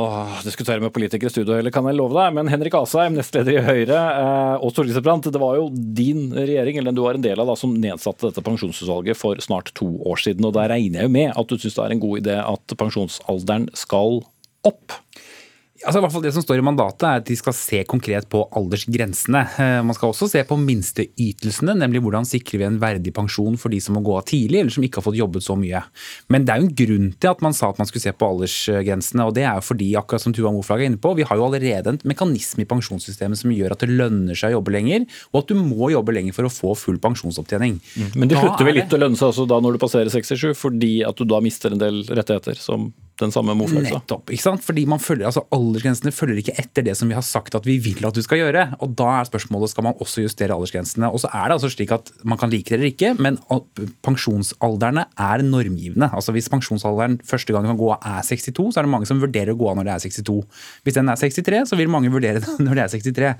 diskutere 0.47 0.85
med 0.85 0.95
politikere 0.95 1.31
i 1.31 1.35
studio, 1.35 1.59
eller 1.59 1.75
kan 1.75 1.91
jeg 1.91 1.99
love 1.99 2.15
deg. 2.15 2.39
Men 2.39 2.51
Henrik 2.51 2.79
Asheim, 2.79 3.19
nestleder 3.19 3.59
i 3.59 3.63
Høyre, 3.65 3.99
eh, 3.99 4.63
og 4.63 4.71
stortingsrepresentant, 4.71 5.33
det 5.35 5.43
var 5.43 5.59
jo 5.59 5.67
din 5.73 6.27
regjering, 6.35 6.79
eller 6.79 6.91
den 6.93 6.99
du 6.99 7.03
var 7.05 7.19
en 7.19 7.25
del 7.25 7.39
av, 7.41 7.51
da, 7.51 7.57
som 7.65 7.75
nedsatte 7.81 8.29
dette 8.29 8.43
pensjonsutvalget 8.45 9.17
for 9.17 9.41
snart 9.43 9.73
to 9.77 9.89
år 10.05 10.21
siden. 10.21 10.45
Og 10.47 10.55
da 10.55 10.67
regner 10.71 11.05
jeg 11.05 11.13
med 11.13 11.33
at 11.33 11.49
du 11.49 11.57
syns 11.57 11.77
det 11.77 11.85
er 11.85 11.95
en 11.95 12.03
god 12.03 12.21
idé 12.21 12.37
at 12.41 12.77
pensjonsalderen 12.79 13.69
skal 13.77 14.21
opp. 14.65 14.99
Altså, 15.85 15.99
i 15.99 16.03
hvert 16.03 16.13
fall 16.15 16.23
Det 16.25 16.33
som 16.33 16.43
står 16.43 16.59
i 16.59 16.65
mandatet 16.65 17.05
er 17.05 17.19
at 17.21 17.27
de 17.29 17.35
skal 17.37 17.53
se 17.53 17.83
konkret 17.85 18.25
på 18.31 18.41
aldersgrensene. 18.57 19.41
Eh, 19.61 19.81
Man 19.85 19.93
skal 19.97 20.11
også 20.11 20.27
se 20.31 20.41
på 20.47 20.57
minsteytelsene, 20.57 21.75
nemlig 21.77 22.01
hvordan 22.01 22.25
sikrer 22.25 22.61
vi 22.61 22.67
en 22.67 22.79
verdig 22.81 23.13
pensjon 23.13 23.57
for 23.61 23.69
de 23.73 23.79
som 23.83 23.95
må 23.97 24.01
gå 24.05 24.15
av 24.17 24.25
tidlig, 24.25 24.63
eller 24.63 24.73
som 24.73 24.85
ikke 24.85 25.01
har 25.01 25.05
fått 25.05 25.19
jobbet 25.19 25.45
så 25.45 25.57
mye. 25.59 25.83
Men 26.33 26.45
det 26.45 26.53
er 26.55 26.63
jo 26.63 26.67
en 26.69 26.79
grunn 26.81 27.07
til 27.21 27.31
at 27.31 27.45
man 27.45 27.53
sa 27.53 27.69
at 27.69 27.81
man 27.81 27.89
skulle 27.89 28.01
se 28.01 28.15
på 28.15 28.29
aldersgrensene. 28.33 29.27
og 29.27 29.35
Det 29.37 29.45
er 29.45 29.59
jo 29.59 29.65
fordi, 29.69 29.91
akkurat 29.99 30.25
som 30.25 30.33
Tuva 30.33 30.53
Moflag 30.55 30.81
er 30.81 30.89
inne 30.89 31.01
på, 31.01 31.13
vi 31.15 31.27
har 31.29 31.37
jo 31.37 31.47
allerede 31.47 31.93
en 31.93 32.01
mekanisme 32.03 32.65
i 32.65 32.69
pensjonssystemet 32.69 33.37
som 33.37 33.53
gjør 33.53 33.77
at 33.77 33.85
det 33.85 33.93
lønner 33.93 34.35
seg 34.37 34.53
å 34.53 34.59
jobbe 34.59 34.73
lenger, 34.75 35.05
og 35.33 35.43
at 35.43 35.53
du 35.53 35.55
må 35.61 35.91
jobbe 35.93 36.17
lenger 36.17 36.33
for 36.33 36.49
å 36.49 36.53
få 36.53 36.75
full 36.79 36.97
pensjonsopptjening. 37.03 37.77
Men 38.15 38.31
det 38.31 38.41
slutter 38.41 38.65
er 38.65 38.71
vel 38.71 38.79
litt 38.81 38.95
å 38.95 39.01
lønne 39.05 39.19
seg 39.19 39.29
også 39.29 39.47
da 39.49 39.61
når 39.61 39.77
du 39.77 39.83
passerer 39.85 40.09
67, 40.09 40.53
fordi 40.57 40.95
at 41.05 41.17
du 41.19 41.27
da 41.29 41.41
mister 41.43 41.75
en 41.75 41.81
del 41.81 42.03
rettigheter, 42.09 42.57
som 42.57 42.89
den 43.21 43.31
samme 43.31 43.55
Moflag. 43.55 43.85
Nettopp. 43.87 44.31
ikke 44.33 44.43
sant? 44.43 44.63
Fordi 44.65 44.83
man 44.89 44.99
følger, 44.99 45.29
altså 45.29 45.45
Aldersgrensene 45.55 46.11
følger 46.15 46.41
ikke 46.41 46.55
etter 46.59 46.85
det 46.85 46.95
som 46.99 47.09
vi 47.11 47.15
har 47.15 47.23
sagt 47.25 47.55
at 47.55 47.67
vi 47.67 47.77
vil 47.83 48.03
at 48.07 48.15
du 48.15 48.21
skal 48.25 48.41
gjøre. 48.41 48.65
og 48.83 48.95
Da 48.99 49.07
er 49.21 49.29
spørsmålet 49.29 49.71
skal 49.71 49.87
man 49.87 49.95
også 50.03 50.25
justere 50.25 50.55
aldersgrensene. 50.55 51.07
Og 51.07 51.23
så 51.23 51.31
er 51.31 51.47
det 51.47 51.57
altså 51.57 51.71
slik 51.71 51.93
at 51.95 52.11
Man 52.23 52.39
kan 52.41 52.49
like 52.49 52.69
det 52.69 52.79
eller 52.79 52.91
ikke, 52.91 53.13
men 53.21 53.37
pensjonsalderne 54.03 55.05
er 55.17 55.43
normgivende. 55.45 56.09
Altså 56.11 56.33
Hvis 56.35 56.49
pensjonsalderen 56.51 57.19
første 57.23 57.53
gang 57.53 57.67
kan 57.69 57.79
gå 57.79 57.91
av 57.93 58.03
er 58.03 58.25
62, 58.25 58.73
så 58.73 58.79
er 58.79 58.87
det 58.87 58.91
mange 58.91 59.07
som 59.09 59.21
vurderer 59.21 59.53
å 59.53 59.59
gå 59.59 59.69
av 59.69 59.79
når 59.79 59.87
det 59.87 59.95
er 59.95 60.05
62. 60.09 60.37
Hvis 60.83 60.97
den 60.97 61.11
er 61.11 61.21
63, 61.21 61.63
så 61.69 61.79
vil 61.79 61.91
mange 61.91 62.11
vurdere 62.11 62.43
det 62.43 62.57
når 62.65 62.81
det 62.81 62.85
er 62.85 62.93
63. 62.97 63.33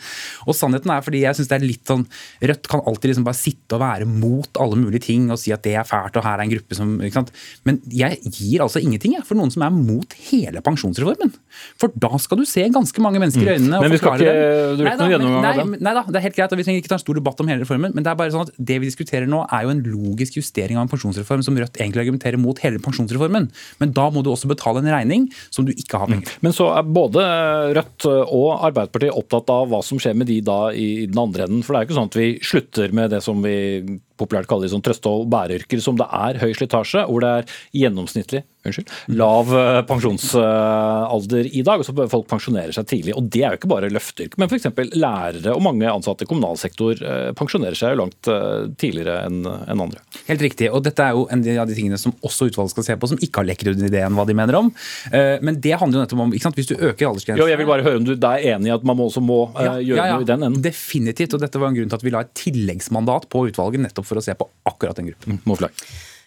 Og 0.48 0.56
sannheten 0.56 0.94
er 0.94 1.04
fordi 1.06 1.26
jeg 1.26 1.40
synes 1.40 1.52
det 1.52 1.60
er 1.60 1.68
litt 1.68 1.84
sånn 1.86 2.06
Rødt 2.46 2.68
kan 2.70 2.84
alltid 2.88 3.12
liksom 3.12 3.26
bare 3.28 3.38
sitte 3.38 3.78
og 3.78 3.82
være 3.82 4.08
mot 4.10 4.60
alle 4.62 4.80
mulige 4.80 5.08
ting 5.08 5.28
og 5.34 5.40
si 5.42 5.52
at 5.56 5.64
det 5.66 5.76
er 5.80 5.88
fælt 5.88 6.16
og 6.20 6.26
her 6.26 6.40
er 6.40 6.46
en 6.46 6.52
gruppe 6.54 6.78
som 6.78 6.96
ikke 7.00 7.20
sant? 7.20 7.32
Men 7.68 7.80
jeg 7.92 8.20
gir 8.24 8.64
altså 8.64 8.82
ingenting 8.82 9.16
jeg, 9.18 9.26
for 9.28 9.38
noen 9.40 9.52
som 9.54 9.65
er 9.66 9.74
mot 9.76 10.16
hele 10.30 10.62
pensjonsreformen. 10.66 11.34
For 11.80 11.92
da 11.96 12.18
skal 12.22 12.40
du 12.42 12.46
se 12.50 12.64
ganske 12.74 13.04
mange 13.04 13.22
mennesker 13.22 13.44
i 13.44 13.56
øynene. 13.58 13.78
og 13.78 13.82
Mm. 13.82 13.86
Men 13.86 13.92
vi 13.92 13.98
skal 13.98 14.20
ikke- 14.20 14.78
du 14.78 14.84
gjennomgang 14.84 15.60
av 15.60 15.68
nei, 15.68 15.78
Nei 15.86 15.94
da, 15.94 16.04
det 16.04 16.16
er 16.16 16.26
helt 16.28 16.36
greit, 16.36 16.52
og 16.52 16.58
vi 16.58 16.64
trenger 16.64 16.82
ikke 16.82 16.90
ta 16.90 16.96
en 16.96 17.00
stor 17.00 17.16
debatt 17.16 17.40
om 17.40 17.48
hele 17.48 17.62
reformen. 17.64 17.94
Men 17.94 18.04
det 18.04 18.12
er 18.12 18.16
bare 18.16 18.32
sånn 18.32 18.48
at 18.48 18.52
det 18.58 18.80
vi 18.80 18.88
diskuterer 18.90 19.28
nå 19.28 19.46
er 19.52 19.64
jo 19.64 19.70
en 19.70 19.84
logisk 19.84 20.36
justering 20.40 20.78
av 20.78 20.84
en 20.84 20.92
pensjonsreform 20.92 21.44
som 21.44 21.56
Rødt 21.56 21.78
egentlig 21.80 22.04
argumenterer 22.06 22.38
mot 22.38 22.58
hele 22.60 22.80
pensjonsreformen. 22.80 23.50
Men 23.80 23.92
da 23.92 24.10
må 24.10 24.24
du 24.24 24.30
også 24.30 24.48
betale 24.48 24.78
en 24.80 24.92
regning 24.92 25.30
som 25.50 25.66
du 25.66 25.72
ikke 25.74 25.98
har 26.00 26.08
penger 26.08 26.26
til. 26.26 26.38
Men 26.42 26.52
så 26.52 26.78
er 26.78 26.84
både 26.84 27.24
Rødt 27.76 28.06
og 28.06 28.62
Arbeiderpartiet 28.62 29.16
opptatt 29.16 29.50
av 29.50 29.70
hva 29.70 29.84
som 29.84 29.98
skjer 29.98 30.16
med 30.16 30.28
de 30.28 30.42
da 30.42 30.70
i 30.70 31.06
den 31.06 31.18
andre 31.18 31.48
enden. 31.48 31.64
For 31.64 31.74
det 31.74 31.80
er 31.80 31.86
jo 31.86 31.90
ikke 31.90 32.00
sånn 32.02 32.12
at 32.12 32.20
vi 32.20 32.40
slutter 32.40 32.94
med 32.94 33.10
det 33.12 33.24
som 33.24 33.42
vi 33.42 34.00
populært 34.20 34.50
kaller 34.50 34.72
sånn 34.72 34.84
trøste- 34.86 35.12
og 35.12 35.30
bæreyrker, 35.32 35.82
som 35.84 36.00
det 36.00 36.08
er 36.10 36.42
høy 36.42 36.52
slitasje, 36.58 37.06
hvor 37.10 37.24
det 37.24 37.32
er 37.40 37.56
gjennomsnittlig 37.84 38.46
unnskyld, 38.66 38.92
lav 39.18 39.52
eh, 39.56 39.80
pensjonsalder 39.90 41.50
i 41.52 41.64
dag, 41.66 41.82
og 41.82 41.88
så 41.88 42.08
folk 42.12 42.28
pensjonere 42.30 42.74
seg 42.76 42.88
tidlig. 42.90 43.16
Og 43.18 43.28
det 43.32 43.44
er 43.44 43.54
jo 43.54 43.60
ikke 43.60 43.72
bare 43.72 43.92
løfteyrker, 43.94 44.40
men 44.42 44.50
f.eks. 44.50 44.68
lærere 44.96 45.54
og 45.56 45.64
mange 45.66 45.90
ansatte 45.92 46.26
i 46.26 46.30
kommunal 46.30 46.58
sektor 46.60 47.00
eh, 47.00 47.32
pensjonerer 47.38 47.78
seg 47.78 47.94
jo 47.94 48.02
langt 48.04 48.32
eh, 48.32 48.68
tidligere 48.82 49.20
enn 49.28 49.44
andre. 49.46 50.02
Helt 50.30 50.46
riktig. 50.46 50.72
og 50.72 50.84
Dette 50.86 51.06
er 51.06 51.18
jo 51.18 51.28
en 51.34 51.46
av 51.62 51.70
de 51.70 51.78
tingene 51.78 52.00
som 52.02 52.16
også 52.26 52.50
utvalget 52.50 52.76
skal 52.76 52.88
se 52.90 52.98
på, 53.00 53.12
som 53.12 53.22
ikke 53.22 53.44
har 53.44 53.50
lekket 53.52 53.74
ut 53.74 53.86
ideen 53.86 54.18
hva 54.18 54.26
de 54.28 54.38
mener 54.38 54.58
om. 54.58 54.72
Men 55.12 55.58
det 55.62 55.76
handler 55.78 56.00
jo 56.00 56.04
nettopp 56.06 56.22
om 56.24 56.34
ikke 56.36 56.48
sant? 56.48 56.58
Hvis 56.58 56.70
du 56.70 56.76
øker 56.76 57.10
aldersgrensen 57.10 57.42
Jo, 57.42 57.48
jeg 57.50 57.60
vil 57.60 57.68
bare 57.70 57.86
høre 57.86 58.00
om 58.00 58.06
du 58.08 58.14
er 58.16 58.46
enig 58.54 58.70
i 58.70 58.74
at 58.74 58.86
man 58.88 59.02
også 59.04 59.22
må 59.24 59.40
ja, 59.60 59.76
gjøre 59.84 60.08
noe 60.14 60.26
i 60.26 60.30
den 60.30 60.46
enden. 60.48 60.64
Definitivt. 60.64 61.36
og 61.36 61.44
Dette 61.44 61.62
var 61.62 61.72
en 61.72 61.78
grunn 61.78 61.92
til 61.92 62.00
at 62.00 62.06
vi 62.06 62.14
la 62.14 62.24
et 62.26 62.34
tilleggsmandat 62.40 63.28
på 63.32 63.46
utvalget 63.50 63.84
nettopp 63.84 64.05
for 64.08 64.22
å 64.22 64.24
se 64.26 64.36
på 64.38 64.48
akkurat 64.70 64.98
den 65.00 65.12
gruppen. 65.12 65.40
Moflag. 65.50 65.86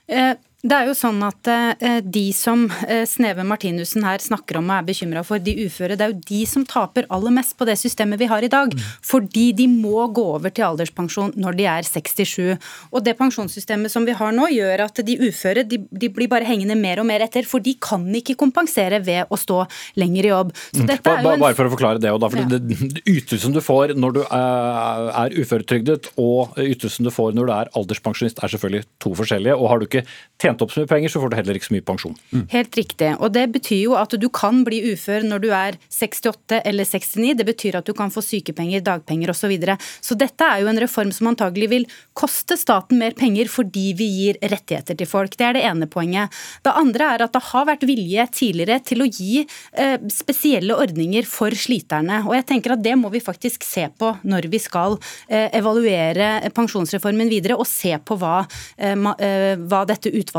Eh, 0.08 0.34
Det 0.58 0.74
er 0.74 0.88
jo 0.88 0.94
sånn 0.98 1.20
at 1.22 1.46
eh, 1.46 2.00
de 2.02 2.24
som 2.34 2.64
eh, 2.88 3.04
Sneve 3.06 3.44
Martinussen 3.46 4.02
her 4.02 4.18
snakker 4.18 4.56
om 4.58 4.66
og 4.66 4.80
er 4.80 4.86
bekymra 4.88 5.20
for, 5.22 5.38
de 5.38 5.52
uføre, 5.68 5.94
det 5.94 6.02
er 6.02 6.10
jo 6.10 6.22
de 6.26 6.40
som 6.50 6.64
taper 6.66 7.06
aller 7.14 7.30
mest 7.36 7.54
på 7.54 7.66
det 7.68 7.76
systemet 7.78 8.18
vi 8.18 8.26
har 8.26 8.42
i 8.42 8.50
dag. 8.50 8.74
Fordi 9.06 9.52
de 9.54 9.68
må 9.70 10.08
gå 10.10 10.24
over 10.34 10.50
til 10.50 10.66
alderspensjon 10.66 11.36
når 11.38 11.58
de 11.60 11.68
er 11.70 11.86
67. 11.86 12.56
Og 12.90 13.04
det 13.06 13.14
pensjonssystemet 13.20 13.92
som 13.94 14.02
vi 14.08 14.16
har 14.18 14.34
nå, 14.34 14.48
gjør 14.50 14.82
at 14.88 14.98
de 15.06 15.16
uføre 15.28 15.62
de, 15.62 15.78
de 15.94 16.10
blir 16.10 16.26
bare 16.32 16.48
hengende 16.50 16.74
mer 16.74 17.04
og 17.04 17.06
mer 17.06 17.22
etter. 17.28 17.46
For 17.46 17.62
de 17.62 17.76
kan 17.78 18.02
ikke 18.18 18.34
kompensere 18.42 18.98
ved 19.06 19.30
å 19.30 19.38
stå 19.38 19.60
lenger 20.02 20.26
i 20.26 20.34
jobb. 20.34 20.52
Er 20.74 21.22
jo 21.22 21.36
en 21.36 21.46
bare 21.46 21.54
for 21.54 21.70
å 21.70 21.74
forklare 21.76 22.02
det, 22.02 22.10
og 22.10 22.18
da, 22.24 22.32
fordi 22.34 22.48
Ja. 22.48 22.58
det, 22.58 23.04
ytelsen 23.06 23.54
du 23.54 23.62
får 23.62 23.94
når 23.94 24.18
du 24.18 24.20
er 24.26 25.38
uføretrygdet 25.38 26.10
og 26.18 26.58
ytelsen 26.66 27.06
du 27.06 27.14
får 27.14 27.38
når 27.38 27.46
du 27.46 27.56
er 27.60 27.72
alderspensjonist 27.78 28.42
er 28.42 28.56
selvfølgelig 28.56 28.90
to 29.06 29.14
forskjellige. 29.22 29.54
og 29.54 29.70
Har 29.70 29.78
du 29.78 29.86
ikke 29.86 30.06
tjent 30.48 30.64
opp 30.64 30.74
så 30.74 30.82
mye 30.82 30.90
penger, 30.90 31.12
så 31.12 31.22
får 31.22 31.32
du 31.32 31.38
heller 31.38 31.58
ikke 31.58 31.68
så 31.68 31.76
mye 31.76 31.86
pensjon. 31.86 32.16
Helt 32.52 32.78
riktig. 32.78 33.12
Og 33.18 33.32
det 33.34 33.46
betyr 33.54 33.82
jo 33.84 33.96
at 34.00 34.16
du 34.18 34.28
kan 34.32 34.64
bli 34.66 34.80
ufør 34.92 35.26
når 35.28 35.44
du 35.44 35.48
er 35.54 35.78
68 35.92 36.62
eller 36.64 36.88
69. 36.88 37.36
Det 37.38 37.46
betyr 37.48 37.78
at 37.80 37.88
du 37.88 37.94
kan 37.96 38.12
få 38.12 38.24
sykepenger, 38.24 38.84
dagpenger 38.84 39.32
osv. 39.34 39.46
Så, 39.48 39.52
videre. 39.52 39.78
så 40.04 40.12
dette 40.18 40.44
er 40.44 40.60
jo 40.60 40.68
en 40.68 40.80
reform 40.82 41.12
som 41.14 41.30
antagelig 41.30 41.68
vil 41.70 41.84
koste 42.18 42.56
staten 42.58 42.98
mer 43.00 43.14
penger 43.16 43.48
fordi 43.48 43.92
vi 43.96 44.08
gir 44.12 44.38
rettigheter 44.42 44.98
til 44.98 45.08
folk. 45.08 45.36
Det 45.38 45.46
er 45.46 45.56
det 45.56 45.62
ene 45.64 45.88
poenget. 45.88 46.34
Det 46.66 46.74
andre 46.76 47.12
er 47.14 47.24
at 47.24 47.32
det 47.32 47.44
har 47.48 47.68
vært 47.70 47.86
vilje 47.88 48.26
tidligere 48.34 48.80
til 48.84 49.04
å 49.04 49.08
gi 49.08 49.44
eh, 49.44 49.96
spesielle 50.12 50.76
ordninger 50.76 51.24
for 51.28 51.54
sliterne. 51.56 52.20
Og 52.26 52.36
jeg 52.36 52.48
tenker 52.50 52.74
at 52.74 52.84
det 52.84 52.96
må 53.00 53.12
vi 53.14 53.22
faktisk 53.24 53.64
se 53.64 53.86
på 53.88 54.12
når 54.28 54.50
vi 54.52 54.60
skal 54.60 54.98
eh, 55.28 55.48
evaluere 55.56 56.50
pensjonsreformen 56.56 57.30
videre, 57.32 57.56
og 57.56 57.68
se 57.68 57.94
på 58.04 58.18
hva, 58.20 58.42
eh, 58.76 58.96
ma, 58.98 59.14
eh, 59.22 59.54
hva 59.56 59.84
dette 59.88 60.12
utvalget 60.12 60.37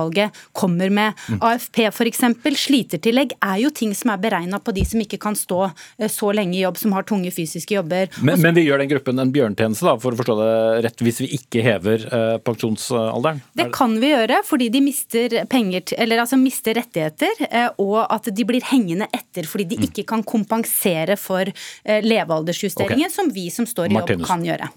kommer 0.56 0.94
med. 0.94 1.18
AFP 1.40 1.86
f.eks. 1.90 2.24
Slitertillegg 2.60 3.36
er 3.40 3.58
jo 3.64 3.72
ting 3.76 3.94
som 3.98 4.14
er 4.14 4.22
beregna 4.22 4.60
på 4.64 4.74
de 4.76 4.84
som 4.88 5.02
ikke 5.02 5.20
kan 5.22 5.38
stå 5.38 5.62
eh, 5.70 6.10
så 6.12 6.32
lenge 6.36 6.58
i 6.58 6.64
jobb, 6.64 6.80
som 6.82 6.96
har 6.98 7.08
tunge 7.10 7.32
fysiske 7.34 7.76
jobber. 7.78 8.10
Men, 8.26 8.42
men 8.44 8.58
vi 8.58 8.66
gjør 8.68 8.84
den 8.84 8.92
gruppen 8.92 9.22
en 9.22 9.34
bjørntjeneste, 9.34 9.88
da, 9.88 9.96
for 10.02 10.16
å 10.16 10.20
forstå 10.20 10.38
det 10.40 10.52
rett, 10.88 11.06
hvis 11.06 11.22
vi 11.24 11.32
ikke 11.40 11.64
hever 11.66 12.06
eh, 12.08 12.36
pensjonsalderen? 12.46 13.42
Det 13.58 13.70
kan 13.76 13.96
vi 14.02 14.14
gjøre 14.14 14.42
fordi 14.48 14.70
de 14.74 14.84
mister 14.84 15.38
penger, 15.52 15.96
eller 16.00 16.24
altså 16.24 16.40
mister 16.40 16.78
rettigheter, 16.80 17.46
eh, 17.50 17.70
og 17.82 18.02
at 18.06 18.30
de 18.36 18.48
blir 18.48 18.66
hengende 18.72 19.10
etter 19.16 19.48
fordi 19.50 19.70
de 19.74 19.90
ikke 19.90 20.06
kan 20.10 20.24
kompensere 20.28 21.18
for 21.20 21.50
eh, 21.50 22.04
levealdersjusteringen, 22.06 23.10
okay. 23.10 23.16
som 23.16 23.34
vi 23.34 23.50
som 23.54 23.68
står 23.70 23.90
i 23.90 23.98
jobb 23.98 24.02
Martinus. 24.02 24.30
kan 24.30 24.46
gjøre. 24.46 24.70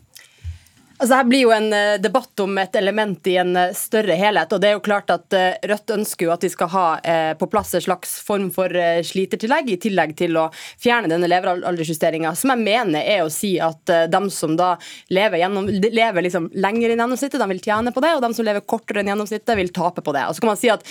Altså, 1.03 1.17
Her 1.19 1.25
blir 1.27 1.41
jo 1.43 1.51
en 1.51 1.73
eh, 1.75 1.99
debatt 1.99 2.41
om 2.45 2.59
et 2.63 2.77
element 2.79 3.27
i 3.27 3.33
en 3.41 3.57
eh, 3.59 3.73
større 3.75 4.15
helhet. 4.15 4.53
og 4.55 4.61
det 4.63 4.69
er 4.69 4.77
jo 4.77 4.83
klart 4.87 5.11
at 5.11 5.35
eh, 5.35 5.57
Rødt 5.67 5.91
ønsker 5.91 6.29
jo 6.29 6.31
at 6.31 6.45
vi 6.47 6.51
skal 6.53 6.71
ha 6.71 6.85
på 7.39 7.47
plass 7.51 7.73
en 7.75 7.83
slags 7.83 8.13
form 8.23 8.49
for 8.55 8.71
slitertillegg, 9.07 9.71
i 9.73 9.79
tillegg 9.81 10.13
til 10.19 10.37
å 10.39 10.45
fjerne 10.55 11.09
denne 11.11 11.27
levealdersjusteringa. 11.31 12.33
Som 12.39 12.53
jeg 12.53 12.63
mener 12.63 13.03
er 13.03 13.23
å 13.25 13.31
si 13.33 13.55
at 13.63 13.91
de 14.13 14.21
som 14.35 14.55
da 14.59 14.75
lever, 15.11 15.41
gjennom, 15.41 15.67
lever 15.67 16.27
liksom 16.27 16.49
lenger 16.55 16.93
enn 16.93 17.03
gjennomsnittet, 17.03 17.41
de 17.41 17.49
vil 17.51 17.63
tjene 17.65 17.95
på 17.95 18.03
det, 18.05 18.13
og 18.17 18.23
de 18.25 18.31
som 18.37 18.47
lever 18.47 18.65
kortere 18.69 19.03
enn 19.03 19.11
gjennomsnittet, 19.13 19.55
vil 19.59 19.73
tape 19.75 20.05
på 20.05 20.15
det. 20.15 20.25
Og 20.29 20.37
så 20.37 20.45
kan 20.45 20.53
man 20.53 20.61
si 20.61 20.71
at 20.73 20.87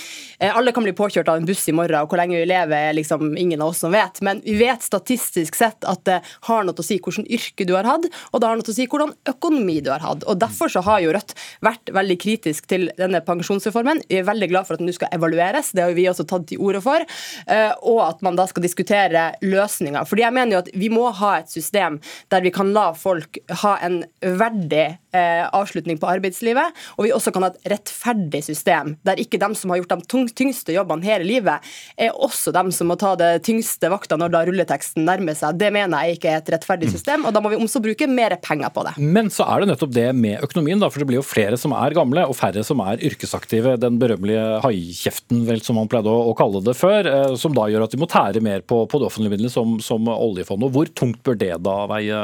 Alle 0.52 0.74
kan 0.76 0.86
bli 0.86 0.96
påkjørt 0.98 1.30
av 1.32 1.40
en 1.40 1.48
buss 1.48 1.64
i 1.70 1.76
morgen, 1.78 2.02
og 2.02 2.12
hvor 2.12 2.20
lenge 2.20 2.40
vi 2.40 2.50
lever, 2.50 2.90
er 2.90 2.98
liksom 2.98 3.38
ingen 3.40 3.62
av 3.62 3.72
oss 3.72 3.84
som 3.86 3.94
vet. 3.96 4.20
Men 4.26 4.42
vi 4.46 4.58
vet 4.60 4.84
statistisk 4.84 5.60
sett 5.60 5.88
at 5.88 6.04
det 6.10 6.20
har 6.50 6.68
noe 6.68 6.76
å 6.76 6.86
si 6.86 7.00
hvilket 7.00 7.30
yrke 7.32 7.70
du 7.70 7.76
har 7.78 7.88
hatt, 7.88 8.10
og 8.32 8.42
det 8.42 8.50
har 8.50 8.60
noe 8.60 8.74
å 8.74 8.80
si 8.80 8.90
hvordan 8.90 9.16
økonomi 9.36 9.80
du 9.86 9.92
har 9.94 10.01
hatt. 10.04 10.26
Og 10.30 10.40
Derfor 10.42 10.72
så 10.72 10.82
har 10.86 11.02
jo 11.04 11.12
Rødt 11.16 11.36
vært 11.64 11.92
veldig 11.94 12.18
kritisk 12.22 12.68
til 12.72 12.90
denne 12.98 13.22
pensjonsreformen. 13.26 14.02
Vi 14.10 14.20
er 14.22 14.28
veldig 14.28 14.50
glad 14.52 14.68
for 14.68 14.76
at 14.78 14.82
den 14.82 14.90
nå 14.90 14.96
skal 14.96 15.12
evalueres, 15.16 15.72
det 15.76 15.84
har 15.86 15.96
vi 15.98 16.08
også 16.10 16.26
tatt 16.30 16.48
til 16.50 16.62
orde 16.62 16.82
for. 16.84 17.06
eh, 17.48 17.72
Og 17.82 18.02
at 18.08 18.22
man 18.22 18.36
da 18.36 18.46
skal 18.48 18.64
diskutere 18.64 19.34
løsninger. 19.42 20.06
Fordi 20.08 20.26
jeg 20.26 20.34
mener 20.34 20.56
jo 20.58 20.64
at 20.64 20.72
vi 20.74 20.90
må 20.90 21.10
ha 21.12 21.38
et 21.40 21.50
system 21.52 22.00
der 22.32 22.42
vi 22.42 22.52
kan 22.52 22.74
la 22.74 22.92
folk 22.98 23.38
ha 23.64 23.78
en 23.86 24.04
verdig 24.22 24.98
eh, 25.14 25.46
avslutning 25.52 26.00
på 26.02 26.10
arbeidslivet, 26.10 26.78
og 26.98 27.06
vi 27.06 27.14
også 27.14 27.32
kan 27.34 27.46
ha 27.46 27.52
et 27.52 27.72
rettferdig 27.76 28.44
system 28.46 28.96
der 29.08 29.20
ikke 29.22 29.40
dem 29.42 29.56
som 29.58 29.72
har 29.72 29.82
gjort 29.82 29.96
de 29.96 30.26
tyngste 30.36 30.74
jobbene 30.76 31.06
hele 31.06 31.28
livet, 31.28 31.72
er 31.98 32.16
også 32.16 32.54
dem 32.56 32.72
som 32.76 32.90
må 32.92 32.98
ta 33.00 33.14
det 33.20 33.44
tyngste 33.48 33.90
vakta 33.92 34.18
når 34.20 34.34
da 34.34 34.44
rulleteksten 34.48 35.06
nærmer 35.08 35.38
seg. 35.38 35.60
Det 35.60 35.72
mener 35.74 36.08
jeg 36.08 36.20
ikke 36.20 36.32
er 36.32 36.42
et 36.42 36.52
rettferdig 36.56 36.92
system, 36.92 37.26
og 37.28 37.36
da 37.36 37.42
må 37.44 37.52
vi 37.54 37.60
også 37.60 37.82
bruke 37.84 38.08
mer 38.10 38.38
penger 38.42 38.72
på 38.74 38.86
det. 38.88 38.96
Men 39.02 39.30
så 39.34 39.48
er 39.48 39.64
det 39.64 39.72
nettopp 39.74 39.91
det 39.94 40.08
med 40.18 40.42
økonomien, 40.46 40.80
da, 40.82 40.90
for 40.92 41.02
det 41.02 41.10
blir 41.10 41.20
jo 41.20 41.26
flere 41.26 41.60
som 41.60 41.76
er 41.78 41.96
gamle 41.98 42.26
og 42.30 42.38
færre 42.38 42.64
som 42.68 42.82
er 42.86 43.02
yrkesaktive. 43.12 43.78
Den 43.82 44.00
berømmelige 44.02 44.62
haikjeften, 44.66 45.44
vel, 45.48 45.62
som 45.66 45.80
man 45.80 45.90
pleide 45.92 46.12
å, 46.12 46.32
å 46.32 46.36
kalle 46.38 46.64
det 46.66 46.76
før, 46.80 47.10
eh, 47.10 47.36
som 47.40 47.56
da 47.58 47.68
gjør 47.72 47.86
at 47.86 47.96
de 47.96 48.02
må 48.02 48.10
tære 48.12 48.44
mer 48.44 48.66
på, 48.68 48.84
på 48.92 49.02
det 49.02 49.08
offentlige 49.10 49.36
middelet, 49.36 49.54
som, 49.54 49.78
som 49.84 50.10
oljefondet. 50.12 50.72
Hvor 50.76 50.92
tungt 50.98 51.22
bør 51.28 51.40
det 51.42 51.54
da 51.66 51.78
veie, 51.92 52.22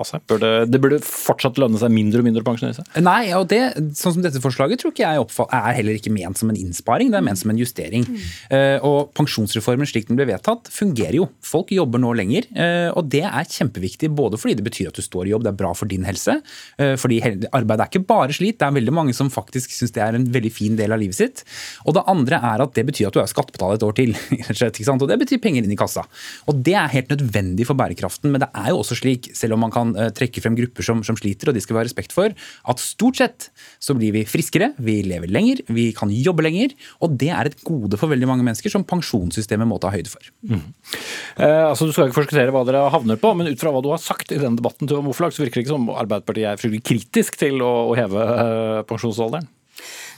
Asheim? 0.00 0.24
Bør 0.30 0.42
det, 0.42 0.52
det 0.72 0.80
burde 0.82 1.00
fortsatt 1.04 1.60
lønne 1.60 1.80
seg 1.80 1.92
mindre 1.94 2.22
og 2.22 2.28
mindre 2.28 2.44
å 2.44 2.48
pensjonere 2.48 2.78
seg? 2.80 2.90
Nei, 3.04 3.22
og 3.36 3.48
det, 3.52 3.62
sånn 3.98 4.16
som 4.16 4.24
dette 4.24 4.42
forslaget 4.42 4.82
tror 4.82 4.94
ikke 4.94 5.06
jeg 5.06 5.24
oppfall, 5.24 5.50
er 5.54 5.78
heller 5.78 5.98
ikke 5.98 6.12
ment 6.14 6.40
som 6.40 6.52
en 6.52 6.58
innsparing, 6.58 7.12
det 7.12 7.20
er 7.20 7.26
ment 7.26 7.40
som 7.40 7.52
en 7.52 7.60
justering. 7.60 8.06
Eh, 8.54 8.78
og 8.84 9.12
pensjonsreformen 9.18 9.88
slik 9.88 10.08
den 10.10 10.18
ble 10.18 10.28
vedtatt, 10.28 10.70
fungerer 10.72 11.18
jo. 11.20 11.28
Folk 11.44 11.72
jobber 11.74 12.02
nå 12.02 12.12
lenger, 12.18 12.48
eh, 12.52 12.90
og 12.94 13.08
det 13.12 13.24
er 13.26 13.50
kjempeviktig 13.50 14.10
både 14.14 14.40
fordi 14.40 14.58
det 14.58 14.66
betyr 14.66 14.90
at 14.90 14.98
du 14.98 15.04
står 15.04 15.28
i 15.28 15.34
jobb, 15.34 15.46
det 15.46 15.52
er 15.54 15.60
bra 15.60 15.72
for 15.76 15.90
din 15.90 16.06
helse, 16.06 16.36
eh, 16.78 16.83
fordi 17.00 17.20
hel- 17.24 17.48
arbeid 17.54 17.82
er 17.82 17.90
ikke 17.90 18.04
bare 18.08 18.34
slit, 18.36 18.58
det 18.60 18.66
er 18.66 18.76
veldig 18.76 18.94
mange 18.94 19.14
som 19.16 19.30
faktisk 19.32 19.72
syns 19.74 19.94
det 19.94 20.02
er 20.04 20.18
en 20.18 20.26
veldig 20.34 20.52
fin 20.54 20.76
del 20.78 20.94
av 20.94 21.00
livet 21.02 21.18
sitt. 21.18 21.44
Og 21.84 21.96
det 21.96 22.04
andre 22.10 22.40
er 22.52 22.64
at 22.64 22.74
det 22.76 22.86
betyr 22.88 23.08
at 23.10 23.16
du 23.16 23.20
er 23.22 23.30
skattebetaler 23.30 23.78
et 23.78 23.86
år 23.86 23.96
til, 23.98 24.14
og 25.04 25.08
det 25.10 25.18
betyr 25.24 25.42
penger 25.42 25.64
inn 25.66 25.74
i 25.74 25.78
kassa. 25.80 26.04
Og 26.50 26.60
det 26.66 26.76
er 26.78 26.92
helt 26.94 27.12
nødvendig 27.14 27.66
for 27.68 27.78
bærekraften, 27.78 28.32
men 28.32 28.42
det 28.44 28.50
er 28.54 28.70
jo 28.72 28.80
også 28.82 28.98
slik, 29.00 29.30
selv 29.36 29.56
om 29.56 29.64
man 29.66 29.74
kan 29.74 29.94
eh, 29.98 30.10
trekke 30.14 30.42
frem 30.44 30.56
grupper 30.58 30.86
som, 30.86 31.02
som 31.06 31.18
sliter, 31.18 31.50
og 31.50 31.56
de 31.56 31.62
skal 31.64 31.76
vi 31.78 31.82
ha 31.82 31.86
respekt 31.88 32.14
for, 32.14 32.34
at 32.34 32.82
stort 32.82 33.20
sett 33.20 33.48
så 33.82 33.96
blir 33.98 34.14
vi 34.14 34.24
friskere, 34.28 34.72
vi 34.82 35.00
lever 35.06 35.30
lenger, 35.32 35.62
vi 35.74 35.90
kan 35.96 36.12
jobbe 36.12 36.44
lenger, 36.46 36.74
og 37.04 37.16
det 37.20 37.30
er 37.34 37.50
et 37.50 37.58
gode 37.66 37.98
for 38.00 38.12
veldig 38.12 38.28
mange 38.30 38.46
mennesker 38.46 38.72
som 38.72 38.86
pensjonssystemet 38.88 39.68
må 39.68 39.78
ta 39.82 39.92
høyde 39.94 40.12
for. 40.12 40.32
Eh, 40.44 41.64
altså, 41.70 41.86
Du 41.88 41.92
skal 41.94 42.08
ikke 42.08 42.20
forskuttere 42.22 42.52
hva 42.54 42.64
dere 42.66 42.84
havner 42.92 43.18
på, 43.20 43.32
men 43.36 43.50
ut 43.50 43.60
fra 43.60 43.72
hva 43.74 43.82
du 43.84 43.90
har 43.92 44.02
sagt 44.02 44.32
i 44.34 44.40
denne 44.40 44.58
debatten 44.58 44.88
til 44.90 44.98
Homoflag, 44.98 45.34
så 45.34 45.44
virker 45.44 45.60
det 45.60 45.66
ikke 45.66 45.74
som 45.74 45.88
Arbeiderpartiet 45.94 46.48
er 46.50 46.60
fryktelig 46.60 46.73
kritisk 46.82 47.38
til 47.40 47.62
å, 47.64 47.74
å 47.90 47.98
heve 47.98 48.24
eh, 48.24 48.80
pensjonsalderen. 48.88 49.50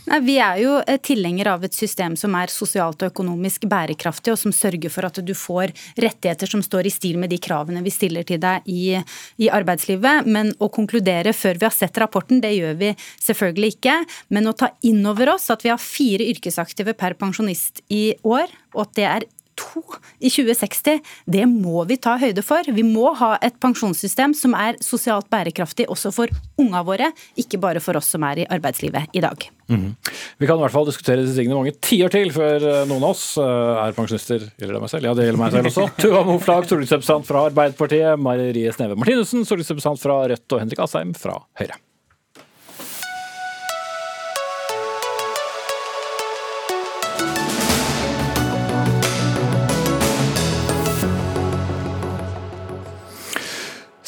Nei, 0.07 0.21
Vi 0.23 0.37
er 0.39 0.59
jo 0.63 0.75
eh, 0.87 1.01
tilhenger 1.03 1.49
av 1.51 1.65
et 1.67 1.75
system 1.75 2.15
som 2.19 2.35
er 2.39 2.53
sosialt 2.53 3.01
og 3.03 3.11
økonomisk 3.11 3.67
bærekraftig, 3.67 4.35
og 4.35 4.39
som 4.39 4.55
sørger 4.55 4.93
for 4.93 5.09
at 5.09 5.19
du 5.19 5.33
får 5.35 5.73
rettigheter 5.99 6.51
som 6.51 6.63
står 6.63 6.87
i 6.87 6.93
stil 6.95 7.19
med 7.19 7.33
de 7.35 7.41
kravene 7.43 7.83
vi 7.83 7.91
stiller 7.91 8.27
til 8.27 8.39
deg 8.43 8.69
i, 8.71 9.01
i 9.43 9.51
arbeidslivet. 9.51 10.29
Men 10.31 10.53
å 10.63 10.71
konkludere 10.71 11.35
før 11.35 11.59
vi 11.59 11.67
har 11.67 11.75
sett 11.75 11.99
rapporten, 11.99 12.39
det 12.45 12.55
gjør 12.55 12.79
vi 12.79 12.93
selvfølgelig 13.27 13.73
ikke. 13.75 13.97
Men 14.31 14.47
å 14.47 14.55
ta 14.55 14.71
inn 14.87 15.03
over 15.11 15.35
oss 15.35 15.51
at 15.51 15.67
vi 15.67 15.75
har 15.75 15.83
fire 15.83 16.31
yrkesaktive 16.37 16.95
per 16.95 17.19
pensjonist 17.19 17.83
i 17.91 18.13
år, 18.23 18.47
og 18.77 18.87
at 18.87 18.95
det 19.01 19.11
er 19.11 19.29
to 19.57 19.83
i 20.21 20.31
2060, 20.31 21.01
det 21.27 21.45
må 21.51 21.85
vi 21.89 21.99
ta 22.01 22.17
høyde 22.21 22.45
for. 22.47 22.67
Vi 22.69 22.85
må 22.87 23.13
ha 23.19 23.35
et 23.45 23.59
pensjonssystem 23.63 24.35
som 24.37 24.57
er 24.59 24.79
sosialt 24.85 25.29
bærekraftig 25.33 25.89
også 25.93 26.13
for 26.15 26.33
unga 26.61 26.83
våre, 26.87 27.11
ikke 27.41 27.61
bare 27.63 27.83
for 27.85 27.99
oss 27.99 28.13
som 28.15 28.25
er 28.29 28.45
i 28.45 28.49
arbeidslivet 28.57 29.17
i 29.17 29.25
dag. 29.25 29.49
Vi 29.67 30.47
kan 30.47 30.61
i 30.61 30.63
hvert 30.63 30.75
fall 30.75 30.87
diskutere 30.87 31.25
disse 31.25 31.35
tingene 31.35 31.59
mange 31.59 31.75
tiår 31.83 32.13
til 32.15 32.31
før 32.35 32.63
eh, 32.63 32.85
noen 32.87 33.03
av 33.03 33.17
oss 33.17 33.25
eh, 33.43 33.81
er 33.83 33.97
pensjonister. 33.97 34.45
Gjelder 34.61 34.79
det 34.79 34.83
meg 34.85 34.93
selv? 34.93 35.09
Ja, 35.09 35.17
det 35.19 35.27
gjelder 35.27 35.43
meg 35.43 35.57
selv 35.57 35.73
også. 35.73 35.89
Tuva 36.05 36.23
Moflag, 36.29 36.69
stortingsrepresentant 36.69 37.27
fra 37.27 37.49
Arbeiderpartiet. 37.51 38.23
Marie 38.23 38.77
Sneve 38.77 38.99
Martinussen, 39.01 39.43
stortingsrepresentant 39.49 40.05
fra 40.07 40.23
Rødt. 40.31 40.47
Og 40.53 40.63
Henrik 40.63 40.87
Asheim 40.87 41.17
fra 41.19 41.41
Høyre. 41.59 41.81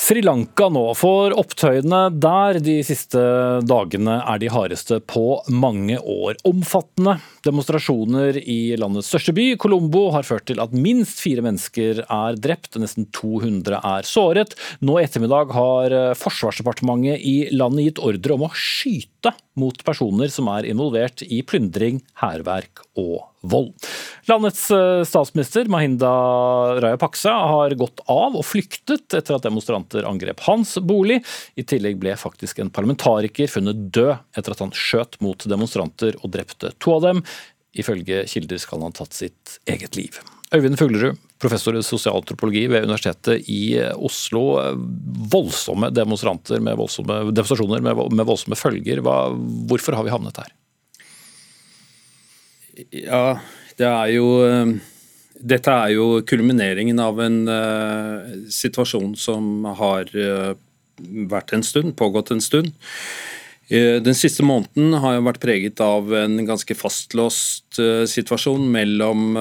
Sri 0.08 0.22
Lanka 0.24 0.70
nå, 0.72 0.86
for 0.96 1.34
opptøyene 1.36 1.98
der 2.16 2.56
de 2.64 2.78
siste 2.86 3.20
dagene 3.68 4.14
er 4.22 4.38
de 4.40 4.48
hardeste 4.48 5.02
på 5.04 5.42
mange 5.52 5.98
år. 6.00 6.38
Omfattende 6.48 7.18
demonstrasjoner 7.44 8.38
i 8.40 8.72
landets 8.80 9.10
største 9.12 9.34
by, 9.36 9.44
Colombo, 9.60 10.06
har 10.14 10.24
ført 10.24 10.46
til 10.48 10.62
at 10.64 10.72
minst 10.72 11.20
fire 11.20 11.44
mennesker 11.44 12.00
er 12.06 12.40
drept, 12.40 12.80
nesten 12.80 13.10
200 13.12 13.82
er 13.82 14.08
såret. 14.08 14.56
Nå 14.80 14.96
i 14.96 15.04
ettermiddag 15.04 15.52
har 15.52 15.98
Forsvarsdepartementet 16.16 17.20
i 17.28 17.36
landet 17.52 17.90
gitt 17.90 18.04
ordre 18.08 18.38
om 18.38 18.48
å 18.48 18.54
skyte 18.56 19.36
mot 19.60 19.84
personer 19.84 20.32
som 20.32 20.48
er 20.54 20.72
involvert 20.72 21.20
i 21.28 21.42
plyndring, 21.44 22.00
hærverk 22.24 22.80
og 22.96 23.26
vold. 23.40 23.74
Landets 24.28 24.70
eh, 24.70 25.02
statsminister 25.08 25.68
Mahinda 25.70 26.10
Rajapaksa 26.80 27.32
har 27.32 27.74
gått 27.78 28.02
av 28.10 28.36
og 28.38 28.46
flyktet 28.46 29.14
etter 29.14 29.36
at 29.36 29.46
demonstranter 29.46 30.08
angrep 30.08 30.42
hans 30.48 30.76
bolig. 30.82 31.20
I 31.58 31.66
tillegg 31.68 32.00
ble 32.02 32.16
faktisk 32.18 32.58
en 32.62 32.72
parlamentariker 32.74 33.50
funnet 33.50 33.88
død 33.94 34.16
etter 34.38 34.54
at 34.56 34.64
han 34.64 34.74
skjøt 34.74 35.20
mot 35.24 35.46
demonstranter 35.48 36.18
og 36.22 36.34
drepte 36.34 36.74
to 36.82 36.98
av 36.98 37.06
dem. 37.06 37.22
Ifølge 37.78 38.24
kilder 38.30 38.60
skal 38.60 38.82
han 38.82 38.92
ha 38.92 39.00
tatt 39.02 39.16
sitt 39.16 39.58
eget 39.68 39.98
liv. 39.98 40.18
Øyvind 40.48 40.78
Fuglerud, 40.80 41.18
professor 41.36 41.76
i 41.76 41.82
sosialantropologi 41.84 42.62
ved 42.72 42.86
Universitetet 42.88 43.50
i 43.52 43.76
Oslo. 43.92 44.46
Voldsomme 45.28 45.90
demonstranter 45.92 46.62
med 46.64 46.78
voldsomme, 46.80 47.26
demonstrasjoner 47.36 47.84
med 47.84 48.24
voldsomme 48.24 48.56
følger. 48.56 49.02
Hva, 49.04 49.18
hvorfor 49.68 49.98
har 49.98 50.08
vi 50.08 50.14
havnet 50.14 50.40
her? 50.40 50.54
Ja, 52.90 53.40
det 53.78 53.86
er 53.86 54.12
jo 54.14 54.28
eh, 54.46 54.76
Dette 55.38 55.74
er 55.84 55.94
jo 55.94 56.06
kulmineringen 56.26 56.98
av 56.98 57.20
en 57.22 57.42
uh, 57.46 58.46
situasjon 58.50 59.12
som 59.18 59.66
har 59.78 60.08
uh, 60.14 60.54
vært 61.30 61.52
en 61.54 61.62
stund, 61.62 61.92
pågått 61.94 62.32
en 62.34 62.42
stund. 62.42 62.72
Eh, 63.70 64.00
Den 64.02 64.18
siste 64.18 64.42
måneden 64.42 64.96
har 64.98 65.14
jo 65.14 65.26
vært 65.28 65.38
preget 65.44 65.82
av 65.84 66.10
en 66.24 66.40
ganske 66.42 66.74
fastlåst 66.74 67.78
situasjon 68.10 68.64
mellom 68.72 69.38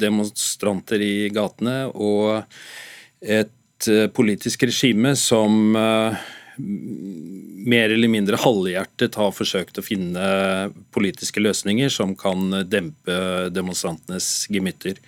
demonstranter 0.00 1.04
i 1.04 1.28
gatene 1.34 1.90
og 1.92 2.46
et 3.20 3.90
politisk 4.16 4.64
regime 4.70 5.12
som 5.20 5.76
mer 6.56 7.92
eller 7.92 8.08
mindre 8.08 8.38
halvhjertet 8.40 9.18
har 9.20 9.34
forsøkt 9.36 9.80
å 9.80 9.84
finne 9.84 10.26
politiske 10.94 11.42
løsninger 11.42 11.92
som 11.92 12.14
kan 12.18 12.62
dempe 12.68 13.50
demonstrantenes 13.54 14.46
gemytter. 14.52 15.00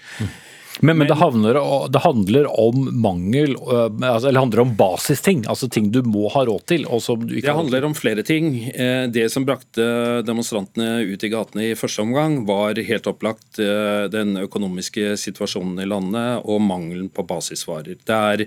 Men, 0.80 0.98
men 0.98 1.08
det, 1.08 1.14
handler, 1.18 1.56
det 1.90 1.98
handler 1.98 2.46
om 2.61 2.84
mangel, 3.02 3.56
altså, 3.58 4.28
eller 4.28 4.37
det 4.37 4.42
handler 4.44 4.62
om 4.62 4.74
basisting. 4.78 5.40
Altså 5.50 5.66
ting 5.68 5.88
du 5.90 6.02
må 6.06 6.28
ha 6.30 6.44
råd 6.46 6.66
til. 6.70 6.84
Det 6.87 7.50
handler 7.50 7.87
om 7.88 7.96
flere 7.98 8.22
ting. 8.22 8.52
Eh, 8.70 9.08
Det 9.11 9.26
som 9.32 9.46
brakte 9.48 10.22
demonstrantene 10.26 11.00
ut 11.08 11.24
i 11.24 11.32
gatene 11.32 11.70
i 11.70 11.74
første 11.78 12.04
omgang, 12.04 12.44
var 12.46 12.78
helt 12.78 13.11
opplagt 13.11 13.58
eh, 13.62 14.06
den 14.12 14.37
økonomiske 14.44 15.16
situasjonen 15.18 15.82
i 15.82 15.88
landet 15.88 16.46
og 16.46 16.62
mangelen 16.62 17.11
på 17.11 17.26
basisvarer. 17.26 17.98
Det 17.98 18.22
er 18.32 18.46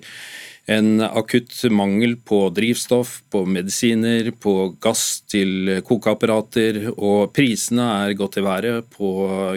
en 0.65 1.01
akutt 1.01 1.63
mangel 1.73 2.15
på 2.15 2.49
drivstoff, 2.53 3.21
på 3.29 3.43
medisiner, 3.49 4.31
på 4.31 4.75
gass 4.81 5.21
til 5.31 5.81
kokeapparater, 5.87 6.83
og 6.93 7.33
prisene 7.35 7.87
er 8.05 8.15
gått 8.19 8.37
i 8.37 8.45
været 8.45 8.87
på 8.93 9.09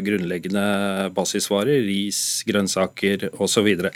grunnleggende 0.06 1.10
basisvarer, 1.14 1.84
ris, 1.84 2.42
grønnsaker 2.48 3.28
osv. 3.34 3.52
Så, 3.54 3.62
videre. 3.62 3.92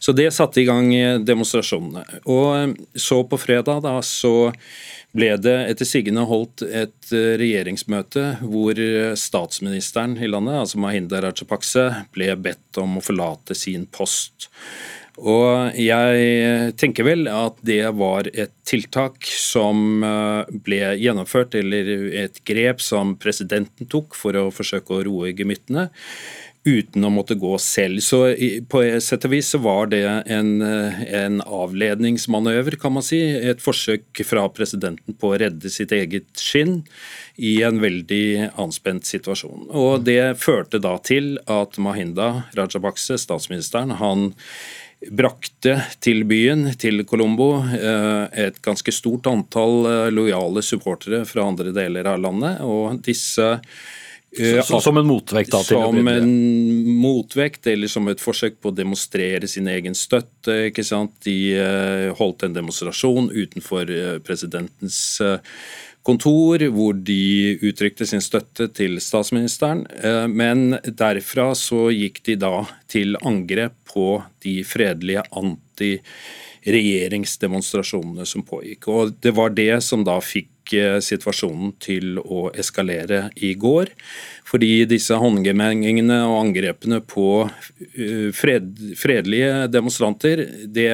så 0.00 0.14
det 0.16 0.30
satte 0.32 0.62
i 0.62 0.64
gang 0.64 0.88
demonstrasjonene. 1.20 2.22
Og 2.32 2.78
så 2.96 3.20
på 3.28 3.38
fredag 3.38 3.82
da, 3.84 3.98
så 4.00 4.52
ble 5.12 5.34
det 5.36 5.58
etter 5.68 5.84
sigende 5.84 6.24
holdt 6.24 6.64
et 6.64 7.12
regjeringsmøte 7.12 8.24
hvor 8.40 8.80
statsministeren 9.20 10.16
i 10.16 10.30
landet, 10.30 10.62
altså 10.62 10.80
Mahinda 10.80 11.20
Rajapakse, 11.20 11.84
ble 12.16 12.32
bedt 12.40 12.80
om 12.80 12.96
å 12.96 13.04
forlate 13.04 13.58
sin 13.58 13.84
post. 13.92 14.48
Og 15.20 15.76
jeg 15.76 16.72
tenker 16.80 17.04
vel 17.04 17.26
at 17.28 17.58
det 17.66 17.82
var 17.98 18.30
et 18.32 18.54
tiltak 18.68 19.26
som 19.28 20.04
eh, 20.06 20.54
ble 20.64 20.94
gjennomført, 21.02 21.56
eller 21.58 21.90
et 22.24 22.40
grep 22.48 22.80
som 22.80 23.16
presidenten 23.20 23.90
tok 23.92 24.16
for 24.16 24.38
å 24.40 24.48
forsøke 24.54 24.96
å 24.96 25.04
roe 25.08 25.34
gemyttene 25.36 25.90
uten 26.64 27.04
å 27.04 27.10
måtte 27.10 27.34
gå 27.38 27.56
selv. 27.58 27.98
Så 28.04 28.20
på 28.70 28.82
sett 29.02 29.26
og 29.26 29.32
vis 29.34 29.50
så 29.54 29.58
var 29.62 29.88
det 29.90 30.04
en, 30.30 30.52
en, 30.62 31.40
avledningsmanøver, 31.42 32.76
kan 32.80 32.94
man 32.94 33.06
si. 33.06 33.18
Et 33.18 33.62
forsøk 33.62 34.22
fra 34.26 34.46
presidenten 34.54 35.16
på 35.18 35.32
å 35.32 35.40
redde 35.42 35.72
sitt 35.72 35.94
eget 35.96 36.30
skinn 36.38 36.82
i 37.34 37.56
en 37.66 37.80
veldig 37.82 38.52
anspent 38.62 39.08
situasjon. 39.08 39.66
Og 39.74 40.06
det 40.06 40.36
førte 40.42 40.78
da 40.82 40.94
til 41.02 41.34
at 41.50 41.78
Mahinda 41.82 42.46
Rajabakse, 42.54 43.18
statsministeren, 43.18 43.96
han 43.98 44.30
brakte 45.10 45.76
til 46.02 46.22
byen, 46.28 46.68
til 46.78 47.02
Colombo, 47.08 47.56
eh, 47.62 48.46
et 48.46 48.60
ganske 48.62 48.94
stort 48.94 49.26
antall 49.30 49.88
eh, 49.88 50.10
lojale 50.14 50.62
supportere 50.64 51.24
fra 51.28 51.46
andre 51.48 51.74
deler 51.74 52.08
av 52.12 52.20
landet. 52.22 52.60
og 52.62 53.00
disse 53.04 53.48
eh, 53.52 54.60
så, 54.62 54.80
som 54.80 55.00
en 55.00 55.08
motvekt? 55.08 55.50
da 55.52 55.62
til 55.66 55.80
Som 55.80 56.08
en 56.08 56.32
motvekt, 57.02 57.66
eller 57.72 57.90
som 57.90 58.08
et 58.08 58.22
forsøk 58.22 58.60
på 58.62 58.70
å 58.70 58.76
demonstrere 58.76 59.48
sin 59.50 59.68
egen 59.68 59.96
støtte. 59.98 60.68
ikke 60.70 60.84
sant? 60.86 61.16
De 61.26 62.12
holdt 62.18 62.46
en 62.46 62.54
demonstrasjon 62.54 63.32
utenfor 63.32 63.90
presidentens 64.24 65.18
kontor, 66.06 66.62
hvor 66.74 66.92
de 66.98 67.58
uttrykte 67.62 68.06
sin 68.08 68.20
støtte 68.24 68.68
til 68.74 69.00
statsministeren. 69.02 69.86
Men 70.30 70.78
derfra 70.82 71.54
så 71.58 71.90
gikk 71.94 72.22
de 72.26 72.36
da 72.42 72.66
til 72.90 73.16
angrep 73.22 73.72
på 73.92 74.22
de 74.44 74.64
fredelige 74.66 75.22
anti-regjeringsdemonstrasjonene 75.38 78.26
som 78.26 78.42
pågikk. 78.46 78.88
Og 78.88 79.12
Det 79.20 79.34
var 79.36 79.50
det 79.54 79.82
som 79.84 80.04
da 80.04 80.20
fikk 80.24 80.72
eh, 80.78 81.00
situasjonen 81.04 81.72
til 81.82 82.18
å 82.22 82.50
eskalere 82.54 83.30
i 83.36 83.54
går. 83.54 83.86
Fordi 84.52 84.82
disse 84.84 85.16
håndgemengingene 85.16 86.18
og 86.28 86.38
angrepene 86.42 86.98
på 87.08 87.26
eh, 87.46 88.28
fred, 88.36 88.74
fredelige 89.00 89.68
demonstranter, 89.72 90.44
det 90.68 90.92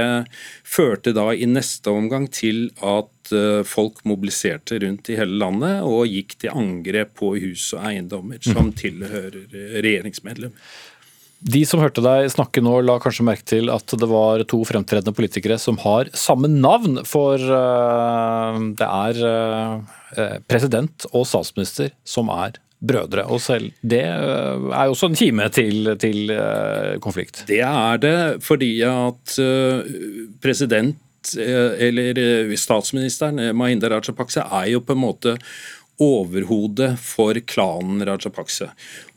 førte 0.62 1.14
da 1.16 1.32
i 1.34 1.48
neste 1.50 1.90
omgang 1.90 2.28
til 2.30 2.68
at 2.78 3.32
eh, 3.34 3.64
folk 3.66 4.04
mobiliserte 4.06 4.78
rundt 4.84 5.10
i 5.10 5.16
hele 5.18 5.40
landet 5.42 5.82
og 5.82 6.06
gikk 6.06 6.36
til 6.44 6.54
angrep 6.54 7.16
på 7.18 7.32
hus 7.42 7.72
og 7.74 7.88
eiendommer 7.90 8.38
som 8.46 8.70
tilhører 8.78 9.50
regjeringsmedlem. 9.82 10.54
De 11.38 11.64
som 11.66 11.82
hørte 11.82 12.02
deg 12.02 12.28
snakke 12.34 12.62
nå, 12.62 12.76
la 12.82 12.96
kanskje 13.02 13.26
merke 13.26 13.46
til 13.46 13.70
at 13.74 13.94
det 13.98 14.10
var 14.10 14.42
to 14.50 14.58
fremtredende 14.66 15.14
politikere 15.14 15.58
som 15.62 15.78
har 15.82 16.10
samme 16.14 16.50
navn, 16.50 17.02
for 17.06 17.42
eh, 17.42 18.62
det 18.78 18.88
er 19.02 20.40
president 20.46 21.10
og 21.10 21.26
statsminister 21.26 21.90
som 22.06 22.30
er 22.38 22.62
brødre. 22.80 23.26
Og 23.28 23.42
selv 23.42 23.72
det 23.82 24.04
eh, 24.04 24.68
er 24.70 24.88
jo 24.88 24.94
også 24.94 25.10
en 25.10 25.18
kime 25.18 25.48
til, 25.54 25.92
til 26.00 26.32
konflikt. 27.04 27.44
Det 27.50 27.62
er 27.64 28.02
det, 28.02 28.16
fordi 28.44 28.72
at 28.86 29.38
president 30.42 30.96
eller 31.38 32.54
statsministeren, 32.56 33.40
Mahinda 33.58 33.90
Rajapaksa, 33.90 34.46
er 34.62 34.70
jo 34.72 34.80
på 34.80 34.94
en 34.94 35.02
måte 35.02 35.34
overhodet 35.98 36.92
for 37.02 37.34
klanen 37.50 38.04
Rajapakse. 38.06 38.68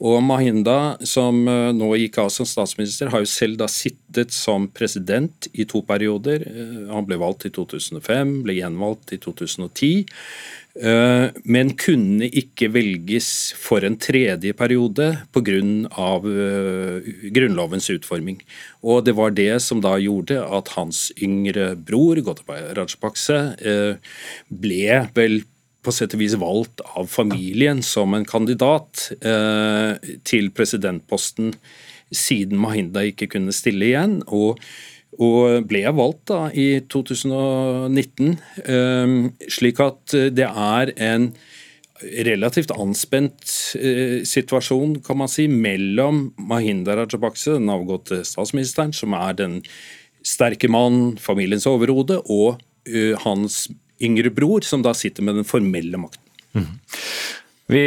Og 0.02 0.18
Mahinda, 0.26 0.98
som 1.06 1.44
nå 1.46 1.90
gikk 2.02 2.18
av 2.24 2.32
som 2.34 2.48
statsminister, 2.50 3.12
har 3.14 3.22
jo 3.22 3.30
selv 3.30 3.60
da 3.62 3.68
sittet 3.70 4.34
som 4.34 4.66
president 4.74 5.48
i 5.54 5.68
to 5.70 5.84
perioder. 5.86 6.48
Han 6.90 7.06
ble 7.06 7.20
valgt 7.22 7.46
i 7.46 7.54
2005, 7.54 8.34
ble 8.48 8.58
gjenvalgt 8.58 9.14
i 9.14 9.22
2010. 9.22 9.92
Eh, 10.76 11.28
men 11.44 11.74
kunne 11.76 12.30
ikke 12.30 12.70
velges 12.72 13.52
for 13.60 13.84
en 13.84 13.98
tredje 14.00 14.54
periode 14.56 15.10
pga. 15.34 15.60
grunnlovens 17.36 17.90
utforming. 17.92 18.42
Og 18.84 19.06
det 19.06 19.16
var 19.18 19.32
det 19.32 19.62
som 19.62 19.82
da 19.82 19.98
gjorde 20.00 20.40
at 20.40 20.76
hans 20.78 21.12
yngre 21.22 21.76
bror, 21.76 22.22
Gotabay 22.22 22.72
Rajapakse, 22.78 23.40
ble 24.50 25.08
vel 25.16 25.42
på 25.82 25.94
sett 25.94 26.14
og 26.16 26.22
vis 26.22 26.38
valgt 26.40 26.84
av 26.96 27.10
familien 27.10 27.82
som 27.86 28.14
en 28.14 28.28
kandidat 28.28 29.08
eh, 29.26 29.98
til 30.28 30.52
presidentposten 30.54 31.56
siden 32.12 32.60
Mahinda 32.60 33.06
ikke 33.08 33.30
kunne 33.32 33.56
stille 33.56 33.88
igjen. 33.90 34.20
Og, 34.28 34.60
og 35.22 35.68
ble 35.70 35.84
valgt 35.94 36.28
da 36.32 36.44
i 36.50 36.82
2019. 36.90 38.36
Eh, 38.66 39.16
slik 39.54 39.82
at 39.84 40.18
det 40.34 40.48
er 40.50 40.94
en 40.98 41.32
relativt 42.02 42.72
anspent 42.74 43.46
eh, 43.78 44.22
situasjon 44.26 44.98
kan 45.06 45.20
man 45.22 45.30
si, 45.30 45.46
mellom 45.48 46.32
Mahinda 46.50 46.96
Rajapakse, 46.98 47.60
den 47.60 47.70
avgåtte 47.72 48.24
statsministeren, 48.28 48.94
som 48.96 49.14
er 49.18 49.38
den 49.38 49.60
sterke 50.26 50.70
mann, 50.72 51.18
familiens 51.22 51.68
overhode, 51.70 52.20
og 52.30 52.62
uh, 52.90 53.14
hans 53.24 53.64
yngre 54.02 54.32
bror, 54.34 54.66
som 54.66 54.84
da 54.86 54.94
sitter 54.98 55.26
med 55.26 55.40
den 55.40 55.48
formelle 55.48 55.98
makten. 56.02 56.22
Mm. 56.58 56.68
Vi 57.72 57.84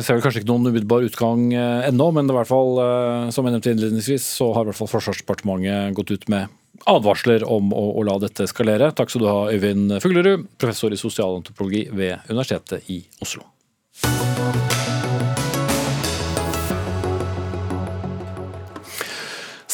ser 0.00 0.16
vel 0.16 0.22
kanskje 0.24 0.40
ikke 0.40 0.48
noen 0.48 0.70
umiddelbar 0.70 1.04
utgang 1.04 1.50
eh, 1.52 1.88
ennå, 1.90 2.06
men 2.16 2.30
i 2.30 2.32
hvert 2.32 2.48
fall, 2.48 2.78
eh, 2.80 3.26
som 3.34 3.44
jeg 3.44 3.52
nevnte 3.52 3.74
innledningsvis, 3.74 4.24
så 4.38 4.48
har 4.56 4.64
i 4.64 4.70
hvert 4.70 4.78
fall 4.78 4.88
Forsvarsdepartementet 4.88 5.92
gått 5.98 6.14
ut 6.14 6.24
med 6.32 6.54
advarsler 6.84 7.44
om 7.48 7.72
å, 7.72 7.84
å 7.98 8.06
la 8.06 8.18
dette 8.22 8.46
eskalere. 8.46 8.92
Takk 8.96 9.12
skal 9.12 9.24
du 9.24 9.30
ha, 9.30 9.40
Øyvind 9.52 9.98
Fuglerud, 10.02 10.46
professor 10.60 10.92
i 10.92 11.00
sosialantropologi 11.00 11.86
ved 11.92 12.30
Universitetet 12.30 12.90
i 12.92 13.02
Oslo. 13.24 13.46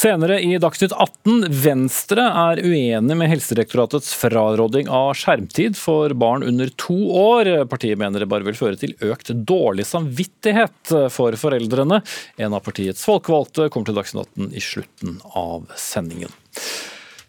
Senere 0.03 0.41
i 0.43 0.57
Dagsnytt 0.59 0.91
18, 0.91 1.45
Venstre 1.63 2.25
er 2.27 2.59
uenig 2.65 3.15
med 3.21 3.29
Helsedirektoratets 3.31 4.09
fraråding 4.19 4.89
av 4.91 5.13
skjermtid 5.15 5.79
for 5.79 6.11
barn 6.19 6.43
under 6.43 6.73
to 6.81 6.97
år. 7.15 7.51
Partiet 7.71 8.01
mener 8.01 8.25
det 8.25 8.27
bare 8.33 8.49
vil 8.49 8.59
føre 8.59 8.81
til 8.81 8.97
økt 9.07 9.31
dårlig 9.47 9.87
samvittighet 9.87 10.91
for 11.15 11.39
foreldrene. 11.39 12.01
En 12.35 12.59
av 12.59 12.65
partiets 12.67 13.07
folkevalgte 13.07 13.69
kommer 13.71 13.93
til 13.93 14.01
Dagsnytt 14.01 14.35
18 14.35 14.59
i 14.59 14.65
slutten 14.73 15.21
av 15.39 15.71
sendingen. 15.79 16.35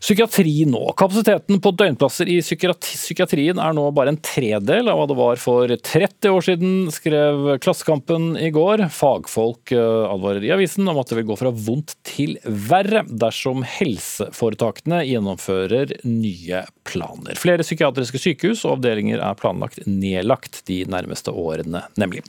Psykiatri 0.04 0.66
nå. 0.68 0.82
Kapasiteten 1.00 1.62
på 1.64 1.72
døgnplasser 1.80 2.28
i 2.28 2.42
psykiatrien 2.44 3.60
er 3.64 3.76
nå 3.76 3.86
bare 3.96 4.12
en 4.12 4.18
tredel 4.20 4.90
av 4.92 4.98
hva 5.00 5.06
det 5.08 5.16
var 5.16 5.40
for 5.40 5.72
30 5.72 6.28
år 6.28 6.44
siden, 6.44 6.74
skrev 6.92 7.54
Klassekampen 7.64 8.34
i 8.36 8.50
går. 8.52 8.84
Fagfolk 8.92 9.72
eh, 9.72 10.02
advarer 10.10 10.44
i 10.44 10.52
avisen 10.52 10.92
om 10.92 11.00
at 11.00 11.08
det 11.08 11.22
vil 11.22 11.30
gå 11.30 11.38
fra 11.40 11.54
vondt 11.56 11.96
til 12.04 12.36
verre 12.44 13.06
dersom 13.08 13.64
helseforetakene 13.64 15.06
gjennomfører 15.08 15.96
nye 16.04 16.66
planer. 16.84 17.40
Flere 17.40 17.64
psykiatriske 17.64 18.20
sykehus 18.20 18.66
og 18.68 18.82
avdelinger 18.82 19.24
er 19.24 19.40
planlagt 19.40 19.88
nedlagt 19.88 20.66
de 20.68 20.82
nærmeste 20.84 21.32
årene, 21.32 21.86
nemlig. 21.96 22.26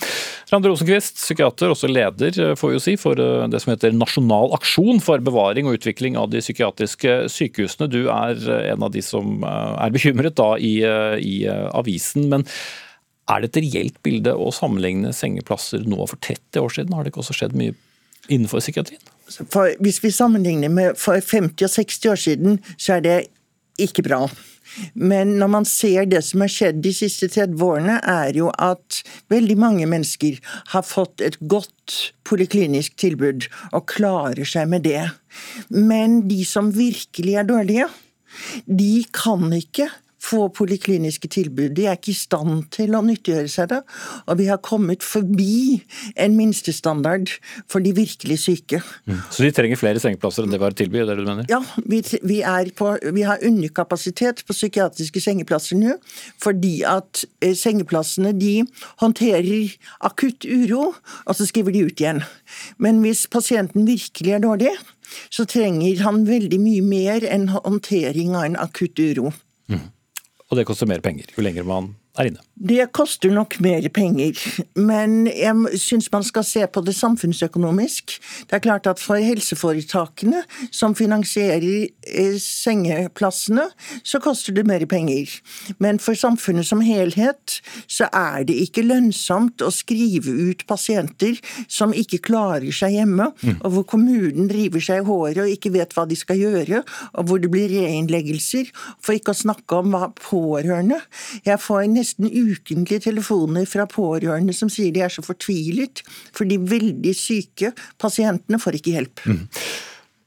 Rande 0.52 0.70
Rosenquist, 0.70 1.18
psykiater, 1.18 1.74
også 1.74 1.90
leder 1.90 2.54
får 2.54 2.70
vi 2.70 2.78
jo 2.78 2.86
si, 2.86 2.96
for 3.02 3.18
eh, 3.18 3.50
det 3.50 3.64
som 3.66 3.74
heter 3.74 3.98
Nasjonal 3.98 4.54
aksjon 4.60 5.02
for 5.02 5.26
bevaring 5.26 5.66
og 5.66 5.80
utvikling 5.82 6.14
av 6.22 6.30
de 6.30 6.44
psykiatriske 6.44 7.24
sykehusene 7.34 7.63
sykehusene. 7.64 7.90
Du 7.90 8.08
er 8.10 8.36
eh, 8.48 8.72
en 8.72 8.82
av 8.82 8.92
de 8.92 9.02
som 9.02 9.42
eh, 9.42 9.84
er 9.84 9.94
bekymret 9.94 10.36
da 10.36 10.54
i, 10.58 10.82
eh, 10.82 11.18
i 11.20 11.36
avisen. 11.48 12.28
men 12.28 12.44
er 13.26 13.40
det 13.40 13.54
et 13.54 13.62
reelt 13.64 14.02
bilde 14.02 14.34
å 14.36 14.50
sammenligne 14.52 15.10
sengeplasser 15.16 15.86
nå 15.88 15.96
for 16.06 16.18
30 16.20 16.60
år 16.60 16.68
siden? 16.68 16.92
Har 16.92 17.04
det 17.04 17.12
ikke 17.12 17.22
også 17.22 17.36
skjedd 17.38 17.54
mye 17.56 17.72
innenfor 18.28 18.60
psykiatrien? 18.60 19.00
For 19.48 19.72
hvis 19.80 20.02
vi 20.04 20.10
sammenligner 20.12 20.68
med 20.68 20.98
for 21.00 21.16
50 21.16 21.64
og 21.64 21.72
60 21.72 22.10
år 22.10 22.20
siden, 22.20 22.58
så 22.76 22.98
er 22.98 23.00
det 23.00 23.16
ikke 23.80 24.04
bra. 24.04 24.26
Men 24.94 25.36
når 25.40 25.50
man 25.52 25.68
ser 25.68 26.08
det 26.10 26.22
som 26.26 26.44
har 26.44 26.52
skjedd 26.52 26.80
de 26.84 26.92
siste 26.96 27.28
30 27.32 27.64
årene, 27.64 27.98
er 28.00 28.36
jo 28.36 28.50
at 28.58 29.02
veldig 29.32 29.58
mange 29.60 29.88
mennesker 29.90 30.40
har 30.74 30.86
fått 30.86 31.24
et 31.24 31.38
godt 31.40 32.12
poliklinisk 32.24 32.96
tilbud 33.00 33.48
og 33.72 33.86
klarer 33.92 34.48
seg 34.48 34.70
med 34.72 34.86
det. 34.88 35.04
Men 35.70 36.22
de 36.30 36.42
som 36.48 36.72
virkelig 36.74 37.38
er 37.40 37.48
dårlige, 37.48 37.90
De 38.66 39.04
kan 39.14 39.52
ikke 39.54 39.86
få 40.24 40.48
polikliniske 40.56 41.28
tilbud. 41.32 41.74
De 41.76 41.86
er 41.88 41.98
ikke 41.98 42.12
i 42.14 42.16
stand 42.16 42.68
til 42.74 42.94
å 42.96 43.02
nyttiggjøre 43.04 43.50
seg 43.50 43.70
det. 43.72 43.80
Og 44.30 44.38
vi 44.40 44.48
har 44.48 44.62
kommet 44.64 45.04
forbi 45.04 45.82
en 46.20 46.36
minstestandard 46.38 47.32
for 47.70 47.84
de 47.84 47.92
virkelig 47.96 48.40
syke. 48.46 48.80
Mm. 49.04 49.20
Så 49.30 49.44
de 49.44 49.52
trenger 49.54 49.80
flere 49.80 50.02
sengeplasser 50.02 50.46
enn 50.46 50.54
det 50.54 50.60
vi 50.62 50.68
har 50.68 50.78
tilby? 50.78 51.02
det 51.04 51.18
du 51.18 51.24
mener? 51.26 51.46
Ja, 51.50 51.60
vi, 51.84 52.00
vi, 52.22 52.40
på, 52.76 52.94
vi 53.16 53.26
har 53.26 53.44
underkapasitet 53.44 54.44
på 54.46 54.56
psykiatriske 54.56 55.22
sengeplasser 55.22 55.78
nå. 55.80 55.98
Fordi 56.42 56.76
at 56.88 57.24
eh, 57.44 57.54
sengeplassene 57.58 58.34
de 58.36 58.54
håndterer 59.02 59.74
akutt 60.04 60.46
uro, 60.48 60.92
og 61.24 61.36
så 61.36 61.46
skriver 61.48 61.74
de 61.74 61.86
ut 61.88 62.00
igjen. 62.00 62.22
Men 62.78 63.02
hvis 63.04 63.26
pasienten 63.30 63.86
virkelig 63.88 64.36
er 64.36 64.44
dårlig, 64.44 64.72
så 65.30 65.44
trenger 65.48 66.00
han 66.04 66.24
veldig 66.28 66.58
mye 66.62 66.84
mer 66.84 67.26
enn 67.28 67.50
håndtering 67.52 68.34
av 68.34 68.48
en 68.48 68.60
akutt 68.60 68.98
uro. 68.98 69.32
Mm. 69.70 69.84
Og 70.54 70.60
det 70.60 70.68
koster 70.68 70.86
mer 70.86 71.02
penger 71.02 71.26
jo 71.34 71.42
lenger 71.42 71.64
man 71.66 71.88
er 72.14 72.28
inne. 72.30 72.42
Det 72.54 72.86
koster 72.94 73.32
nok 73.34 73.56
mer 73.64 73.82
penger, 73.90 74.38
men 74.78 75.26
jeg 75.26 75.78
syns 75.82 76.06
man 76.12 76.22
skal 76.22 76.44
se 76.46 76.60
på 76.70 76.82
det 76.86 76.94
samfunnsøkonomisk. 76.94 78.14
Det 78.46 78.54
er 78.54 78.62
klart 78.62 78.86
at 78.86 79.00
for 79.02 79.18
helseforetakene, 79.18 80.44
som 80.70 80.94
finansierer 80.94 81.88
eh, 82.06 82.36
sengeplassene, 82.38 83.64
så 84.06 84.20
koster 84.22 84.54
det 84.54 84.66
mer 84.70 84.84
penger. 84.86 85.32
Men 85.82 85.98
for 85.98 86.14
samfunnet 86.14 86.68
som 86.68 86.84
helhet 86.84 87.56
så 87.90 88.06
er 88.14 88.46
det 88.46 88.60
ikke 88.68 88.86
lønnsomt 88.86 89.64
å 89.64 89.72
skrive 89.74 90.30
ut 90.30 90.62
pasienter 90.70 91.42
som 91.66 91.90
ikke 91.90 92.22
klarer 92.30 92.70
seg 92.70 93.00
hjemme, 93.00 93.32
mm. 93.34 93.58
og 93.66 93.74
hvor 93.74 93.88
kommunen 93.96 94.46
driver 94.52 94.86
seg 94.92 95.02
i 95.02 95.08
håret 95.10 95.42
og 95.42 95.50
ikke 95.56 95.74
vet 95.74 95.98
hva 95.98 96.06
de 96.06 96.20
skal 96.22 96.38
gjøre, 96.38 96.84
og 97.18 97.26
hvor 97.26 97.42
det 97.42 97.50
blir 97.50 97.74
reinnleggelser, 97.74 98.70
for 99.02 99.18
ikke 99.18 99.34
å 99.34 99.42
snakke 99.42 99.82
om 99.82 99.90
hva 99.90 100.12
pårørende. 100.22 101.02
Jeg 101.42 101.58
får 101.66 101.90
nesten 101.90 102.30
ukentlige 102.44 103.06
telefoner 103.08 103.66
fra 103.68 103.88
pårørende 103.90 104.54
som 104.56 104.70
sier 104.72 104.92
de 104.94 105.02
er 105.04 105.12
så 105.12 105.24
fortvilet, 105.24 106.04
for 106.34 106.48
de 106.48 106.60
veldig 106.60 107.16
syke 107.16 107.72
pasientene 108.00 108.60
får 108.62 108.80
ikke 108.80 108.96
hjelp. 108.98 109.26
Mm. 109.26 109.42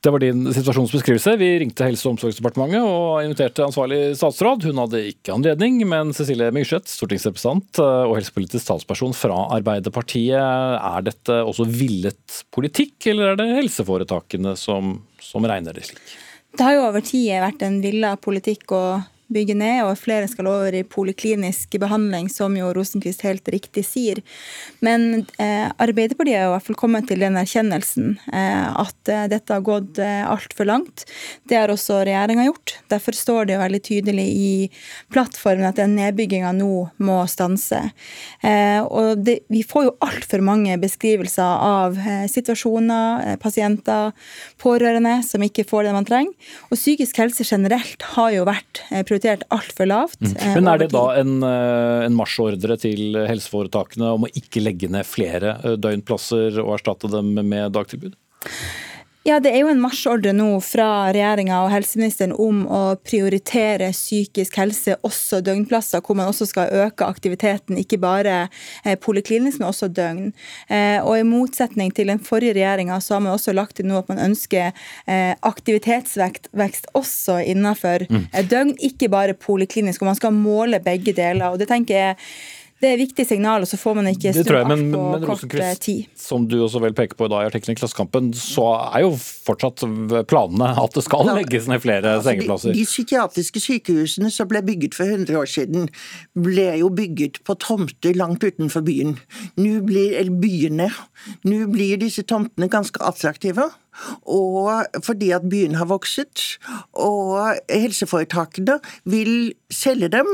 Det 0.08 0.12
var 0.14 0.22
din 0.22 0.46
situasjonsbeskrivelse. 0.54 1.32
Vi 1.42 1.48
ringte 1.60 1.84
Helse- 1.84 2.06
og 2.06 2.14
omsorgsdepartementet 2.14 2.86
og 2.86 3.26
inviterte 3.26 3.66
ansvarlig 3.66 4.14
statsråd. 4.16 4.68
Hun 4.70 4.80
hadde 4.84 5.02
ikke 5.10 5.34
anledning, 5.34 5.82
men 5.90 6.14
Cecilie 6.16 6.52
Myrseth, 6.54 6.88
stortingsrepresentant 6.94 7.82
og 7.82 8.14
helsepolitisk 8.20 8.70
talsperson 8.70 9.16
fra 9.18 9.48
Arbeiderpartiet. 9.58 10.38
Er 10.38 11.04
dette 11.10 11.42
også 11.42 11.66
villet 11.68 12.40
politikk, 12.54 13.10
eller 13.12 13.34
er 13.34 13.42
det 13.42 13.50
helseforetakene 13.58 14.54
som, 14.60 15.00
som 15.20 15.50
regner 15.50 15.76
det 15.76 15.90
slik? 15.90 16.16
Det 16.58 16.66
har 16.66 16.78
jo 16.78 16.88
over 16.88 17.04
tid 17.06 17.34
vært 17.44 17.66
en 17.66 17.82
villa 17.84 18.16
politikk 18.22 18.78
å 18.78 18.84
bygge 19.34 19.56
ned, 19.60 19.84
og 19.86 20.00
flere 20.00 20.28
skal 20.32 20.50
over 20.50 20.76
i 20.76 20.86
poliklinisk 20.88 21.76
behandling, 21.82 22.30
som 22.32 22.56
jo 22.58 22.72
Rosenquist 22.76 23.26
helt 23.28 23.48
riktig 23.52 23.84
sier. 23.88 24.22
Men 24.86 25.26
eh, 25.42 25.68
Arbeiderpartiet 25.84 26.40
har 26.40 26.48
i 26.48 26.54
hvert 26.56 26.68
fall 26.68 26.80
kommet 26.80 27.10
til 27.10 27.22
den 27.24 27.38
erkjennelsen 27.40 28.16
eh, 28.32 28.68
at 28.72 29.12
eh, 29.12 29.26
dette 29.32 29.54
har 29.54 29.66
gått 29.66 30.00
eh, 30.04 30.24
altfor 30.28 30.70
langt. 30.70 31.06
Det 31.48 31.60
har 31.60 31.72
også 31.74 32.02
regjeringa 32.08 32.48
gjort. 32.48 32.78
Derfor 32.94 33.18
står 33.18 33.48
det 33.48 33.58
jo 33.58 33.64
veldig 33.64 33.82
tydelig 33.90 34.28
i 34.28 34.52
plattformen 35.14 35.68
at 35.68 35.80
den 35.80 35.98
nedbygginga 36.00 36.54
nå 36.56 36.72
må 37.04 37.20
stanse. 37.32 37.84
Eh, 38.42 38.80
og 38.86 39.24
det, 39.28 39.40
vi 39.52 39.64
får 39.68 39.90
jo 39.90 39.96
altfor 40.08 40.44
mange 40.46 40.78
beskrivelser 40.82 41.68
av 41.68 42.00
eh, 42.00 42.26
situasjoner, 42.32 43.34
eh, 43.34 43.38
pasienter, 43.42 44.16
pårørende 44.62 45.20
som 45.28 45.44
ikke 45.44 45.68
får 45.68 45.88
det 45.88 45.96
man 45.98 46.08
trenger. 46.08 46.54
Og 46.72 46.80
psykisk 46.80 47.20
helse 47.22 47.46
generelt 47.48 48.08
har 48.16 48.32
jo 48.36 48.48
vært 48.48 48.84
prioritert 48.88 49.17
prioritert 49.18 49.46
altfor 49.50 49.88
lavt. 49.90 50.22
Mm. 50.22 50.36
Eh, 50.36 50.54
Men 50.56 50.68
er 50.68 50.78
det 50.78 50.92
da 50.94 51.06
en, 51.18 51.44
eh, 51.44 52.06
en 52.06 52.16
marsjordre 52.16 52.78
til 52.80 53.18
helseforetakene 53.28 54.14
om 54.14 54.26
å 54.26 54.32
ikke 54.34 54.64
legge 54.64 54.90
ned 54.90 55.06
flere 55.06 55.58
eh, 55.64 55.78
døgnplasser 55.78 56.60
og 56.64 56.78
erstatte 56.78 57.10
dem 57.12 57.34
med 57.34 57.74
dagtilbud? 57.74 58.16
Ja, 59.28 59.42
Det 59.44 59.52
er 59.52 59.66
jo 59.66 59.68
en 59.68 59.82
marsjordre 59.84 60.32
nå 60.32 60.46
fra 60.64 61.10
regjeringa 61.12 61.58
og 61.66 61.74
helseministeren 61.74 62.32
om 62.40 62.62
å 62.72 62.82
prioritere 63.04 63.90
psykisk 63.92 64.56
helse, 64.56 64.96
også 65.04 65.42
døgnplasser, 65.44 66.00
hvor 66.00 66.16
man 66.16 66.30
også 66.32 66.48
skal 66.48 66.72
øke 66.86 67.04
aktiviteten, 67.04 67.76
ikke 67.82 68.00
bare 68.00 68.38
eh, 68.86 68.96
poliklinisk, 68.96 69.60
men 69.60 69.68
også 69.68 69.90
døgn. 69.92 70.30
Eh, 70.72 71.04
og 71.04 71.18
I 71.20 71.26
motsetning 71.28 71.92
til 71.92 72.08
den 72.08 72.24
forrige 72.24 72.56
regjeringa, 72.56 73.02
har 73.04 73.26
man 73.26 73.34
også 73.34 73.52
lagt 73.52 73.76
til 73.82 73.90
nå 73.90 74.00
at 74.00 74.08
man 74.14 74.24
ønsker 74.30 74.72
eh, 74.72 75.34
aktivitetsvekst 75.50 76.88
også 76.96 77.42
innenfor 77.52 78.08
mm. 78.08 78.30
døgn, 78.48 78.78
ikke 78.80 79.12
bare 79.12 79.36
poliklinisk. 79.36 80.06
og 80.06 80.14
Man 80.14 80.22
skal 80.22 80.40
måle 80.40 80.80
begge 80.80 81.12
deler. 81.12 81.50
og 81.52 81.60
det 81.60 81.68
tenker 81.68 82.00
jeg 82.00 82.16
det 82.78 82.90
er 82.92 83.00
viktige 83.00 83.26
signaler, 83.26 83.66
så 83.66 83.78
får 83.80 83.96
man 83.98 84.08
ikke 84.12 84.32
snu 84.36 84.42
alt 84.54 84.68
på 84.70 85.02
men, 85.10 85.24
kort 85.26 85.56
eh, 85.58 85.72
tid. 85.82 86.10
Som 86.20 86.46
du 86.50 86.60
også 86.62 86.82
vel 86.84 86.94
peker 86.98 87.18
på 87.18 87.26
i 87.26 87.32
dag 87.34 87.48
i 87.48 87.50
artikkelen 87.50 87.74
i 87.74 87.80
Klassekampen, 87.80 88.28
så 88.38 88.68
er 88.92 89.08
jo 89.08 89.16
fortsatt 89.18 89.82
planene 90.30 90.70
at 90.78 90.94
det 90.94 91.04
skal 91.08 91.26
legges 91.32 91.66
ned 91.72 91.82
flere 91.82 92.20
altså, 92.20 92.30
sengeplasser. 92.30 92.76
De, 92.76 92.84
de, 92.84 92.92
psykiatriske 92.92 93.64
sykehusene 93.64 94.30
som 94.34 94.52
ble 94.52 94.62
bygget 94.68 94.98
for 94.98 95.10
100 95.10 95.40
år 95.42 95.50
siden, 95.50 95.90
ble 96.38 96.68
jo 96.84 96.92
bygget 96.94 97.42
på 97.48 97.58
tomter 97.66 98.14
langt 98.20 98.46
utenfor 98.46 98.86
byen. 98.86 99.18
Nå 99.58 99.82
blir, 99.88 100.14
eller 100.22 100.38
byene. 100.38 100.92
Nå 101.50 101.66
blir 101.74 101.98
disse 102.06 102.28
tomtene 102.30 102.70
ganske 102.70 103.02
attraktive. 103.02 103.72
Og 104.28 104.86
fordi 105.06 105.32
at 105.36 105.46
byen 105.50 105.76
har 105.80 105.90
vokset, 105.90 106.58
og 106.94 107.58
helseforetakene 107.70 108.78
vil 109.10 109.54
selge 109.74 110.10
dem 110.14 110.30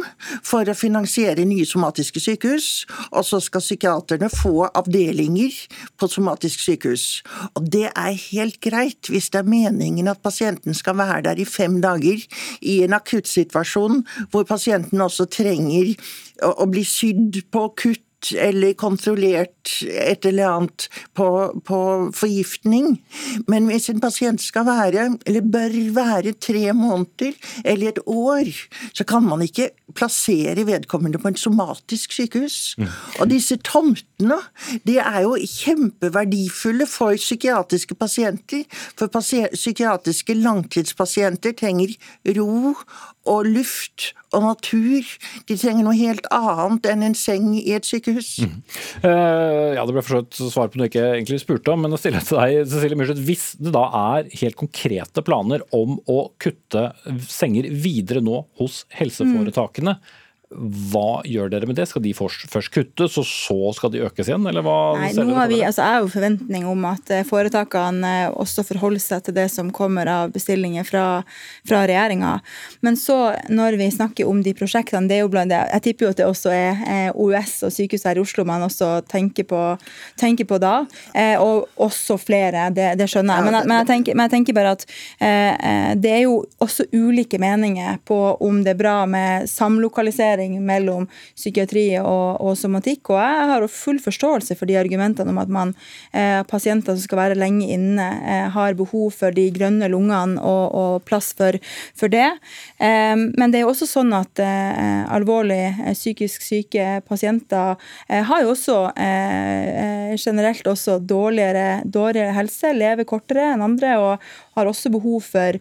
for 0.45 0.68
å 0.68 0.76
finansiere 0.78 1.45
nye 1.47 1.66
somatiske 1.68 2.22
sykehus. 2.24 2.86
Og 3.11 3.26
så 3.28 3.39
skal 3.43 3.64
psykiaterne 3.64 4.30
få 4.34 4.68
avdelinger 4.70 5.55
på 5.99 6.09
somatisk 6.11 6.64
sykehus. 6.64 7.24
Og 7.57 7.70
det 7.74 7.89
er 7.89 8.22
helt 8.30 8.59
greit 8.64 9.11
hvis 9.11 9.32
det 9.34 9.43
er 9.43 9.49
meningen 9.49 10.11
at 10.11 10.24
pasienten 10.24 10.76
skal 10.78 10.97
være 10.99 11.24
der 11.30 11.41
i 11.41 11.47
fem 11.49 11.80
dager 11.84 12.22
i 12.61 12.80
en 12.86 12.95
akuttsituasjon 12.97 14.03
hvor 14.32 14.47
pasienten 14.47 15.01
også 15.03 15.28
trenger 15.32 15.93
å 16.43 16.68
bli 16.70 16.84
sydd 16.88 17.43
på 17.53 17.68
kutt 17.80 18.03
eller 18.32 18.74
kontrollert 18.80 19.74
et 19.84 20.26
eller 20.26 20.49
annet 20.49 20.88
på, 21.17 21.28
på, 21.65 21.80
forgiftning. 22.15 22.97
Men 23.47 23.67
hvis 23.69 23.89
en 23.91 24.01
pasient 24.03 24.41
skal 24.41 24.67
være, 24.67 25.07
eller 25.28 25.41
bør 25.53 25.78
være, 25.95 26.36
tre 26.39 26.74
måneder 26.74 27.34
eller 27.65 27.93
et 27.93 27.99
år, 28.05 28.49
så 28.93 29.03
kan 29.07 29.24
man 29.26 29.41
ikke 29.45 29.71
plassere 29.95 30.65
vedkommende 30.67 31.19
på 31.21 31.28
en 31.28 31.39
somatisk 31.39 32.15
sykehus. 32.15 32.76
Mm. 32.78 32.89
Og 33.19 33.30
disse 33.30 33.57
tomtene 33.65 34.39
de 34.88 34.97
er 35.01 35.21
jo 35.26 35.36
kjempeverdifulle 35.38 36.88
for 36.89 37.17
psykiatriske 37.19 37.95
pasienter. 37.95 38.63
For 38.99 39.11
psykiatriske 39.53 40.38
langtidspasienter 40.39 41.55
trenger 41.59 41.95
ro 42.38 42.74
og 43.30 43.47
luft 43.47 44.09
og 44.34 44.43
natur. 44.47 45.07
De 45.47 45.57
trenger 45.59 45.86
noe 45.86 45.95
helt 45.97 46.26
annet 46.34 46.88
enn 46.91 47.05
en 47.07 47.17
seng 47.17 47.53
i 47.59 47.76
et 47.76 47.88
sykehus. 47.88 48.36
Mm. 48.43 48.57
Uh, 49.05 49.76
ja, 49.78 49.86
Det 49.86 49.95
ble 49.95 50.05
forsøkt 50.05 50.41
svar 50.41 50.71
på 50.71 50.80
noe 50.80 50.89
jeg 50.89 50.93
ikke 50.93 51.05
egentlig 51.11 51.39
spurte 51.43 51.76
om, 51.76 51.86
men 51.86 51.95
å 51.95 52.01
stille 52.01 52.24
til 52.24 52.41
deg, 52.41 52.63
Cecilie 52.71 52.99
Myrseth. 52.99 53.24
Hvis 53.24 53.45
det 53.61 53.76
da 53.76 53.86
er 54.17 54.34
helt 54.41 54.59
konkrete 54.59 55.24
planer 55.26 55.63
om 55.76 55.99
å 56.09 56.19
kutte 56.41 56.89
senger 57.30 57.69
videre 57.71 58.24
nå 58.26 58.43
hos 58.59 58.84
helseforetakene, 58.97 59.97
mm 59.99 60.19
hva 60.53 61.21
gjør 61.27 61.49
dere 61.51 61.67
med 61.69 61.77
det? 61.77 61.87
Skal 61.89 62.03
de 62.03 62.13
først 62.15 62.71
kuttes, 62.73 63.17
og 63.19 63.25
så 63.27 63.57
skal 63.77 63.91
de 63.93 64.03
økes 64.05 64.29
igjen? 64.29 64.45
Eller 64.49 64.63
hva 64.65 64.95
Nei, 64.99 65.11
nå 65.17 65.35
har 65.37 65.49
vi, 65.51 65.59
altså, 65.65 65.83
Jeg 65.83 65.95
har 65.97 66.03
jo 66.05 66.11
forventning 66.13 66.67
om 66.69 66.85
at 66.89 67.11
eh, 67.13 67.25
foretakene 67.27 68.11
eh, 68.25 68.35
også 68.43 68.65
forholder 68.67 69.01
seg 69.03 69.25
til 69.25 69.37
det 69.37 69.47
som 69.53 69.71
kommer 69.73 70.09
av 70.09 70.33
bestillinger 70.35 70.85
fra, 70.87 71.05
fra 71.67 71.83
regjeringa. 71.89 72.35
Men 72.85 72.97
så, 72.99 73.17
når 73.49 73.79
vi 73.81 73.89
snakker 73.93 74.29
om 74.29 74.43
de 74.45 74.55
prosjektene, 74.57 75.09
det 75.09 75.19
er 75.19 75.23
jo 75.23 75.31
blant 75.33 75.53
det, 75.53 75.61
jeg 75.75 75.85
tipper 75.87 76.07
jo 76.07 76.13
at 76.13 76.21
det 76.21 76.29
også 76.29 76.53
er 76.53 76.83
eh, 76.87 77.09
OUS 77.13 77.55
og 77.67 77.73
sykehuset 77.73 78.11
her 78.11 78.21
i 78.21 78.23
Oslo 78.23 78.45
man 78.47 78.65
også 78.67 78.91
tenker 79.09 79.47
på, 79.49 79.61
tenker 80.19 80.47
på 80.49 80.59
da. 80.61 80.73
og 81.41 81.69
også 81.81 82.17
flere, 82.21 82.67
det, 82.75 82.93
det 82.99 83.07
skjønner 83.11 83.39
jeg. 83.39 83.47
Men, 83.47 83.59
men, 83.67 83.75
jeg 83.81 83.89
tenker, 83.89 84.17
men, 84.17 84.27
jeg 84.27 84.35
tenker, 84.35 84.57
bare 84.57 84.73
at 84.77 84.85
det 85.99 86.11
er 86.11 86.23
jo 86.25 86.41
også 86.63 86.85
ulike 86.93 87.39
meninger 87.41 87.99
på 88.07 88.17
om 88.43 88.61
det 88.63 88.73
er 88.73 88.79
bra 88.79 88.95
med 89.09 89.49
samlokalisering 89.49 90.42
sammenheng 90.43 90.65
mellom 90.65 91.07
psykiatri 91.35 91.99
og, 91.99 92.41
og, 92.41 92.57
somatikk. 92.57 93.11
Og 93.11 93.19
jeg 93.19 93.47
har 93.51 93.67
full 93.67 93.99
forståelse 93.99 94.55
for 94.57 94.67
de 94.67 94.77
argumentene 94.77 95.29
om 95.29 95.39
at 95.39 95.49
man, 95.49 95.73
eh, 96.13 96.43
pasienter 96.43 96.95
som 96.95 97.03
skal 97.03 97.17
være 97.17 97.39
lenge 97.39 97.67
inne, 97.71 98.21
eh, 98.23 98.49
har 98.49 98.73
behov 98.73 99.11
for 99.13 99.31
de 99.31 99.49
grønne 99.51 99.89
lungene 99.89 100.39
og, 100.41 100.73
og 100.73 101.05
plass 101.05 101.33
for, 101.33 101.57
for 101.95 102.07
det. 102.09 102.39
Eh, 102.79 103.15
men 103.15 103.51
det 103.51 103.61
er 103.61 103.67
også 103.67 103.87
sånn 103.87 104.13
at 104.13 104.39
eh, 104.39 105.05
alvorlig 105.13 105.73
eh, 105.73 105.93
psykisk 105.93 106.41
syke 106.41 107.01
pasienter 107.07 107.75
eh, 108.09 108.23
har 108.23 108.43
jo 108.43 108.53
også 108.53 108.93
generelt 110.23 110.67
også 110.67 110.99
dårligere, 110.99 111.83
dårligere 111.85 112.33
helse, 112.35 112.73
lever 112.73 113.07
kortere 113.07 113.53
enn 113.53 113.63
andre. 113.63 113.97
og 113.97 114.52
har 114.55 114.69
også 114.69 114.91
behov 114.93 115.21
for, 115.21 115.59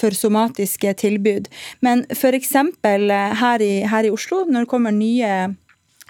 for 0.00 0.14
somatiske 0.14 0.92
tilbud. 0.92 1.48
Men 1.80 2.04
f.eks. 2.14 2.52
Her, 2.84 3.62
i, 3.62 3.72
her 3.86 4.08
i 4.08 4.10
Oslo, 4.10 4.44
når 4.44 4.66
det 4.66 4.68
kommer 4.68 4.90
nye 4.90 5.56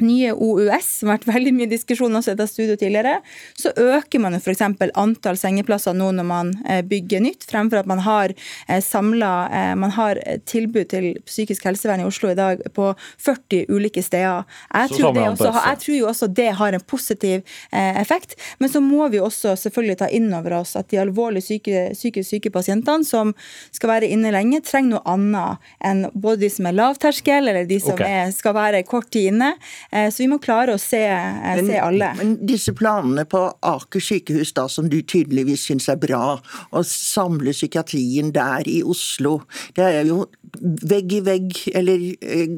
nye 0.05 0.33
OUS, 0.33 0.89
som 0.99 1.09
har 1.09 1.19
vært 1.19 1.29
veldig 1.31 1.53
mye 1.57 1.71
diskusjon 1.71 2.19
også 2.19 2.35
etter 2.35 2.49
studio 2.51 2.77
tidligere, 2.77 3.21
så 3.57 3.73
øker 3.73 4.21
man 4.21 4.37
jo 4.37 4.41
f.eks. 4.43 4.63
antall 4.93 5.39
sengeplasser 5.41 5.97
nå 5.97 6.11
når 6.19 6.27
man 6.29 6.53
eh, 6.69 6.83
bygger 6.87 7.23
nytt, 7.25 7.47
fremfor 7.49 7.81
at 7.81 7.89
man 7.89 8.03
har 8.05 8.35
eh, 8.35 8.83
samla 8.85 9.33
eh, 9.49 9.73
Man 9.77 9.93
har 9.97 10.19
tilbud 10.49 10.89
til 10.91 11.09
psykisk 11.27 11.65
helsevern 11.67 12.01
i 12.01 12.07
Oslo 12.07 12.31
i 12.31 12.37
dag 12.39 12.61
på 12.75 12.93
40 13.25 13.67
ulike 13.73 14.03
steder. 14.03 14.45
Jeg, 14.73 14.91
tror, 14.97 15.19
også, 15.31 15.51
jeg 15.53 15.81
tror, 15.83 15.97
jo 15.97 16.09
også 16.09 16.27
det 16.27 16.49
har 16.59 16.77
en 16.77 16.85
positiv 16.87 17.43
effekt, 17.73 18.35
men 18.59 18.71
så 18.71 18.81
må 18.81 19.09
vi 19.13 19.21
også 19.21 19.55
selvfølgelig 19.59 19.99
ta 20.01 20.09
inn 20.13 20.29
over 20.35 20.59
oss 20.61 20.77
at 20.79 20.89
de 20.91 21.01
alvorlig 21.01 21.43
syke, 21.45 21.91
psykisk 21.97 22.31
syke 22.31 22.53
pasientene 22.55 23.05
som 23.07 23.33
skal 23.75 23.93
være 23.97 24.11
inne 24.13 24.33
lenge, 24.35 24.63
trenger 24.67 24.97
noe 24.97 25.05
annet 25.17 25.69
enn 25.85 26.07
både 26.15 26.45
de 26.45 26.51
som 26.53 26.69
er 26.71 26.77
lavterskel, 26.77 27.51
eller 27.51 27.69
de 27.69 27.81
som 27.83 27.97
okay. 27.97 28.27
er, 28.27 28.35
skal 28.35 28.57
være 28.57 28.83
kort 28.89 29.11
tid 29.15 29.33
inne. 29.33 29.53
Eh, 29.93 30.09
så 30.11 30.25
vi 30.25 30.31
må 30.31 30.39
klare 30.43 30.75
å 30.75 30.81
se, 30.81 31.03
eh, 31.07 31.61
se 31.67 31.79
alle. 31.83 32.13
Men 32.19 32.37
disse 32.47 32.75
planene 32.77 33.27
på 33.29 33.43
Aker 33.63 34.03
sykehus, 34.03 34.53
da, 34.57 34.67
som 34.69 34.89
du 34.89 35.01
tydeligvis 35.03 35.67
syns 35.69 35.89
er 35.89 36.01
bra, 36.01 36.41
å 36.73 36.85
samle 36.85 37.55
psykiatrien 37.55 38.33
der 38.33 38.67
i 38.67 38.83
Oslo, 38.83 39.43
det 39.75 39.85
er 39.85 40.05
jo 40.11 40.25
vegg 40.61 41.13
i 41.13 41.21
vegg, 41.21 41.53
eller 41.75 42.17
eh, 42.21 42.49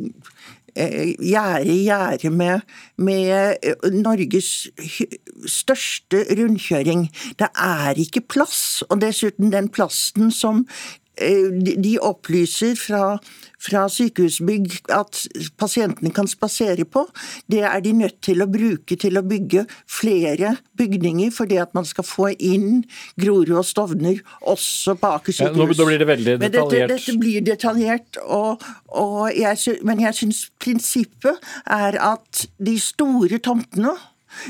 gjerde 0.78 1.72
i 1.72 1.84
gjerde 1.88 2.30
med, 2.30 2.60
med, 2.96 3.58
Norges 3.92 4.68
største 5.46 6.22
rundkjøring. 6.38 7.08
Det 7.40 7.50
er 7.54 7.98
ikke 7.98 8.26
plass, 8.28 8.84
og 8.88 9.00
dessuten 9.02 9.52
den 9.52 9.68
plassen 9.74 10.30
som 10.30 10.64
de 11.18 11.98
opplyser 12.04 12.78
fra 12.78 13.18
fra 13.58 13.84
sykehusbygg 13.90 14.74
at 14.94 15.24
pasientene 15.58 16.12
kan 16.14 16.28
spasere 16.30 16.86
på, 16.86 17.04
det 17.50 17.64
er 17.66 17.82
de 17.82 17.92
nødt 18.04 18.20
til 18.24 18.42
å 18.42 18.48
bruke 18.50 18.96
til 19.00 19.18
å 19.18 19.24
bygge 19.26 19.64
flere 19.90 20.54
bygninger, 20.78 21.32
fordi 21.34 21.58
at 21.60 21.74
man 21.76 21.86
skal 21.88 22.06
få 22.06 22.30
inn 22.34 22.84
Grorud 23.18 23.56
og 23.58 23.66
Stovner 23.66 24.20
også 24.40 24.94
på 25.00 25.10
Aker 25.18 25.34
sykehus. 25.34 25.58
Ja, 25.58 25.78
nå 25.82 25.88
blir 25.90 26.02
det 26.02 26.10
veldig 26.10 26.36
detaljert. 26.44 26.92
Dette, 26.92 26.92
dette, 26.94 27.16
blir 27.18 27.42
detaljert, 27.46 28.20
og, 28.22 28.62
og 28.94 29.26
jeg, 29.34 29.78
men 29.86 30.06
jeg 30.06 30.20
syns 30.20 30.44
prinsippet 30.62 31.50
er 31.66 31.98
at 31.98 32.46
de 32.62 32.78
store 32.82 33.42
tomtene 33.42 33.96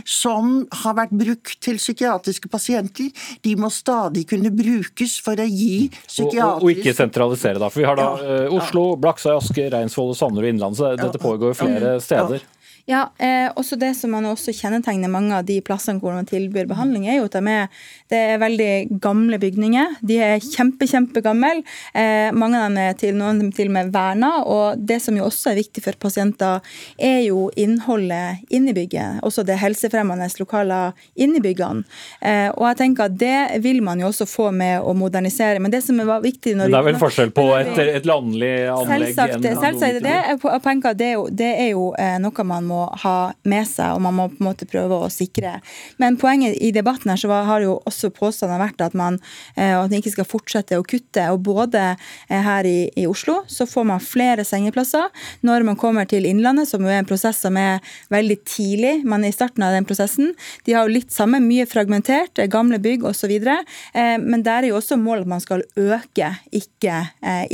som 0.04 0.62
har 0.82 0.98
vært 0.98 1.14
brukt 1.18 1.56
til 1.64 1.78
psykiatriske 1.80 2.50
pasienter, 2.52 3.10
de 3.44 3.54
må 3.58 3.70
stadig 3.72 4.26
kunne 4.30 4.52
brukes 4.54 5.18
for 5.24 5.38
å 5.38 5.46
gi 5.48 5.88
psykiatrisk 6.06 6.38
Og, 6.38 6.62
og, 6.62 6.68
og 6.68 6.76
ikke 6.76 6.96
sentralisere, 6.96 7.60
da. 7.62 7.70
For 7.72 7.82
vi 7.82 7.88
har 7.88 7.98
da 7.98 8.08
ja, 8.18 8.38
uh, 8.48 8.58
Oslo, 8.58 8.90
Blaksøy, 9.00 9.34
Asker, 9.36 9.70
Reinsvoll, 9.74 10.14
Sandnes 10.18 10.44
og 10.44 10.52
Innlandet. 10.52 11.02
Dette 11.02 11.22
pågår 11.22 11.56
flere 11.58 11.98
steder. 12.04 12.44
Ja, 12.88 13.10
eh, 13.18 13.50
også 13.52 13.76
Det 13.76 13.90
som 13.96 14.14
man 14.16 14.24
også 14.24 14.52
kjennetegner 14.56 15.10
mange 15.12 15.36
av 15.36 15.44
de 15.44 15.58
plassene 15.60 16.00
hvor 16.00 16.14
man 16.16 16.26
tilbyr 16.28 16.64
behandling, 16.70 17.04
er 17.04 17.18
jo 17.18 17.26
at 17.28 17.34
de 17.36 17.52
er, 17.52 17.66
det 18.08 18.20
er 18.32 18.40
veldig 18.40 19.00
gamle 19.04 19.36
bygninger. 19.40 19.98
De 20.00 20.16
er 20.24 20.40
kjempe, 20.40 20.88
kjempegamle. 20.88 21.60
Eh, 21.92 22.32
mange 22.32 22.56
av 22.56 22.70
dem 22.70 22.78
er 22.80 22.96
til, 22.96 23.12
noen 23.18 23.42
dem 23.42 23.50
til 23.52 23.68
og 23.68 23.74
med 23.76 23.92
verna. 23.92 24.30
Og 24.48 24.80
det 24.80 25.02
som 25.04 25.18
jo 25.18 25.26
også 25.26 25.52
er 25.52 25.58
viktig 25.60 25.84
for 25.84 25.98
pasienter, 26.00 26.64
er 26.96 27.20
jo 27.26 27.50
innholdet 27.60 28.48
inni 28.48 28.72
bygget. 28.72 29.20
Også 29.26 29.44
det 29.44 29.58
helsefremmende 29.60 30.30
lokaler 30.40 30.96
inni 31.20 31.42
byggene. 31.44 31.84
Eh, 32.24 32.48
og 32.54 32.70
jeg 32.70 32.80
tenker 32.80 33.10
at 33.10 33.20
det 33.20 33.60
vil 33.64 33.82
man 33.84 34.00
jo 34.00 34.08
også 34.08 34.24
få 34.28 34.48
med 34.54 34.80
å 34.80 34.96
modernisere. 34.96 35.60
Men 35.60 35.74
det 35.74 35.82
som 35.84 36.00
var 36.08 36.24
viktig 36.24 36.56
når 36.56 36.72
Det 36.72 36.80
er 36.80 36.88
vel 36.88 37.00
forskjell 37.04 37.36
på 37.36 37.46
et, 37.58 37.74
et 37.84 38.08
landlig 38.08 38.54
anlegg? 38.72 39.12
Selvsagt. 39.12 39.44
selvsagt 39.44 40.02
det, 40.08 40.16
jeg 40.16 40.96
det, 40.96 41.12
er 41.12 41.16
jo, 41.18 41.28
det 41.28 41.52
er 41.52 41.70
jo 41.74 41.92
eh, 42.00 42.16
noe 42.24 42.48
man 42.48 42.64
må 42.64 42.77
ha 43.02 43.16
med 43.48 43.66
seg, 43.68 43.94
og 43.94 44.02
man 44.04 44.16
må 44.16 44.28
på 44.32 44.40
en 44.40 44.48
måte 44.48 44.68
prøve 44.68 44.98
å 45.02 45.10
sikre. 45.12 45.58
Men 46.00 46.18
poenget 46.20 46.56
i 46.62 46.70
debatten 46.74 47.12
her 47.12 47.20
så 47.20 47.30
har 47.48 47.64
jo 47.64 47.78
også 47.88 48.10
påstanden 48.14 48.60
vært 48.60 48.82
at 48.84 48.96
man, 48.98 49.18
eh, 49.56 49.74
at 49.76 49.90
man 49.90 49.98
ikke 50.00 50.14
skal 50.14 50.28
fortsette 50.28 50.78
å 50.78 50.86
kutte. 50.86 51.24
og 51.32 51.42
Både 51.46 51.84
eh, 51.94 52.42
her 52.44 52.68
i, 52.68 52.90
i, 52.96 53.06
Oslo 53.08 53.40
så 53.50 53.66
får 53.68 53.88
man 53.90 54.04
flere 54.04 54.46
sengeplasser. 54.46 55.08
Når 55.46 55.66
man 55.68 55.78
kommer 55.80 56.08
til 56.08 56.26
Innlandet, 56.28 56.70
som 56.70 56.84
jo 56.84 56.92
er 56.92 57.02
en 57.02 57.08
prosess 57.08 57.40
som 57.44 57.56
er 57.60 57.82
veldig 58.14 58.38
tidlig, 58.48 58.94
man 59.08 59.24
er 59.24 59.32
i 59.32 59.36
starten 59.36 59.64
av 59.66 59.74
den 59.76 59.88
prosessen, 59.88 60.34
de 60.66 60.76
har 60.76 60.86
jo 60.86 60.96
litt 60.98 61.14
samme, 61.14 61.40
mye 61.44 61.66
fragmentert, 61.68 62.38
eh, 62.38 62.50
gamle 62.50 62.80
bygg 62.82 63.06
osv. 63.08 63.34
Men 63.38 64.42
der 64.44 64.64
er 64.64 64.70
jo 64.70 64.78
også 64.78 64.98
målet 65.00 65.26
at 65.26 65.30
man 65.30 65.42
skal 65.42 65.62
øke, 65.78 66.28
ikke, 66.54 66.96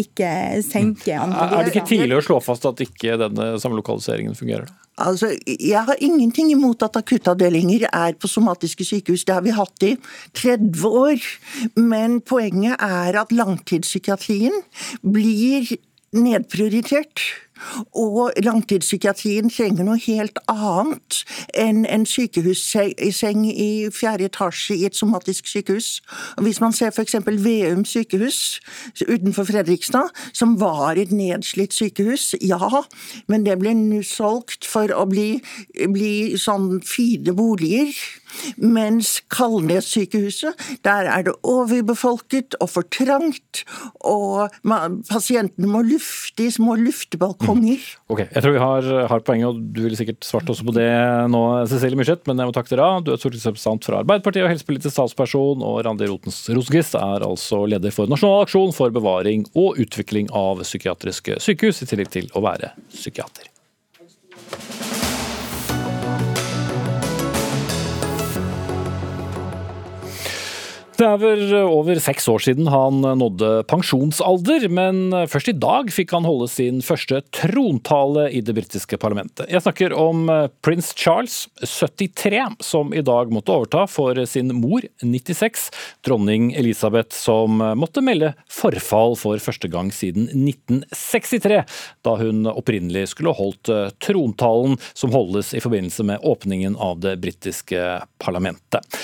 ikke 0.01 0.31
senke. 0.67 1.17
Andre. 1.19 1.47
Er 1.47 1.67
det 1.69 1.75
ikke 1.75 1.89
tidlig 1.89 2.19
å 2.19 2.25
slå 2.25 2.41
fast 2.45 2.67
at 2.69 2.81
ikke 2.85 3.19
denne 3.21 3.55
samlokaliseringen 3.63 4.37
fungerer? 4.39 4.73
Altså, 4.99 5.35
Jeg 5.61 5.85
har 5.85 5.97
ingenting 5.99 6.51
imot 6.51 6.83
at 6.83 6.97
akuttavdelinger 6.97 7.89
er 7.93 8.13
på 8.15 8.29
somatiske 8.29 8.85
sykehus, 8.85 9.25
det 9.25 9.35
har 9.35 9.43
vi 9.43 9.51
hatt 9.51 9.83
i 9.83 9.97
30 10.35 10.87
år. 10.87 11.19
Men 11.77 12.21
poenget 12.21 12.77
er 12.79 13.19
at 13.21 13.33
langtidspsykiatrien 13.33 14.55
blir 15.03 15.77
nedprioritert. 16.15 17.21
Og 17.95 18.33
langtidspsykiatrien 18.43 19.51
trenger 19.53 19.87
noe 19.87 20.01
helt 20.03 20.39
annet 20.51 21.21
enn 21.59 21.85
en 21.87 22.07
sykehusseng 22.09 23.45
i 23.51 23.69
fjerde 23.95 24.29
etasje 24.29 24.77
i 24.79 24.87
et 24.89 24.97
somatisk 24.97 25.49
sykehus. 25.51 26.01
Hvis 26.43 26.61
man 26.65 26.75
ser 26.75 26.93
f.eks. 26.93 27.17
Veum 27.45 27.85
sykehus 27.89 28.61
utenfor 29.07 29.47
Fredrikstad, 29.49 30.11
som 30.33 30.57
var 30.61 30.99
et 30.99 31.13
nedslitt 31.15 31.75
sykehus, 31.77 32.35
ja, 32.43 32.85
men 33.29 33.47
det 33.47 33.59
ble 33.63 33.75
nå 33.79 34.03
solgt 34.07 34.67
for 34.69 34.91
å 34.95 35.07
bli, 35.11 35.39
bli 35.95 36.15
sånn 36.41 36.81
fine 36.87 37.35
boliger. 37.37 37.95
Mens 38.59 39.17
Kalnes-sykehuset, 39.33 40.59
der 40.87 41.11
er 41.11 41.27
det 41.27 41.35
overbefolket 41.43 42.57
og 42.61 42.71
for 42.73 42.87
trangt, 42.93 43.65
og 44.05 44.53
pasientene 45.11 45.71
må 45.71 45.83
lufte 45.87 46.47
i 46.47 46.53
små 46.55 46.77
luftebalkonger. 46.81 47.81
Mm. 47.81 48.13
Ok, 48.15 48.25
Jeg 48.25 48.43
tror 48.43 48.57
vi 48.57 48.63
har, 48.63 48.91
har 49.11 49.25
poenget, 49.27 49.49
og 49.49 49.75
du 49.75 49.83
ville 49.85 49.99
sikkert 49.99 50.25
svart 50.27 50.51
også 50.51 50.67
på 50.67 50.75
det 50.77 50.91
nå, 51.31 51.43
Cecilie 51.71 51.99
Myrseth, 51.99 52.27
men 52.29 52.41
jeg 52.41 52.51
må 52.51 52.57
takke 52.57 52.75
dere. 52.75 52.91
Du 53.05 53.13
er 53.15 53.21
stortingsrepresentant 53.21 53.89
fra 53.89 54.03
Arbeiderpartiet 54.03 54.47
og 54.47 54.53
helsepolitisk 54.53 54.99
talsperson, 54.99 55.65
og 55.65 55.81
Randi 55.87 56.09
Rotens 56.11 56.43
Rosenquist 56.51 56.99
er 57.01 57.27
altså 57.27 57.65
leder 57.71 57.95
for 57.95 58.11
Nasjonal 58.11 58.45
aksjon 58.47 58.75
for 58.77 58.95
bevaring 58.95 59.47
og 59.55 59.81
utvikling 59.83 60.31
av 60.35 60.63
psykiatriske 60.65 61.41
sykehus, 61.45 61.83
i 61.85 61.91
tillegg 61.91 62.13
til 62.15 62.31
å 62.35 62.45
være 62.45 62.75
psykiater. 62.93 63.54
Det 70.95 71.03
er 71.03 71.17
vel 71.19 71.51
over 71.59 71.99
seks 71.99 72.29
år 72.31 72.43
siden 72.45 72.69
han 72.71 73.01
nådde 73.19 73.65
pensjonsalder, 73.67 74.69
men 74.71 75.11
først 75.27 75.49
i 75.51 75.55
dag 75.59 75.89
fikk 75.91 76.13
han 76.15 76.27
holde 76.29 76.47
sin 76.53 76.79
første 76.87 77.19
trontale 77.35 78.29
i 78.31 78.39
det 78.47 78.55
britiske 78.55 78.99
parlamentet. 79.03 79.51
Jeg 79.51 79.65
snakker 79.65 79.97
om 79.99 80.31
prins 80.63 80.93
Charles, 80.95 81.49
73, 81.67 82.45
som 82.63 82.95
i 82.95 83.03
dag 83.03 83.35
måtte 83.35 83.57
overta 83.57 83.89
for 83.91 84.23
sin 84.31 84.55
mor, 84.55 84.87
96, 85.03 85.67
dronning 86.07 86.53
Elisabeth, 86.55 87.11
som 87.19 87.59
måtte 87.75 88.05
melde 88.05 88.31
forfall 88.47 89.19
for 89.19 89.43
første 89.43 89.73
gang 89.75 89.91
siden 89.91 90.31
1963, 90.31 91.63
da 92.07 92.17
hun 92.23 92.47
opprinnelig 92.55 93.09
skulle 93.17 93.35
holdt 93.35 93.75
trontalen 93.99 94.79
som 94.95 95.11
holdes 95.11 95.57
i 95.59 95.65
forbindelse 95.65 96.07
med 96.07 96.23
åpningen 96.23 96.79
av 96.79 97.03
det 97.03 97.19
britiske 97.25 97.97
parlamentet. 98.23 99.03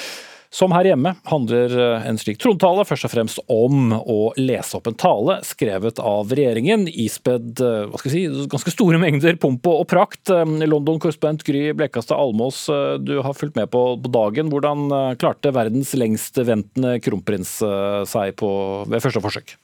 Som 0.50 0.72
her 0.74 0.88
hjemme 0.88 1.12
handler 1.30 1.70
eh, 1.78 2.06
en 2.10 2.16
slik 2.18 2.40
trontale 2.42 2.82
først 2.86 3.06
og 3.06 3.12
fremst 3.12 3.38
om 3.46 3.92
å 3.94 4.32
lese 4.34 4.74
opp 4.80 4.88
en 4.90 4.98
tale 4.98 5.36
skrevet 5.46 6.02
av 6.02 6.32
regjeringen, 6.34 6.88
ispedd 6.90 7.62
eh, 7.62 7.84
hva 7.86 8.00
skal 8.00 8.10
jeg 8.10 8.32
si, 8.32 8.48
ganske 8.50 8.74
store 8.74 8.98
mengder 8.98 9.38
pomp 9.38 9.70
og 9.70 9.86
prakt. 9.90 10.24
Eh, 10.26 10.42
London-korrespondent 10.66 11.46
Gry 11.46 11.68
Blekastad 11.78 12.18
Almås, 12.18 12.64
du 12.98 13.20
har 13.22 13.38
fulgt 13.38 13.54
med 13.60 13.70
på, 13.70 13.84
dagen. 14.10 14.50
Hvordan 14.50 14.90
klarte 15.22 15.54
verdens 15.54 15.94
lengstventende 15.94 16.96
kronprins 17.04 17.60
seg 18.10 18.34
på, 18.40 18.50
ved 18.90 19.06
første 19.06 19.22
forsøk? 19.22 19.54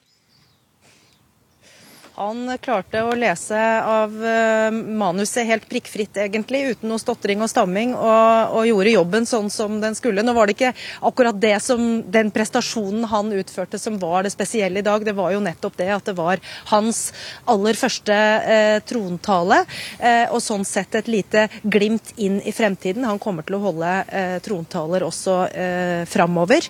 Han 2.16 2.48
klarte 2.64 3.02
å 3.04 3.12
lese 3.12 3.58
av 3.84 4.14
uh, 4.16 4.72
manuset 4.72 5.44
helt 5.44 5.66
prikkfritt, 5.68 6.16
egentlig, 6.16 6.62
uten 6.72 6.88
noe 6.88 7.00
stotring 7.00 7.42
og 7.44 7.50
stamming, 7.52 7.90
og, 7.92 8.54
og, 8.56 8.62
gjorde 8.70 8.94
jobben 8.94 9.28
sånn 9.28 9.50
som 9.52 9.74
den 9.82 9.92
skulle. 9.98 10.24
Nå 10.24 10.32
var 10.32 10.48
det 10.48 10.54
ikke 10.56 10.70
akkurat 11.04 11.36
det 11.42 11.58
som, 11.60 11.82
den 12.08 12.30
prestasjonen 12.32 13.04
han 13.10 13.34
utførte 13.36 13.76
som 13.76 13.98
var 14.00 14.24
det 14.24 14.32
spesielle 14.32 14.80
i 14.80 14.86
dag, 14.86 15.04
det 15.04 15.12
var 15.18 15.34
jo 15.34 15.42
nettopp 15.44 15.76
det 15.76 15.90
at 15.92 16.08
det 16.08 16.14
var 16.16 16.40
hans 16.70 17.02
aller 17.52 17.76
første 17.76 18.16
eh, 18.16 18.78
trontale, 18.88 19.60
eh, 20.00 20.24
og 20.32 20.40
sånn 20.40 20.64
sett 20.64 20.96
et 20.96 21.12
lite 21.12 21.44
glimt 21.68 22.14
inn 22.16 22.40
i 22.48 22.54
fremtiden. 22.56 23.04
Han 23.04 23.20
kommer 23.20 23.44
til 23.44 23.58
å 23.58 23.62
holde 23.66 23.92
trontaler 24.44 25.04
også 25.04 25.34
framover. 26.08 26.64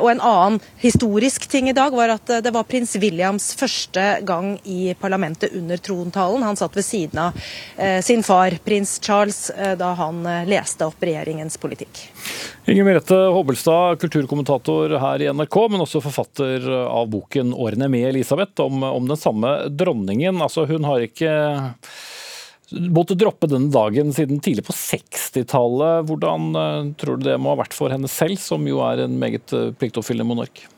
og 0.00 0.08
en 0.10 0.22
annen 0.24 0.58
historisk 0.80 1.46
ting 1.50 1.68
i 1.70 1.76
dag 1.76 1.94
var 1.94 2.16
at 2.16 2.32
det 2.42 2.52
var 2.54 2.66
prins 2.68 2.96
Williams 3.00 3.52
første 3.58 4.06
gang 4.26 4.56
i 4.64 4.79
parlamentet 5.00 5.52
under 5.56 5.76
trontalen. 5.76 6.42
Han 6.42 6.58
satt 6.58 6.76
ved 6.76 6.84
siden 6.86 7.18
av 7.22 7.40
eh, 7.76 8.00
sin 8.04 8.22
far, 8.26 8.56
prins 8.64 8.98
Charles, 9.02 9.50
eh, 9.50 9.76
da 9.78 9.92
han 9.98 10.22
eh, 10.26 10.46
leste 10.48 10.86
opp 10.88 11.02
regjeringens 11.04 11.58
politikk. 11.60 12.02
Inger 12.70 12.86
Merete 12.86 13.18
Hobbelstad, 13.34 14.00
kulturkommentator 14.02 14.96
her 15.02 15.24
i 15.24 15.28
NRK, 15.32 15.58
men 15.72 15.84
også 15.84 16.02
forfatter 16.04 16.66
av 16.86 17.10
boken 17.10 17.54
'Årene 17.54 17.90
med 17.90 18.08
Elisabeth', 18.12 18.62
om, 18.64 18.82
om 18.86 19.08
den 19.08 19.20
samme 19.20 19.54
dronningen. 19.68 20.42
Altså, 20.42 20.66
hun 20.70 20.86
har 20.88 21.04
ikke 21.04 21.32
måtte 22.70 23.18
droppe 23.18 23.48
denne 23.50 23.72
dagen 23.74 24.12
siden 24.14 24.38
tidlig 24.44 24.64
på 24.68 24.76
60-tallet. 24.76 26.06
Hvordan 26.06 26.52
tror 27.00 27.18
du 27.18 27.26
det 27.26 27.40
må 27.42 27.54
ha 27.54 27.62
vært 27.64 27.74
for 27.74 27.90
henne 27.90 28.10
selv, 28.10 28.38
som 28.38 28.68
jo 28.68 28.84
er 28.86 29.06
en 29.06 29.18
meget 29.18 29.50
pliktoppfyllende 29.80 30.28
monark? 30.30 30.68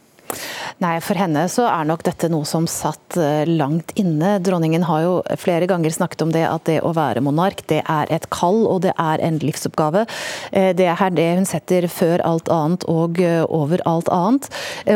Nei, 0.82 0.96
For 1.04 1.18
henne 1.18 1.44
så 1.52 1.66
er 1.70 1.86
nok 1.88 2.02
dette 2.06 2.28
noe 2.32 2.46
som 2.48 2.66
satt 2.70 3.16
eh, 3.20 3.44
langt 3.48 3.92
inne. 3.98 4.36
Dronningen 4.42 4.86
har 4.88 5.04
jo 5.04 5.12
flere 5.38 5.68
ganger 5.70 5.94
snakket 5.94 6.24
om 6.24 6.32
det 6.34 6.44
at 6.48 6.64
det 6.68 6.80
å 6.82 6.94
være 6.96 7.22
monark 7.24 7.62
det 7.70 7.82
er 7.90 8.10
et 8.12 8.28
kall 8.34 8.64
og 8.66 8.82
det 8.86 8.94
er 9.00 9.22
en 9.22 9.38
livsoppgave. 9.42 10.04
Eh, 10.50 10.72
det 10.76 10.88
er 10.90 11.14
det 11.14 11.28
hun 11.38 11.48
setter 11.48 11.86
før 11.92 12.24
alt 12.26 12.50
annet 12.52 12.86
og 12.90 13.20
eh, 13.22 13.44
over 13.46 13.82
alt 13.88 14.10
annet. 14.12 14.48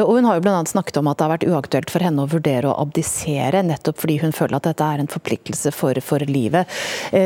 Og 0.02 0.16
Hun 0.16 0.26
har 0.26 0.38
jo 0.38 0.44
bl.a. 0.46 0.58
snakket 0.66 0.98
om 1.00 1.10
at 1.10 1.18
det 1.18 1.26
har 1.26 1.34
vært 1.34 1.48
uaktuelt 1.50 1.92
for 1.92 2.02
henne 2.02 2.24
å 2.24 2.30
vurdere 2.30 2.70
å 2.70 2.78
abdisere, 2.80 3.62
nettopp 3.66 4.00
fordi 4.00 4.18
hun 4.22 4.34
føler 4.34 4.58
at 4.58 4.66
dette 4.70 4.86
er 4.86 5.02
en 5.02 5.10
forpliktelse 5.10 5.72
for, 5.74 5.98
for 6.04 6.22
livet. 6.26 6.70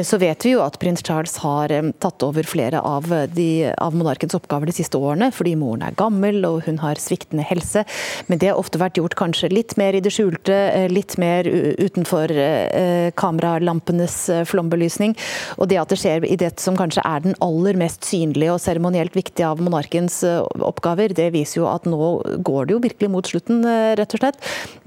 Så 0.06 0.18
vet 0.20 0.44
vi 0.44 0.54
jo 0.54 0.62
at 0.64 0.78
prins 0.82 1.02
Charles 1.06 1.36
har 1.42 1.72
tatt 2.02 2.24
over 2.26 2.46
flere 2.46 2.82
av, 2.84 3.06
de, 3.34 3.70
av 3.72 3.96
monarkens 3.96 4.36
oppgaver 4.36 4.70
de 4.70 4.76
siste 4.76 4.98
årene, 4.98 5.30
fordi 5.34 5.54
moren 5.60 5.86
er 5.86 5.96
gammel 5.98 6.44
og 6.48 6.64
hun 6.66 6.80
har 6.82 7.00
sviktende 7.00 7.46
helse. 7.46 7.84
Men 8.26 8.40
det 8.40 8.52
har 8.52 8.60
ofte 8.60 8.80
vært 8.80 8.98
gjort 9.00 9.16
kanskje 9.18 9.50
litt 9.52 9.76
mer 9.80 9.96
i 9.96 10.02
det 10.04 10.12
skjulte, 10.14 10.54
eh, 10.54 10.88
litt 10.90 11.16
mer 11.20 11.46
utenfor 11.46 12.32
eh, 12.32 13.10
kameralampenes 13.18 14.16
eh, 14.30 14.44
flombelysning. 14.48 15.16
Og 15.58 15.70
det 15.70 15.80
at 15.80 15.92
det 15.92 16.00
skjer 16.00 16.26
i 16.28 16.38
det 16.40 16.52
som 16.62 16.78
kanskje 16.78 17.04
er 17.06 17.24
den 17.24 17.36
aller 17.44 17.78
mest 17.80 18.06
synlige 18.08 18.54
og 18.54 18.62
seremonielt 18.62 19.16
viktige 19.16 19.48
av 19.48 19.62
monarkens 19.62 20.20
oppgaver, 20.24 21.14
det 21.16 21.30
viser 21.34 21.62
jo 21.62 21.68
at 21.70 21.86
nå 21.88 22.10
går 22.46 22.68
det 22.68 22.76
jo 22.76 22.82
virkelig 22.84 23.10
mot 23.12 23.26
slutten, 23.26 23.62
rett 23.98 24.14
og 24.16 24.22
slett. 24.22 24.40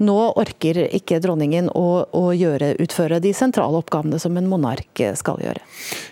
Nå 0.04 0.16
orker 0.40 0.84
ikke 0.94 1.20
dronningen 1.22 1.70
å, 1.74 2.04
å 2.10 2.24
gjøre, 2.34 2.74
utføre 2.82 3.20
de 3.24 3.34
sentrale 3.36 3.80
oppgavene 3.80 4.20
som 4.22 4.36
en 4.38 4.48
monark 4.50 5.02
skal 5.18 5.40
gjøre. 5.42 5.62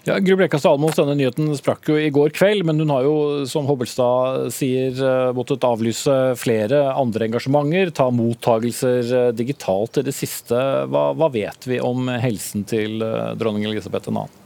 Ja, 0.09 0.18
Gru 0.22 0.36
Blekastad 0.38 0.74
Almås, 0.74 0.96
denne 0.98 1.16
nyheten 1.18 1.53
sprakk 1.59 1.90
jo 1.90 1.98
i 2.00 2.11
går 2.14 2.34
kveld, 2.36 2.66
men 2.68 2.80
hun 2.82 2.92
har 2.94 3.07
jo, 3.07 3.16
som 3.50 3.68
Hobbelstad 3.68 4.53
sier, 4.55 4.98
måttet 5.36 5.66
avlyse 5.66 6.16
flere 6.40 6.84
andre 6.99 7.28
engasjementer, 7.28 7.93
ta 7.97 8.09
mottagelser 8.14 9.14
eh, 9.18 9.32
digitalt 9.36 10.01
i 10.01 10.07
det 10.07 10.14
siste. 10.16 10.59
Hva, 10.90 11.11
hva 11.16 11.30
vet 11.32 11.68
vi 11.68 11.80
om 11.82 12.11
helsen 12.22 12.66
til 12.68 13.03
eh, 13.05 13.32
dronning 13.38 13.68
Elisabeth 13.70 14.11
2.? 14.11 14.41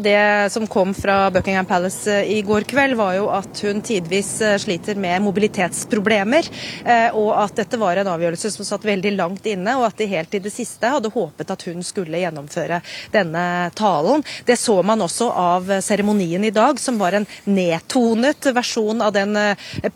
Det 0.00 0.48
som 0.52 0.66
kom 0.66 0.94
fra 0.94 1.30
Buckingham 1.30 1.66
Palace 1.66 2.12
eh, 2.12 2.32
i 2.32 2.42
går 2.42 2.60
kveld, 2.60 2.94
var 2.94 3.14
jo 3.16 3.28
at 3.32 3.60
hun 3.64 3.80
tidvis 3.80 4.40
eh, 4.44 4.56
sliter 4.60 4.98
med 5.00 5.22
mobilitetsproblemer. 5.24 6.48
Eh, 6.84 7.16
og 7.16 7.30
at 7.40 7.56
dette 7.56 7.78
var 7.80 7.96
en 7.96 8.10
avgjørelse 8.12 8.50
som 8.52 8.68
satt 8.68 8.84
veldig 8.84 9.14
langt 9.16 9.46
inne, 9.48 9.72
og 9.78 9.86
at 9.88 9.96
de 9.96 10.08
helt 10.10 10.36
i 10.36 10.40
det 10.44 10.52
siste 10.52 10.90
hadde 10.92 11.08
håpet 11.14 11.52
at 11.54 11.64
hun 11.70 11.80
skulle 11.86 12.20
gjennomføre 12.20 12.82
denne 13.14 13.44
talen. 13.78 14.24
Det 14.44 14.58
så 14.60 14.82
man 14.84 15.00
også 15.00 15.30
av 15.32 15.72
seremonien 15.80 16.44
i 16.44 16.52
dag, 16.52 16.76
som 16.80 17.00
var 17.00 17.16
en 17.16 17.28
nedtonet 17.48 18.50
versjon 18.52 19.00
av 19.00 19.16
den 19.16 19.32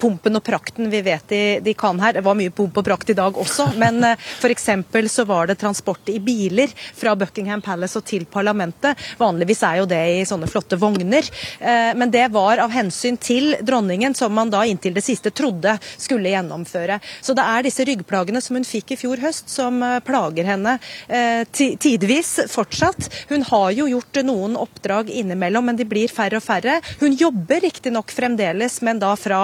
pumpen 0.01 0.41
og 0.41 0.45
prakten 0.47 0.89
vi 0.89 1.03
vet 1.05 1.29
de, 1.29 1.43
de 1.61 1.77
kan 1.77 2.01
her. 2.01 2.17
Det 2.17 2.25
var 2.25 2.39
mye 2.41 2.55
pump 2.57 2.81
og 2.81 2.89
prakt 2.89 3.13
i 3.13 3.19
dag 3.19 3.37
også, 3.37 3.75
men 3.77 4.01
f.eks. 4.15 4.71
så 5.13 5.29
var 5.29 5.51
det 5.51 5.61
transport 5.61 6.09
i 6.09 6.17
biler 6.25 6.73
fra 6.73 7.13
Buckingham 7.21 7.61
Palace 7.61 8.01
og 8.01 8.09
til 8.09 8.25
parlamentet. 8.31 8.97
Vanligvis 9.21 9.65
er 9.69 9.83
jo 9.83 9.90
det 9.91 10.03
i 10.21 10.27
sånne 10.29 10.49
flotte 10.51 10.79
vogner. 10.81 11.27
Eh, 11.59 11.93
men 11.97 12.11
det 12.11 12.29
var 12.35 12.61
av 12.63 12.73
hensyn 12.75 13.19
til 13.21 13.57
dronningen, 13.61 14.15
som 14.15 14.35
man 14.35 14.51
da 14.53 14.63
inntil 14.67 14.95
det 14.97 15.05
siste 15.05 15.33
trodde 15.35 15.77
skulle 15.97 16.33
gjennomføre. 16.33 17.01
Så 17.21 17.35
det 17.37 17.47
er 17.47 17.67
disse 17.67 17.87
ryggplagene 17.87 18.43
som 18.45 18.59
hun 18.59 18.67
fikk 18.67 18.95
i 18.95 19.01
fjor 19.01 19.23
høst, 19.23 19.51
som 19.53 19.83
eh, 19.85 19.99
plager 20.07 20.49
henne 20.49 20.77
eh, 21.09 21.43
tidvis 21.51 22.37
fortsatt. 22.51 23.11
Hun 23.31 23.45
har 23.51 23.71
jo 23.77 23.89
gjort 23.91 24.23
noen 24.27 24.57
oppdrag 24.61 25.11
innimellom, 25.11 25.71
men 25.71 25.79
de 25.79 25.89
blir 25.89 26.13
færre 26.13 26.41
og 26.41 26.45
færre. 26.45 26.79
Hun 27.01 27.17
jobber 27.19 27.63
riktignok 27.65 28.13
fremdeles, 28.15 28.81
men 28.87 29.01
da 29.01 29.13
fra 29.19 29.41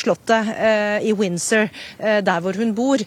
slottet 0.00 0.48
i 1.06 1.12
Windsor, 1.16 1.68
der 1.98 2.42
hvor 2.42 2.56
hun 2.58 2.72
bor, 2.76 3.02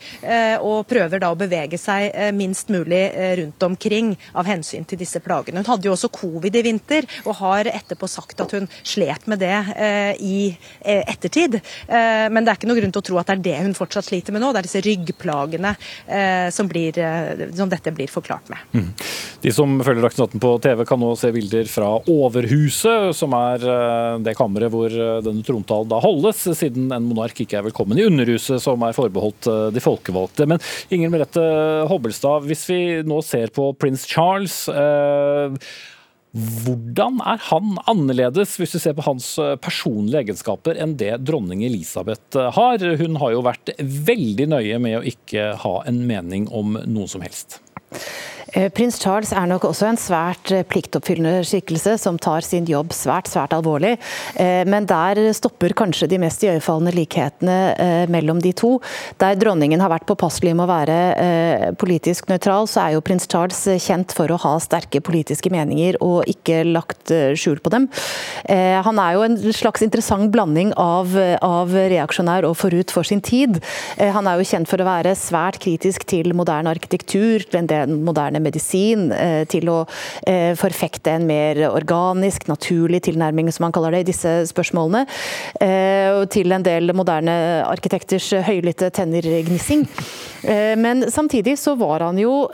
og 0.64 0.88
prøver 0.89 1.22
da 1.22 1.30
å 1.32 1.38
bevege 1.39 1.80
seg 1.82 2.14
minst 2.36 2.72
mulig 2.74 3.01
rundt 3.39 3.66
omkring 3.68 4.14
av 4.38 4.47
hensyn 4.49 4.88
til 4.88 4.99
disse 5.01 5.22
plagene. 5.24 5.62
Hun 5.62 5.72
hadde 5.72 5.89
jo 5.89 5.95
også 5.95 6.12
covid 6.14 6.36
covid 6.38 6.59
i 6.59 6.63
vinter, 6.65 7.07
og 7.25 7.38
har 7.41 7.69
etterpå 7.71 8.09
sagt 8.09 8.41
at 8.43 8.53
hun 8.55 8.67
slet 8.85 9.27
med 9.29 9.41
det 9.41 9.55
eh, 9.75 10.13
i 10.23 10.39
eh, 10.81 11.03
ettertid. 11.03 11.59
Eh, 11.59 12.27
men 12.31 12.43
det 12.45 12.53
er 12.53 12.59
ikke 12.59 12.69
noe 12.69 12.79
grunn 12.79 12.93
til 12.93 13.03
å 13.03 13.07
tro 13.09 13.19
at 13.21 13.31
det 13.31 13.38
er 13.38 13.45
det 13.47 13.57
hun 13.65 13.77
fortsatt 13.77 14.07
sliter 14.07 14.35
med 14.35 14.43
nå. 14.43 14.51
Det 14.53 14.61
er 14.61 14.69
disse 14.69 14.83
ryggplagene 14.85 15.73
eh, 15.73 16.47
som, 16.53 16.69
blir, 16.69 16.97
eh, 17.01 17.47
som, 17.57 17.71
dette 17.71 17.93
blir 17.95 18.11
forklart 18.11 18.51
med. 18.53 18.63
Mm. 18.77 18.89
De 19.43 19.53
som 19.53 19.77
følger 19.83 20.05
Dagsnytt 20.05 20.38
18 20.38 20.43
på 20.43 20.53
TV, 20.63 20.83
kan 20.89 21.01
nå 21.01 21.11
se 21.19 21.31
bilder 21.35 21.71
fra 21.71 21.91
Overhuset, 22.11 23.11
som 23.17 23.35
er 23.38 23.65
eh, 23.65 24.19
det 24.25 24.38
kammeret 24.38 24.73
hvor 24.73 24.91
denne 24.91 25.45
trontalen 25.45 25.91
da 25.91 26.01
holdes, 26.03 26.45
siden 26.57 26.91
en 26.95 27.09
monark 27.09 27.38
ikke 27.43 27.59
er 27.59 27.67
velkommen 27.69 27.99
i 27.99 28.05
Underhuset, 28.07 28.61
som 28.63 28.81
er 28.85 28.95
forbeholdt 28.97 29.49
de 29.73 29.83
folkevalgte. 29.83 30.47
Men 30.49 30.61
Inger 30.93 31.11
Merete 31.13 31.43
Hobbelstad, 31.89 32.45
hvis 32.47 32.65
vi 32.69 32.79
nå 33.07 33.21
ser 33.25 33.51
på 33.55 33.71
prins 33.79 34.05
Charles 34.07 34.67
eh, 34.71 35.53
hvordan 36.38 37.21
er 37.25 37.41
han 37.49 37.77
annerledes, 37.89 38.57
hvis 38.59 38.75
du 38.75 38.79
ser 38.81 38.95
på 38.97 39.05
hans 39.07 39.29
eh, 39.41 39.55
personlige 39.61 40.25
egenskaper, 40.25 40.77
enn 40.77 40.97
det 40.99 41.15
dronning 41.25 41.63
Elisabeth 41.65 42.38
eh, 42.38 42.51
har? 42.53 42.83
Hun 43.01 43.17
har 43.21 43.33
jo 43.33 43.45
vært 43.47 43.73
veldig 43.79 44.49
nøye 44.53 44.79
med 44.83 44.99
å 44.99 45.05
ikke 45.07 45.53
ha 45.63 45.75
en 45.89 46.03
mening 46.09 46.47
om 46.53 46.77
noe 46.85 47.09
som 47.09 47.25
helst. 47.25 47.59
Eh, 48.54 48.70
prins 48.72 48.95
Charles 49.02 49.34
er 49.36 49.48
nok 49.50 49.66
også 49.68 49.89
en 49.89 50.00
svært 50.00 50.52
eh, 50.56 50.64
pliktoppfyllende 50.68 51.43
skikkelse, 51.48 51.98
som 52.00 52.20
tar 52.22 52.45
sin 52.45 52.68
jobb 52.70 52.93
svært 52.95 53.28
svært 53.32 53.56
alvorlig. 53.56 53.95
Eh, 54.39 54.64
men 54.70 54.88
der 54.88 55.20
stopper 55.36 55.76
kanskje 55.78 56.08
de 56.12 56.20
mest 56.22 56.43
iøynefallende 56.45 56.93
likhetene 56.95 57.58
mellom 58.12 58.39
de 58.41 58.54
to. 58.56 58.78
Der 59.22 59.36
dronningen 59.39 59.82
har 59.84 59.91
vært 59.91 60.08
påpasselig 60.10 60.54
med 60.56 60.66
å 60.66 60.70
være 60.70 61.74
politisk 61.80 62.28
nøytral, 62.32 62.68
så 62.70 62.84
er 62.84 62.95
jo 62.95 63.04
prins 63.06 63.28
Charles 63.30 63.60
kjent 63.84 64.14
for 64.16 64.32
å 64.32 64.39
ha 64.41 64.54
sterke 64.64 65.02
politiske 65.04 65.52
meninger 65.54 65.98
og 66.04 66.28
ikke 66.30 66.62
lagt 66.68 67.12
skjul 67.39 67.60
på 67.64 67.72
dem. 67.74 67.88
Han 68.48 69.02
er 69.02 69.16
jo 69.16 69.26
en 69.26 69.38
slags 69.56 69.84
interessant 69.86 70.32
blanding 70.34 70.74
av, 70.80 71.14
av 71.45 71.74
reaksjonær 71.74 72.48
og 72.50 72.58
forut 72.60 72.93
for 72.93 73.08
sin 73.08 73.24
tid. 73.26 73.60
Han 74.00 74.30
er 74.30 74.39
jo 74.39 74.50
kjent 74.52 74.70
for 74.70 74.82
å 74.82 74.88
være 74.88 75.16
svært 75.20 75.60
kritisk 75.64 76.08
til 76.10 76.34
moderne 76.38 76.74
arkitektur, 76.74 77.45
til 77.48 77.62
en 77.62 77.72
del 77.72 77.98
moderne 77.98 78.36
moderne 78.38 78.47
medisin 78.47 79.11
eh, 79.11 79.45
til 79.47 79.69
å 79.69 79.85
eh, 80.25 80.55
forfekte 80.55 81.11
en 81.11 81.27
mer 81.27 81.57
organisk, 81.69 82.47
naturlig 82.47 83.03
tilnærming, 83.03 83.51
som 83.51 83.65
man 83.67 83.73
kaller 83.73 83.91
det, 83.91 84.05
i 84.05 84.11
disse 84.11 84.47
spørsmålene. 84.51 85.05
Eh, 85.59 86.25
til 86.29 86.51
en 86.51 86.63
del 86.63 86.93
moderne 86.93 87.63
arkitekters 87.67 88.33
høylytte 88.47 88.89
tennergnissing. 88.91 89.88
Men 90.77 91.01
samtidig 91.11 91.57
så 91.59 91.73
var 91.75 92.03
han 92.05 92.19
jo 92.21 92.45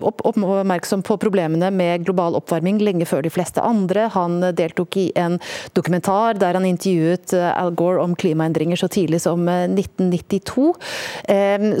oppmerksom 0.00 1.02
på 1.04 1.18
problemene 1.20 1.68
med 1.70 2.06
global 2.06 2.34
oppvarming 2.34 2.80
lenge 2.82 3.06
før 3.06 3.22
de 3.22 3.30
fleste 3.30 3.60
andre. 3.62 4.08
Han 4.14 4.40
deltok 4.56 4.96
i 4.98 5.04
en 5.20 5.36
dokumentar 5.76 6.40
der 6.40 6.56
han 6.56 6.66
intervjuet 6.66 7.36
Al 7.36 7.74
Gore 7.76 8.02
om 8.02 8.16
klimaendringer 8.18 8.80
så 8.80 8.88
tidlig 8.90 9.20
som 9.22 9.44
1992. 9.46 10.66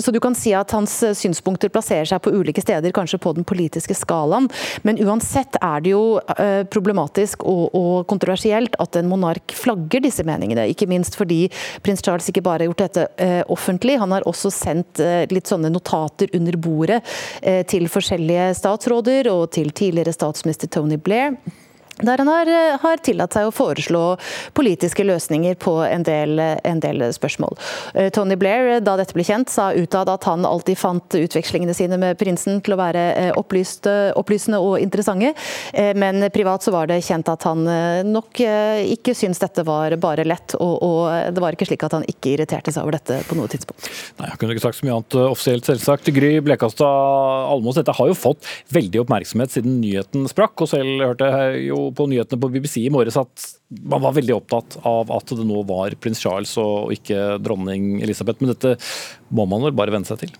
Så 0.04 0.14
du 0.14 0.20
kan 0.22 0.36
si 0.38 0.52
at 0.54 0.76
hans 0.76 1.00
synspunkter 1.18 1.72
plasserer 1.72 2.06
seg 2.12 2.22
på 2.22 2.34
ulike 2.36 2.62
steder, 2.62 2.94
kanskje 2.94 3.13
kanskje 3.14 3.18
på 3.18 3.32
den 3.32 3.44
politiske 3.44 3.94
skalaen. 3.94 4.48
Men 4.82 4.98
uansett 4.98 5.56
er 5.60 5.80
det 5.80 5.90
jo 5.94 6.20
problematisk 6.70 7.44
og, 7.44 7.74
og 7.74 8.06
kontroversielt 8.06 8.74
at 8.78 8.96
en 8.96 9.08
monark 9.08 9.52
flagger 9.54 10.02
disse 10.04 10.24
meningene. 10.24 10.68
Ikke 10.68 10.86
minst 10.86 11.16
fordi 11.16 11.48
prins 11.82 12.02
Charles 12.02 12.28
ikke 12.28 12.42
bare 12.42 12.64
har 12.64 12.72
gjort 12.72 12.84
dette 12.84 13.44
offentlig, 13.48 13.98
han 13.98 14.12
har 14.12 14.26
også 14.26 14.50
sendt 14.50 15.00
litt 15.30 15.48
sånne 15.48 15.70
notater 15.72 16.28
under 16.34 16.56
bordet 16.56 17.02
til 17.68 17.88
forskjellige 17.88 18.54
statsråder 18.58 19.30
og 19.32 19.50
til 19.54 19.70
tidligere 19.72 20.14
statsminister 20.14 20.68
Tony 20.68 20.98
Blair 20.98 21.36
der 22.02 22.18
han 22.18 22.28
har, 22.28 22.46
eh, 22.46 22.78
har, 22.80 22.96
tillatt 23.04 23.34
seg 23.36 23.46
å 23.46 23.54
foreslå 23.54 24.02
politiske 24.56 25.04
løsninger 25.04 25.54
på 25.60 25.76
en 25.86 26.02
del, 26.06 26.40
en 26.40 26.80
del, 26.82 27.04
spørsmål. 27.14 27.56
Eh, 27.94 28.10
Tony 28.14 28.36
Blair, 28.36 28.80
da 28.80 28.96
dette 28.96 29.14
ble 29.14 29.24
kjent, 29.26 29.50
sa 29.52 29.70
utad 29.74 30.08
at 30.10 30.24
han 30.24 30.46
alltid 30.48 30.78
fant 30.78 31.14
utvekslingene 31.18 31.74
sine 31.74 31.98
med 32.00 32.18
prinsen 32.18 32.60
til 32.64 32.74
å 32.74 32.80
være 32.80 33.04
opplyste, 33.38 34.12
opplysende 34.18 34.58
og 34.62 34.78
interessante, 34.82 35.32
men 35.98 36.26
privat 36.34 36.64
så 36.64 36.72
var 36.74 36.88
det 36.90 37.00
kjent 37.04 37.28
at 37.30 37.44
han 37.46 37.64
nok 38.08 38.40
ikke 38.40 39.14
syntes 39.16 39.42
dette 39.42 39.64
var 39.66 39.94
bare 40.00 40.24
lett, 40.26 40.56
og, 40.58 40.74
og 40.82 41.34
det 41.34 41.42
var 41.42 41.56
ikke 41.56 41.68
slik 41.68 41.84
at 41.86 41.96
han 41.96 42.06
ikke 42.10 42.34
irriterte 42.34 42.72
seg 42.74 42.84
over 42.84 42.98
dette 42.98 43.20
på 43.28 43.38
noe 43.38 43.50
tidspunkt. 43.50 43.88
Nei, 44.18 44.30
Jeg 44.30 44.40
kunne 44.40 44.56
ikke 44.56 44.66
sagt 44.66 44.80
så 44.80 44.88
mye 44.88 44.98
annet 44.98 45.18
offisielt, 45.24 45.68
selvsagt. 45.68 46.10
Gry 46.14 46.32
Blekastad 46.44 47.50
Almås, 47.50 47.78
dette 47.80 47.94
har 47.96 48.10
jo 48.10 48.18
fått 48.18 48.48
veldig 48.74 49.04
oppmerksomhet 49.04 49.54
siden 49.54 49.78
nyheten 49.82 50.28
sprakk, 50.30 50.64
og 50.64 50.70
selv 50.70 51.04
hørte 51.04 51.30
jeg 51.30 51.68
jo 51.68 51.83
på 51.96 52.06
nyhetene 52.10 52.40
på 52.40 52.50
BBC 52.54 52.78
i 52.84 52.92
morges 52.92 53.18
at 53.20 53.46
man 53.84 54.04
var 54.04 54.16
veldig 54.16 54.36
opptatt 54.38 54.78
av 54.88 55.12
at 55.14 55.34
det 55.36 55.46
nå 55.46 55.62
var 55.68 55.96
prins 56.00 56.22
Charles 56.22 56.56
og 56.60 56.94
ikke 56.94 57.36
dronning 57.44 58.00
Elisabeth. 58.04 58.40
Men 58.42 58.54
dette 58.54 58.76
må 59.34 59.46
man 59.50 59.66
vel 59.66 59.76
bare 59.76 59.94
venne 59.94 60.08
seg 60.08 60.24
til? 60.24 60.34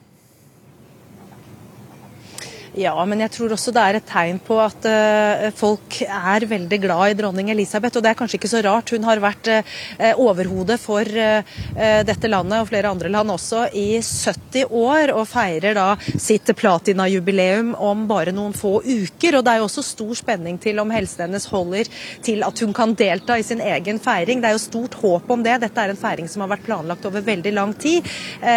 Ja, 2.75 2.97
men 3.07 3.20
jeg 3.22 3.31
tror 3.31 3.53
også 3.55 3.70
det 3.70 3.83
er 3.87 3.97
et 4.01 4.07
tegn 4.09 4.41
på 4.43 4.57
at 4.59 4.87
uh, 4.91 5.45
folk 5.55 6.01
er 6.03 6.47
veldig 6.51 6.79
glad 6.83 7.12
i 7.12 7.16
dronning 7.20 7.53
Elisabeth. 7.53 7.95
Og 8.01 8.03
det 8.03 8.11
er 8.11 8.18
kanskje 8.18 8.41
ikke 8.41 8.51
så 8.51 8.62
rart. 8.66 8.91
Hun 8.91 9.07
har 9.07 9.22
vært 9.22 9.47
uh, 9.47 10.09
overhodet 10.18 10.81
for 10.83 11.07
uh, 11.07 11.55
dette 12.03 12.31
landet 12.31 12.59
og 12.59 12.66
flere 12.72 12.91
andre 12.91 13.12
land 13.14 13.31
også 13.31 13.68
i 13.79 14.01
70 14.03 14.75
år, 14.75 15.12
og 15.14 15.29
feirer 15.31 15.77
da 15.79 15.85
sitt 16.03 16.51
platinajubileum 16.59 17.77
om 17.79 18.09
bare 18.11 18.35
noen 18.35 18.57
få 18.59 18.81
uker. 18.83 19.39
Og 19.39 19.47
det 19.47 19.55
er 19.55 19.62
jo 19.62 19.68
også 19.68 19.87
stor 19.87 20.18
spenning 20.25 20.59
til 20.59 20.83
om 20.83 20.91
helsen 20.95 21.29
hennes 21.29 21.47
holder 21.53 21.93
til 22.27 22.43
at 22.43 22.64
hun 22.64 22.75
kan 22.75 22.97
delta 22.99 23.39
i 23.39 23.47
sin 23.47 23.62
egen 23.62 24.03
feiring. 24.03 24.43
Det 24.43 24.51
er 24.51 24.59
jo 24.59 24.64
stort 24.64 24.99
håp 24.99 25.31
om 25.31 25.47
det. 25.47 25.61
Dette 25.62 25.87
er 25.87 25.95
en 25.95 26.03
feiring 26.03 26.33
som 26.33 26.43
har 26.43 26.51
vært 26.57 26.66
planlagt 26.66 27.07
over 27.07 27.22
veldig 27.22 27.55
lang 27.55 27.79
tid. 27.79 28.03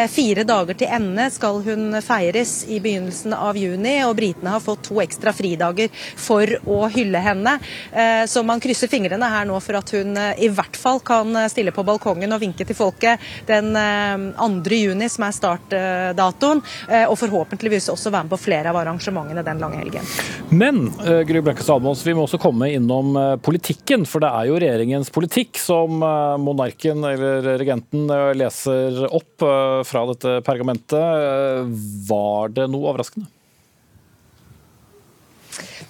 Fire 0.10 0.48
dager 0.48 0.82
til 0.82 0.98
ende 0.98 1.30
skal 1.34 1.62
hun 1.68 2.02
feires 2.02 2.64
i 2.66 2.82
begynnelsen 2.82 3.38
av 3.38 3.62
juni 3.62 4.07
og 4.10 4.18
britene 4.18 4.54
har 4.54 4.64
fått 4.64 4.88
to 4.88 5.02
ekstra 5.04 5.34
fridager 5.36 5.92
for 6.16 6.50
å 6.66 6.88
hylle 6.94 7.22
henne. 7.24 7.58
Eh, 7.92 8.24
så 8.30 8.44
man 8.44 8.62
krysser 8.64 8.90
fingrene 8.92 9.30
her 9.32 9.48
nå 9.48 9.60
for 9.64 9.80
at 9.80 9.94
hun 9.96 10.18
eh, 10.18 10.44
i 10.48 10.50
hvert 10.54 10.78
fall 10.80 11.02
kan 11.06 11.36
eh, 11.36 11.50
stille 11.52 11.74
på 11.76 11.86
balkongen 11.88 12.34
og 12.34 12.42
vinke 12.44 12.66
til 12.68 12.78
folket 12.78 13.24
den 13.48 13.74
2. 13.76 14.78
juni, 14.78 15.08
som 15.12 15.26
er 15.28 15.36
startdatoen, 15.36 16.62
og 17.08 17.16
forhåpentligvis 17.20 17.88
også 17.92 18.12
være 18.14 18.28
med 18.28 18.34
på 18.34 18.40
flere 18.42 18.72
av 18.72 18.80
arrangementene 18.80 19.44
den 19.46 19.62
lange 19.62 19.80
helgen. 19.82 20.08
Men 20.50 20.90
Gry 21.28 21.42
Blanke 21.44 21.66
Salmås, 21.66 22.04
vi 22.06 22.16
må 22.18 22.26
også 22.26 22.40
komme 22.42 22.70
innom 22.74 23.16
politikken, 23.44 24.06
for 24.10 24.24
det 24.24 24.32
er 24.34 24.50
jo 24.50 24.60
regjeringens 24.62 25.12
politikk 25.14 25.60
som 25.62 26.02
monarken 26.44 27.06
eller 27.08 27.52
regenten 27.62 28.12
leser 28.38 29.04
opp 29.08 29.48
fra 29.88 30.06
dette 30.12 30.38
pergamentet. 30.48 31.74
Var 32.12 32.56
det 32.58 32.70
noe 32.72 32.92
overraskende? 32.92 33.37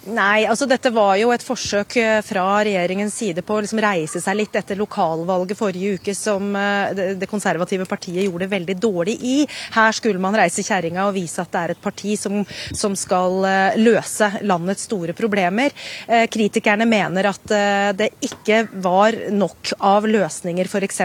Nei, 0.08 0.46
altså 0.48 0.64
dette 0.68 0.90
var 0.94 1.16
jo 1.20 1.32
et 1.34 1.44
forsøk 1.44 1.96
eh, 2.00 2.20
fra 2.24 2.44
regjeringens 2.64 3.16
side 3.20 3.42
på 3.44 3.58
å 3.58 3.62
liksom 3.64 3.80
reise 3.82 4.22
seg 4.24 4.38
litt 4.38 4.56
etter 4.56 4.78
lokalvalget 4.80 5.58
forrige 5.58 5.98
uke, 5.98 6.14
som 6.16 6.54
eh, 6.56 7.14
det 7.18 7.28
konservative 7.28 7.84
partiet 7.88 8.24
gjorde 8.24 8.48
veldig 8.48 8.76
dårlig 8.80 9.18
i. 9.20 9.36
Her 9.74 9.96
skulle 9.96 10.22
man 10.22 10.36
reise 10.38 10.64
kjerringa 10.64 11.04
og 11.08 11.16
vise 11.18 11.42
at 11.42 11.52
det 11.52 11.60
er 11.60 11.74
et 11.74 11.82
parti 11.84 12.14
som, 12.20 12.40
som 12.72 12.96
skal 12.96 13.44
eh, 13.48 13.78
løse 13.80 14.30
landets 14.48 14.86
store 14.88 15.12
problemer. 15.16 15.74
Kritikerne 16.32 16.86
mener 16.88 17.26
at 17.28 17.50
det 17.98 18.06
ikke 18.24 18.60
var 18.80 19.16
nok 19.34 19.72
av 19.84 20.06
løsninger 20.08 20.68
f.eks. 20.68 21.00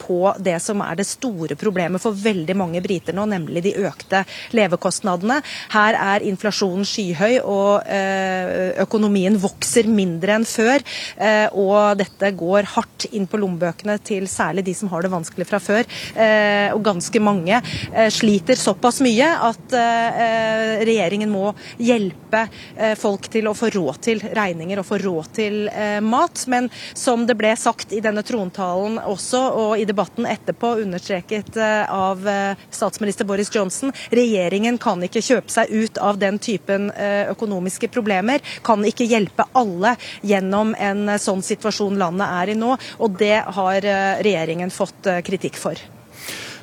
på 0.00 0.18
det 0.42 0.56
som 0.64 0.80
er 0.84 0.98
det 0.98 1.06
store 1.06 1.56
problemet 1.58 2.02
for 2.02 2.16
veldig 2.16 2.56
mange 2.58 2.82
briter 2.84 3.14
nå, 3.14 3.26
nemlig 3.30 3.62
de 3.66 3.74
økte 3.86 4.24
levekostnadene. 4.56 5.38
Her 5.74 5.98
er 6.00 6.26
inflasjonen 6.26 6.88
skyhøy. 6.88 7.38
og 7.42 7.91
økonomien 8.82 9.36
vokser 9.40 9.88
mindre 9.90 10.36
enn 10.38 10.46
før. 10.48 10.82
Eh, 11.16 11.48
og 11.58 11.98
dette 12.00 12.32
går 12.38 12.68
hardt 12.74 13.08
inn 13.12 13.26
på 13.30 13.40
lommebøkene 13.40 13.98
til 14.04 14.28
særlig 14.30 14.64
de 14.66 14.74
som 14.76 14.90
har 14.92 15.04
det 15.04 15.12
vanskelig 15.12 15.48
fra 15.48 15.60
før. 15.62 15.88
Eh, 16.14 16.70
og 16.72 16.82
ganske 16.86 17.22
mange 17.22 17.60
sliter 18.12 18.58
såpass 18.58 19.00
mye 19.04 19.26
at 19.48 19.74
regjeringen 20.82 21.30
må 21.30 21.50
hjelpe 21.80 22.44
folk 22.98 23.26
til 23.32 23.48
å 23.48 23.54
få 23.56 23.68
råd 23.74 23.98
til 24.04 24.22
regninger 24.34 24.80
og 24.80 24.86
få 24.86 24.98
råd 25.02 25.30
til 25.36 25.58
mat. 26.04 26.44
Men 26.50 26.68
som 26.98 27.26
det 27.28 27.36
ble 27.38 27.52
sagt 27.58 27.92
i 27.94 28.00
denne 28.04 28.24
trontalen 28.26 28.98
også, 28.98 29.42
og 29.62 29.74
i 29.80 29.86
debatten 29.88 30.28
etterpå 30.28 30.74
understreket 30.82 31.58
av 31.62 32.24
statsminister 32.72 33.28
Boris 33.28 33.52
Johnson, 33.54 33.92
regjeringen 34.14 34.78
kan 34.82 35.02
ikke 35.04 35.24
kjøpe 35.24 35.52
seg 35.52 35.72
ut 35.72 36.00
av 36.02 36.20
den 36.22 36.40
typen 36.42 36.90
økonomiske 37.32 37.81
problemer 37.88 38.12
problemer, 38.12 38.42
kan 38.62 38.84
ikke 38.84 39.06
hjelpe 39.08 39.46
alle 39.52 39.96
gjennom 40.22 40.74
en 40.78 41.18
sånn 41.18 41.42
situasjon 41.42 41.98
landet 41.98 42.28
er 42.28 42.52
i 42.52 42.58
nå. 42.58 42.76
Og 43.02 43.18
det 43.18 43.42
har 43.56 43.84
eh, 43.84 44.22
regjeringen 44.22 44.70
fått 44.70 45.06
eh, 45.06 45.22
kritikk 45.24 45.58
for. 45.60 45.78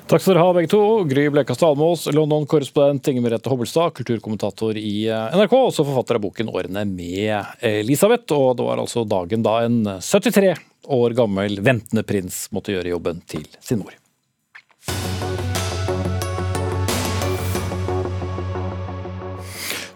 Takk 0.10 0.24
skal 0.24 0.34
dere 0.34 0.44
ha, 0.44 0.54
begge 0.58 0.72
to. 0.72 0.82
Gry 1.06 1.28
Blekastad 1.30 1.70
Almås, 1.70 2.08
London-korrespondent 2.10 3.12
Inger 3.12 3.22
Merete 3.28 3.52
Hobbelstad, 3.52 3.94
kulturkommentator 4.00 4.78
i 4.78 5.06
eh, 5.08 5.38
NRK, 5.38 5.54
og 5.54 5.70
også 5.70 5.86
forfatter 5.86 6.18
av 6.18 6.26
boken 6.26 6.50
'Årene 6.50 6.86
med 6.90 7.62
Elisabeth'. 7.62 8.34
Og 8.36 8.58
det 8.58 8.68
var 8.68 8.82
altså 8.82 9.06
dagen 9.06 9.46
da 9.46 9.60
en 9.68 9.82
73 10.02 10.56
år 10.90 11.18
gammel 11.18 11.60
ventende 11.62 12.06
prins 12.08 12.48
måtte 12.56 12.74
gjøre 12.74 12.96
jobben 12.96 13.22
til 13.30 13.46
sin 13.62 13.84
mor. 13.84 13.99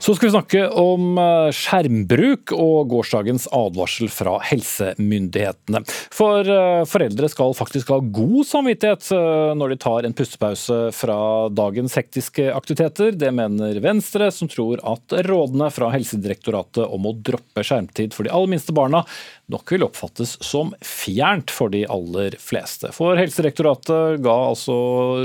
Så 0.04 0.16
skal 0.16 0.28
vi 0.28 0.32
snakke 0.34 0.62
om 0.68 1.16
eh, 1.16 1.49
skjermbruk 1.56 2.51
og 2.58 2.89
gårsdagens 2.91 3.45
advarsel 3.56 4.10
fra 4.12 4.34
helsemyndighetene. 4.43 5.80
For 6.12 6.43
eh, 6.43 6.82
foreldre 6.91 7.30
skal 7.32 7.56
faktisk 7.56 7.93
ha 7.93 8.01
god 8.04 8.49
samvittighet 8.49 9.08
eh, 9.16 9.54
når 9.56 9.72
de 9.72 9.78
tar 9.86 10.04
en 10.04 10.18
pustepause 10.18 10.82
fra 10.97 11.18
dagens 11.56 11.95
hektiske 11.95 12.49
aktiviteter. 12.51 13.16
Det 13.16 13.32
mener 13.32 13.80
Venstre, 13.86 14.28
som 14.36 14.51
tror 14.51 14.84
at 14.84 15.16
rådene 15.24 15.72
fra 15.72 15.93
Helsedirektoratet 15.95 16.84
om 16.84 17.08
å 17.08 17.16
droppe 17.32 17.64
skjermtid 17.64 18.12
for 18.12 18.28
de 18.28 18.36
aller 18.36 18.58
minste 18.58 18.76
barna 18.76 19.06
nok 19.56 19.72
vil 19.72 19.88
oppfattes 19.88 20.36
som 20.43 20.76
fjernt 20.84 21.47
for 21.47 21.72
de 21.72 21.86
aller 21.88 22.36
fleste. 22.43 22.91
For 22.91 23.16
Helsedirektoratet 23.24 24.20
ga 24.28 24.38
altså 24.51 24.76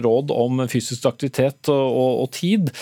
råd 0.07 0.31
om 0.39 0.69
fysisk 0.71 1.11
aktivitet 1.11 1.67
og, 1.67 2.29
og 2.29 2.37
tid 2.39 2.77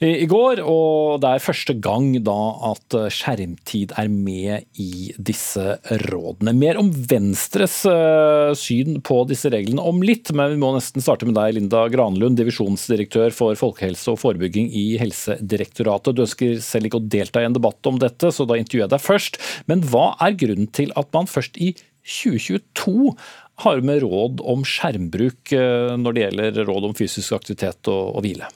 i 0.00 0.26
går. 0.28 0.62
Og 0.64 1.20
det 1.22 1.30
er 1.30 1.42
første 1.44 1.74
gang 1.82 2.12
da 2.24 2.36
at 2.70 2.96
eh, 2.96 3.08
skjermtid 3.12 3.92
er 4.00 4.08
med 4.12 4.64
i 4.80 5.12
disse 5.20 5.76
rådene. 6.06 6.54
Mer 6.56 6.80
om 6.80 6.88
Venstres 6.90 7.82
eh, 7.88 8.52
syn 8.58 9.00
på 9.06 9.20
disse 9.30 9.52
reglene 9.52 9.84
om 9.84 10.00
litt, 10.04 10.32
men 10.36 10.54
vi 10.54 10.60
må 10.62 10.72
nesten 10.76 11.04
starte 11.04 11.28
med 11.28 11.36
deg, 11.36 11.58
Linda 11.58 11.84
Granlund, 11.92 12.38
divisjonsdirektør 12.40 13.34
for 13.36 13.58
folkehelse 13.60 14.14
og 14.14 14.20
forebygging 14.22 14.70
i 14.72 14.86
Helsedirektoratet. 15.02 16.16
Du 16.16 16.24
ønsker 16.24 16.56
selv 16.64 16.88
ikke 16.88 17.02
å 17.02 17.10
delta 17.16 17.44
i 17.44 17.48
en 17.50 17.56
debatt 17.56 17.90
om 17.90 18.00
dette, 18.00 18.32
så 18.32 18.48
da 18.48 18.58
intervjuer 18.60 18.86
jeg 18.86 18.94
deg 18.94 19.04
først. 19.04 19.40
Men 19.70 19.84
hva 19.90 20.14
er 20.24 20.38
grunnen 20.40 20.70
til 20.72 20.94
at 20.98 21.12
man 21.16 21.28
først 21.30 21.60
i 21.60 21.74
2022 22.00 23.12
har 23.60 23.82
med 23.84 24.00
råd 24.06 24.40
om 24.48 24.64
skjermbruk 24.64 25.52
eh, 25.52 25.92
når 26.00 26.16
det 26.16 26.24
gjelder 26.24 26.64
råd 26.64 26.88
om 26.88 26.96
fysisk 26.96 27.36
aktivitet 27.36 27.92
og, 27.92 28.16
og 28.16 28.24
hvile? 28.24 28.48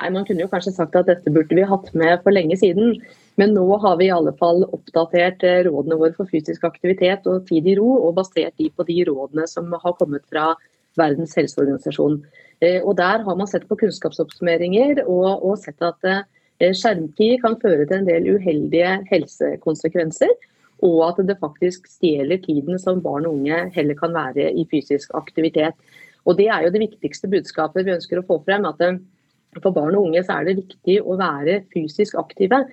Nei, 0.00 0.10
Man 0.10 0.24
kunne 0.26 0.42
jo 0.42 0.50
kanskje 0.50 0.74
sagt 0.74 0.96
at 0.98 1.06
dette 1.06 1.30
burde 1.30 1.54
vi 1.54 1.66
hatt 1.70 1.92
med 1.94 2.22
for 2.24 2.34
lenge 2.34 2.56
siden. 2.58 2.96
Men 3.38 3.54
nå 3.54 3.64
har 3.82 3.98
vi 3.98 4.08
i 4.08 4.14
alle 4.14 4.34
fall 4.38 4.64
oppdatert 4.66 5.42
eh, 5.46 5.62
rådene 5.66 5.98
våre 5.98 6.14
for 6.16 6.30
fysisk 6.30 6.66
aktivitet 6.66 7.26
og 7.30 7.46
tid 7.48 7.66
i 7.66 7.76
ro, 7.78 7.90
og 8.06 8.16
basert 8.18 8.54
de 8.58 8.70
på 8.70 8.86
de 8.86 9.00
rådene 9.08 9.46
som 9.50 9.70
har 9.72 9.98
kommet 9.98 10.26
fra 10.30 10.52
Verdens 10.98 11.34
helseorganisasjon. 11.38 12.20
Eh, 12.62 12.80
og 12.82 12.96
Der 12.98 13.22
har 13.26 13.38
man 13.38 13.50
sett 13.50 13.66
på 13.70 13.78
kunnskapsoppsummeringer 13.78 15.04
og, 15.06 15.42
og 15.46 15.58
sett 15.62 15.82
at 15.82 16.10
eh, 16.10 16.74
skjermtid 16.74 17.40
kan 17.42 17.58
føre 17.62 17.86
til 17.86 18.00
en 18.00 18.10
del 18.10 18.28
uheldige 18.36 19.00
helsekonsekvenser. 19.10 20.34
Og 20.84 21.00
at 21.06 21.22
det 21.26 21.38
faktisk 21.40 21.86
stjeler 21.88 22.42
tiden 22.42 22.78
som 22.82 23.02
barn 23.02 23.26
og 23.26 23.38
unge 23.38 23.64
heller 23.74 23.98
kan 23.98 24.14
være 24.14 24.50
i 24.58 24.66
fysisk 24.70 25.14
aktivitet. 25.14 25.74
Og 26.26 26.38
Det 26.38 26.48
er 26.50 26.64
jo 26.64 26.72
det 26.74 26.82
viktigste 26.82 27.30
budskapet 27.30 27.86
vi 27.86 27.94
ønsker 27.94 28.20
å 28.20 28.26
få 28.26 28.40
frem. 28.46 28.66
at 28.66 28.80
for 29.62 29.74
barn 29.74 29.96
og 29.98 30.08
unge 30.08 30.22
er 30.24 30.48
det 30.48 30.58
viktig 30.62 30.98
å 31.02 31.18
være 31.20 31.60
fysisk 31.74 32.18
aktive. 32.20 32.64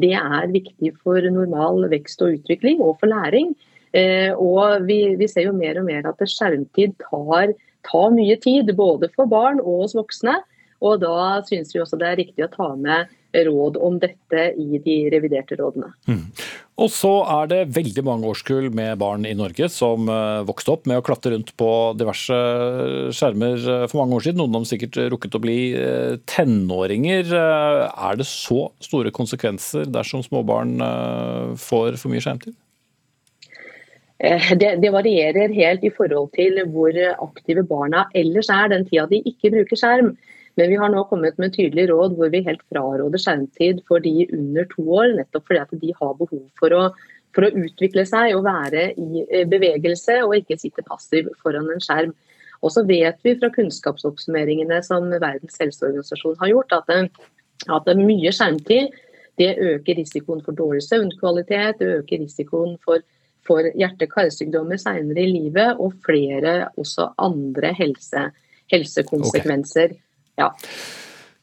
Det 0.00 0.14
er 0.16 0.52
viktig 0.52 0.94
for 1.02 1.20
normal 1.32 1.88
vekst 1.92 2.22
og 2.24 2.38
utvikling, 2.38 2.80
og 2.84 2.98
for 3.00 3.10
læring. 3.10 3.52
Eh, 3.92 4.30
og 4.32 4.86
vi, 4.86 5.16
vi, 5.18 5.28
ser 5.28 5.48
jo 5.48 5.56
mer 5.56 5.80
og 5.80 5.88
mer 5.88 6.06
at 6.08 6.22
skjermtid 6.22 6.94
tar, 7.02 7.54
tar 7.88 8.14
mye 8.14 8.36
tid, 8.42 8.70
både 8.78 9.10
for 9.16 9.30
barn 9.30 9.60
og 9.62 9.86
oss 9.86 9.96
voksne. 9.98 10.38
Og 10.80 11.00
da 11.02 11.40
syns 11.46 11.74
vi 11.74 11.82
også 11.82 11.98
det 12.00 12.08
er 12.08 12.20
riktig 12.22 12.46
å 12.46 12.52
ta 12.52 12.70
med 12.78 13.10
råd 13.30 13.76
om 13.78 13.98
dette 14.02 14.46
i 14.58 14.80
de 14.82 14.96
reviderte 15.12 15.58
rådene. 15.58 15.92
Mm. 16.08 16.22
Og 16.80 16.88
så 16.90 17.10
er 17.28 17.50
det 17.50 17.58
veldig 17.76 18.02
mange 18.06 18.30
årskull 18.30 18.70
med 18.74 18.98
barn 19.02 19.26
i 19.28 19.34
Norge 19.36 19.68
som 19.70 20.08
uh, 20.10 20.40
vokste 20.48 20.72
opp 20.74 20.88
med 20.90 20.98
å 20.98 21.04
klatre 21.04 21.34
rundt 21.34 21.52
på 21.60 21.68
diverse 22.00 22.38
skjermer 23.16 23.60
uh, 23.60 23.84
for 23.90 24.00
mange 24.00 24.16
år 24.16 24.26
siden. 24.26 24.40
Noen 24.40 24.56
av 24.56 24.62
dem 24.62 24.70
sikkert 24.70 24.98
rukket 25.12 25.36
å 25.36 25.42
bli 25.42 25.58
tenåringer. 26.30 27.30
er 27.36 28.18
det 28.18 28.26
så 28.28 28.70
store 28.82 29.12
konsekvenser 29.14 29.86
dersom 29.92 30.24
småbarn 30.24 30.80
får 31.60 32.00
for 32.00 32.12
mye 32.12 32.24
skjermtid? 32.24 32.56
Det, 34.20 34.74
det, 34.82 34.90
varierer 34.92 35.52
helt 35.56 35.84
i 35.86 35.92
forhold 35.96 36.32
til 36.36 36.58
hvor 36.72 36.96
aktive 37.14 37.62
barna 37.64 38.04
ellers 38.12 38.50
er 38.52 38.68
den 38.68 38.84
tida 38.88 39.06
de 39.08 39.22
ikke 39.28 39.52
bruker 39.54 39.80
skjerm. 39.80 40.10
Men 40.60 40.68
vi 40.68 40.76
har 40.76 40.90
nå 40.92 41.06
kommet 41.08 41.38
med 41.40 41.54
tydelig 41.54 41.86
råd 41.88 42.18
hvor 42.18 42.28
vi 42.32 42.42
helt 42.44 42.60
fraråder 42.68 43.22
skjermtid 43.22 43.78
for 43.88 44.02
de 44.04 44.26
under 44.36 44.66
to 44.68 44.84
år, 44.92 45.14
nettopp 45.16 45.46
fordi 45.48 45.60
at 45.62 45.70
de 45.80 45.92
har 45.96 46.18
behov 46.18 46.42
for 46.60 46.74
å, 46.76 46.82
for 47.32 47.46
å 47.46 47.52
utvikle 47.62 48.04
seg 48.08 48.34
og 48.36 48.44
være 48.44 48.90
i 49.00 49.22
eh, 49.24 49.46
bevegelse 49.48 50.18
og 50.26 50.34
ikke 50.36 50.58
sitte 50.60 50.84
passiv 50.84 51.30
foran 51.40 51.70
en 51.72 51.80
skjerm. 51.80 52.12
Og 52.60 52.74
så 52.74 52.84
vet 52.84 53.16
vi 53.24 53.32
fra 53.40 53.48
kunnskapsoppsummeringene 53.54 54.82
som 54.84 55.06
Verdens 55.14 55.56
helseorganisasjon 55.62 56.36
har 56.42 56.52
gjort, 56.52 56.76
at, 56.76 56.92
det, 56.92 57.30
at 57.72 57.88
det 57.88 57.96
mye 58.02 58.34
skjermtid 58.36 58.92
det 59.40 59.54
øker 59.64 59.96
risikoen 59.96 60.44
for 60.44 60.52
dårlig 60.52 60.82
søvnkvalitet, 60.84 61.80
det 61.80 61.88
øker 62.02 62.20
risikoen 62.26 62.76
for, 62.84 63.00
for 63.48 63.64
hjerte-karsykdommer 63.80 64.76
senere 64.76 65.24
i 65.24 65.32
livet 65.32 65.80
og 65.80 65.96
flere 66.04 66.68
også 66.76 67.14
andre 67.16 67.72
helse, 67.80 68.28
helsekonsekvenser. 68.76 69.96
Okay. 69.96 70.09
Ja. 70.40 70.50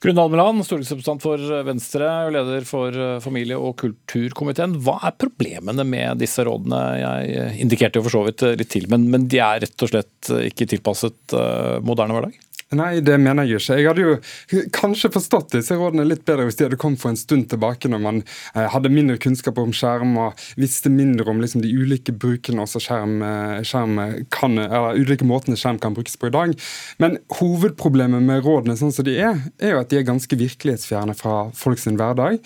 Grunde 0.04 0.22
Almeland, 0.22 0.62
stortingsrepresentant 0.62 1.24
for 1.24 1.41
Venstre 1.66 2.10
og 2.28 2.36
leder 2.36 2.66
for 2.70 2.93
familie- 3.24 3.58
og 3.58 3.80
kulturkomiteen. 3.82 4.76
Hva 4.86 5.00
er 5.10 5.16
problemene 5.18 5.86
med 5.89 6.22
disse 6.22 6.45
rådene? 6.45 6.82
Jeg 7.02 7.56
indikerte 7.66 7.98
jo 7.98 8.06
for 8.06 8.14
så 8.14 8.22
vidt 8.28 8.45
litt 8.62 8.70
til, 8.76 8.86
men, 8.93 9.08
men 9.10 9.26
de 9.26 9.41
er 9.41 9.64
rett 9.66 9.86
og 9.88 9.89
slett 9.89 10.30
ikke 10.52 10.70
tilpasset 10.70 11.34
moderne 11.82 12.14
hverdag? 12.14 12.38
Nei, 12.76 12.97
det 12.99 13.15
mener 13.24 13.47
jeg 13.47 13.61
ikke. 13.61 13.76
Jeg 13.80 13.88
hadde 13.88 14.03
jo 14.03 14.63
kanskje 14.76 15.11
forstått 15.13 15.53
disse 15.55 15.76
rådene 15.80 16.03
litt 16.03 16.26
bedre 16.28 16.49
hvis 16.49 16.57
de 16.59 16.65
hadde 16.65 16.80
kommet 16.82 16.99
for 16.99 17.13
en 17.13 17.20
stund 17.20 17.45
tilbake, 17.53 17.88
når 17.88 18.01
man 18.03 18.20
eh, 18.26 18.65
hadde 18.74 18.91
mindre 18.91 19.15
kunnskap 19.24 19.61
om 19.61 19.72
skjerm 19.72 20.18
og 20.20 20.43
visste 20.59 20.91
mindre 20.91 21.30
om 21.32 21.39
liksom, 21.39 21.63
de 21.63 21.72
ulike 21.72 22.11
brukene 22.11 22.65
også 22.65 22.82
skjerm, 22.84 23.22
eh, 23.24 23.61
skjerm 23.68 24.01
kan, 24.36 24.59
eller 24.59 24.99
ulike 24.99 25.28
måtene 25.28 25.55
skjerm 25.59 25.80
kan 25.80 25.95
brukes 25.95 26.20
på 26.20 26.28
i 26.28 26.36
dag. 26.36 26.57
Men 26.99 27.15
hovedproblemet 27.39 28.28
med 28.28 28.43
rådene 28.43 28.76
sånn 28.76 28.91
som 28.91 29.07
de 29.07 29.15
er, 29.15 29.39
er 29.63 29.78
jo 29.78 29.82
at 29.86 29.93
de 29.93 30.01
er 30.01 30.09
ganske 30.11 30.41
virkelighetsfjerne 30.43 31.15
fra 31.15 31.45
folks 31.55 31.88
hverdag. 31.88 32.41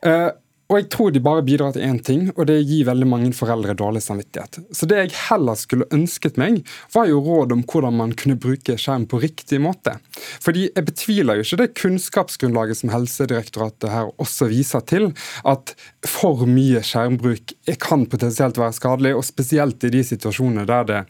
Uh, 0.00 0.30
og 0.70 0.78
jeg 0.78 0.86
tror 0.94 1.10
de 1.10 1.22
bare 1.22 1.42
bidrar 1.42 1.74
til 1.74 1.82
én 1.82 1.98
ting, 2.06 2.28
og 2.36 2.46
det 2.46 2.60
gir 2.62 2.86
veldig 2.86 3.08
mange 3.10 3.32
foreldre 3.34 3.74
dårlig 3.74 4.04
samvittighet. 4.04 4.60
Så 4.70 4.86
det 4.86 5.00
jeg 5.00 5.16
heller 5.26 5.58
skulle 5.58 5.88
ønsket 5.90 6.38
meg, 6.38 6.60
var 6.94 7.08
jo 7.10 7.18
råd 7.26 7.56
om 7.56 7.64
hvordan 7.66 7.98
man 7.98 8.14
kunne 8.14 8.38
bruke 8.38 8.76
skjerm 8.78 9.08
på 9.10 9.18
riktig 9.24 9.58
måte. 9.62 9.96
Fordi 10.44 10.68
jeg 10.68 10.86
betviler 10.86 11.40
jo 11.40 11.46
ikke 11.46 11.60
det 11.64 11.68
kunnskapsgrunnlaget 11.82 12.80
som 12.80 12.94
Helsedirektoratet 12.94 13.90
her 13.90 14.14
også 14.22 14.46
viser 14.52 14.86
til, 14.86 15.10
at 15.42 15.74
for 16.06 16.46
mye 16.46 16.84
skjermbruk 16.86 17.56
kan 17.82 18.06
potensielt 18.10 18.60
være 18.60 18.78
skadelig, 18.78 19.16
og 19.18 19.26
spesielt 19.26 19.82
i 19.86 19.92
de 19.92 20.06
situasjonene 20.06 20.68
der 20.70 20.86
det 20.86 21.00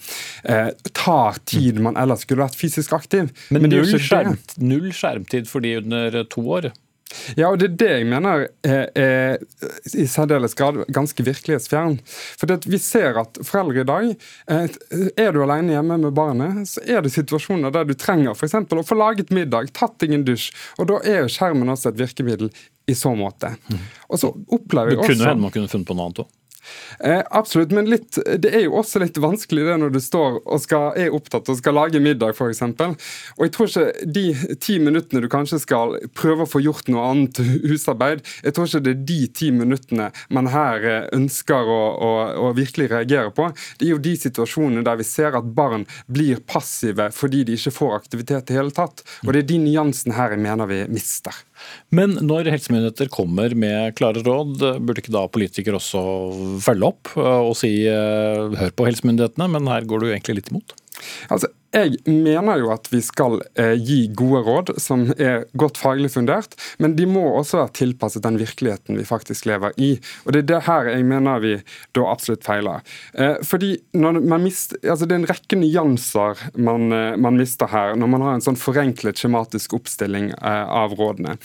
eh, 0.48 0.70
tar 0.96 1.40
tid 1.44 1.82
man 1.84 2.00
ellers 2.00 2.24
skulle 2.24 2.46
vært 2.46 2.56
fysisk 2.56 2.96
aktiv. 2.96 3.28
Men, 3.52 3.66
Men 3.66 3.76
null, 3.76 3.98
skjerm, 4.00 4.38
null 4.56 4.88
skjermtid 4.96 5.50
for 5.50 5.60
de 5.64 5.76
under 5.82 6.22
to 6.32 6.48
år? 6.48 6.72
Ja, 7.38 7.50
og 7.50 7.58
det 7.60 7.70
er 7.70 7.76
det 7.80 7.90
jeg 7.90 8.08
mener 8.10 8.46
er, 8.66 8.90
er 8.94 9.94
i 9.98 10.06
særdeles 10.10 10.54
grad 10.58 10.82
ganske 10.94 11.24
virkelighetsfjern. 11.26 11.98
For 12.38 12.68
vi 12.70 12.80
ser 12.82 13.18
at 13.20 13.40
foreldre 13.46 13.82
i 13.82 13.88
dag 13.88 14.10
eh, 14.10 14.78
Er 15.18 15.32
du 15.34 15.42
alene 15.44 15.74
hjemme 15.74 15.98
med 16.04 16.14
barnet, 16.16 16.62
så 16.70 16.84
er 16.86 17.04
det 17.04 17.14
situasjoner 17.14 17.74
der 17.74 17.88
du 17.88 17.94
trenger 17.98 18.34
f.eks. 18.36 18.54
å 18.54 18.86
få 18.86 18.98
laget 18.98 19.32
middag, 19.34 19.72
tatt 19.76 19.98
deg 20.02 20.14
en 20.16 20.26
dusj, 20.26 20.50
og 20.78 20.90
da 20.90 21.00
er 21.04 21.24
jo 21.24 21.32
skjermen 21.32 21.72
også 21.72 21.92
et 21.92 22.00
virkemiddel 22.00 22.52
i 22.90 22.94
så 22.94 23.12
måte. 23.14 23.54
Mm. 23.70 23.80
Og 24.08 24.22
så 24.22 24.30
opplever 24.30 24.94
jeg 24.94 25.00
også... 25.00 25.12
Det 25.12 25.18
kunne 25.18 25.32
hende 25.32 25.46
man 25.46 25.54
kunne 25.54 25.72
funnet 25.72 25.90
på 25.90 25.96
noe 25.96 26.10
annet 26.10 26.22
òg? 26.24 26.30
Eh, 27.00 27.22
absolutt, 27.30 27.72
men 27.72 27.88
litt, 27.90 28.18
det 28.38 28.50
er 28.52 28.64
jo 28.66 28.76
også 28.80 29.00
litt 29.02 29.18
vanskelig 29.20 29.64
det 29.66 29.76
når 29.80 29.94
du 29.94 30.00
står 30.02 30.40
og 30.44 30.60
skal, 30.62 30.90
er 30.98 31.14
opptatt 31.16 31.48
og 31.48 31.58
skal 31.58 31.76
lage 31.78 32.02
middag, 32.02 32.36
f.eks. 32.36 32.62
Og 33.38 33.44
jeg 33.46 33.54
tror 33.56 33.70
ikke 33.70 34.10
de 34.18 34.24
ti 34.60 34.78
minuttene 34.82 35.22
du 35.24 35.28
kanskje 35.32 35.60
skal 35.62 35.96
prøve 36.16 36.44
å 36.44 36.50
få 36.50 36.62
gjort 36.64 36.90
noe 36.92 37.06
annet 37.12 37.40
husarbeid, 37.70 38.24
jeg 38.44 38.56
tror 38.56 38.68
ikke 38.68 38.84
det 38.86 38.94
er 38.94 39.04
de 39.12 39.20
ti 39.40 39.50
minuttene 39.54 40.10
man 40.28 40.50
her 40.52 40.86
eh, 40.86 41.08
ønsker 41.16 41.70
å, 41.70 41.80
å, 41.96 42.12
å 42.48 42.52
virkelig 42.56 42.90
reagere 42.92 43.32
på. 43.34 43.50
Det 43.78 43.88
er 43.88 43.94
jo 43.94 44.02
de 44.02 44.16
situasjonene 44.20 44.84
der 44.86 45.00
vi 45.00 45.08
ser 45.08 45.38
at 45.38 45.52
barn 45.56 45.86
blir 46.10 46.42
passive 46.46 47.10
fordi 47.14 47.44
de 47.48 47.56
ikke 47.58 47.74
får 47.74 47.96
aktivitet 48.02 48.52
i 48.52 48.58
hele 48.58 48.74
tatt. 48.74 49.04
Og 49.26 49.32
det 49.32 49.44
er 49.44 49.52
de 49.52 49.62
nyansene 49.64 50.16
her 50.16 50.36
jeg 50.36 50.44
mener 50.44 50.68
vi 50.70 50.84
mister. 50.92 51.34
Men 51.94 52.16
når 52.22 52.50
helsemyndigheter 52.52 53.10
kommer 53.12 53.54
med 53.58 53.96
klare 53.98 54.22
råd, 54.26 54.60
burde 54.80 55.02
ikke 55.02 55.14
da 55.14 55.26
politikere 55.32 55.80
også 55.80 56.02
følge 56.64 56.90
opp 56.92 57.14
og 57.20 57.54
si 57.58 57.72
eh, 57.90 58.58
hør 58.60 58.76
på 58.76 58.86
helsemyndighetene, 58.88 59.48
men 59.56 59.70
her 59.70 59.88
går 59.88 60.04
du 60.04 60.10
egentlig 60.10 60.40
litt 60.40 60.52
imot? 60.52 60.76
Altså, 61.32 61.50
jeg 61.70 62.00
mener 62.06 62.58
jo 62.58 62.70
at 62.74 62.88
vi 62.90 62.98
skal 63.04 63.38
eh, 63.54 63.76
gi 63.78 64.08
gode 64.16 64.42
råd 64.46 64.72
som 64.82 65.06
er 65.14 65.44
godt 65.58 65.78
faglig 65.78 66.10
fundert, 66.14 66.56
men 66.82 66.96
de 66.98 67.06
må 67.06 67.22
også 67.38 67.60
være 67.60 67.74
tilpasset 67.78 68.24
den 68.24 68.40
virkeligheten 68.40 68.98
vi 68.98 69.06
faktisk 69.06 69.46
lever 69.46 69.76
i. 69.78 69.92
Og 70.26 70.34
Det 70.34 70.42
er 70.42 70.48
det 70.50 70.62
her 70.66 70.90
jeg 70.90 71.06
mener 71.06 71.42
vi 71.42 71.54
da 71.94 72.06
absolutt 72.10 72.46
feiler. 72.46 72.82
Eh, 73.14 73.38
fordi 73.46 73.76
mister, 73.94 74.80
altså 74.82 75.06
Det 75.06 75.14
er 75.14 75.20
en 75.20 75.30
rekke 75.30 75.58
nyanser 75.60 76.42
man, 76.58 76.90
eh, 76.92 77.16
man, 77.16 77.38
mister 77.38 77.70
her 77.70 77.94
når 77.94 78.12
man 78.16 78.26
har 78.26 78.34
en 78.34 78.44
sånn 78.44 78.58
forenklet 78.58 79.20
skjematisk 79.20 79.74
oppstilling 79.78 80.32
eh, 80.34 80.66
av 80.66 80.96
rådene. 80.98 81.36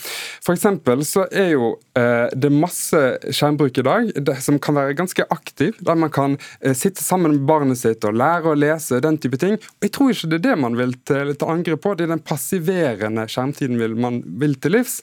For 0.41 0.57
så 1.05 1.27
er 1.29 1.51
jo 1.53 1.75
eh, 1.97 2.33
det 2.33 2.49
masse 2.49 3.01
skjermbruk 3.29 3.77
i 3.77 3.85
dag 3.85 4.11
det, 4.25 4.39
som 4.41 4.57
kan 4.59 4.77
være 4.79 4.97
ganske 4.97 5.25
aktiv, 5.29 5.77
der 5.85 5.95
man 5.99 6.09
kan 6.09 6.37
eh, 6.61 6.73
sitte 6.73 7.03
sammen 7.03 7.37
med 7.37 7.45
barnet 7.49 7.77
sitt 7.77 8.05
og 8.07 8.17
lære 8.17 8.51
å 8.51 8.57
lese, 8.57 9.01
den 9.03 9.19
type 9.21 9.37
ting. 9.41 9.59
Og 9.59 9.85
jeg 9.85 9.93
tror 9.95 10.14
ikke 10.15 10.31
det 10.31 10.41
er 10.41 10.47
det 10.49 10.57
man 10.63 10.79
vil 10.79 10.97
til, 11.05 11.35
til 11.35 11.53
angrep 11.53 11.83
på. 11.83 11.93
Det 11.95 12.07
er 12.07 12.15
den 12.15 12.25
passiverende 12.25 13.27
skjermtiden 13.31 13.79
vil 13.81 13.95
man 13.99 14.21
vil 14.41 14.57
til 14.61 14.77
livs. 14.79 14.99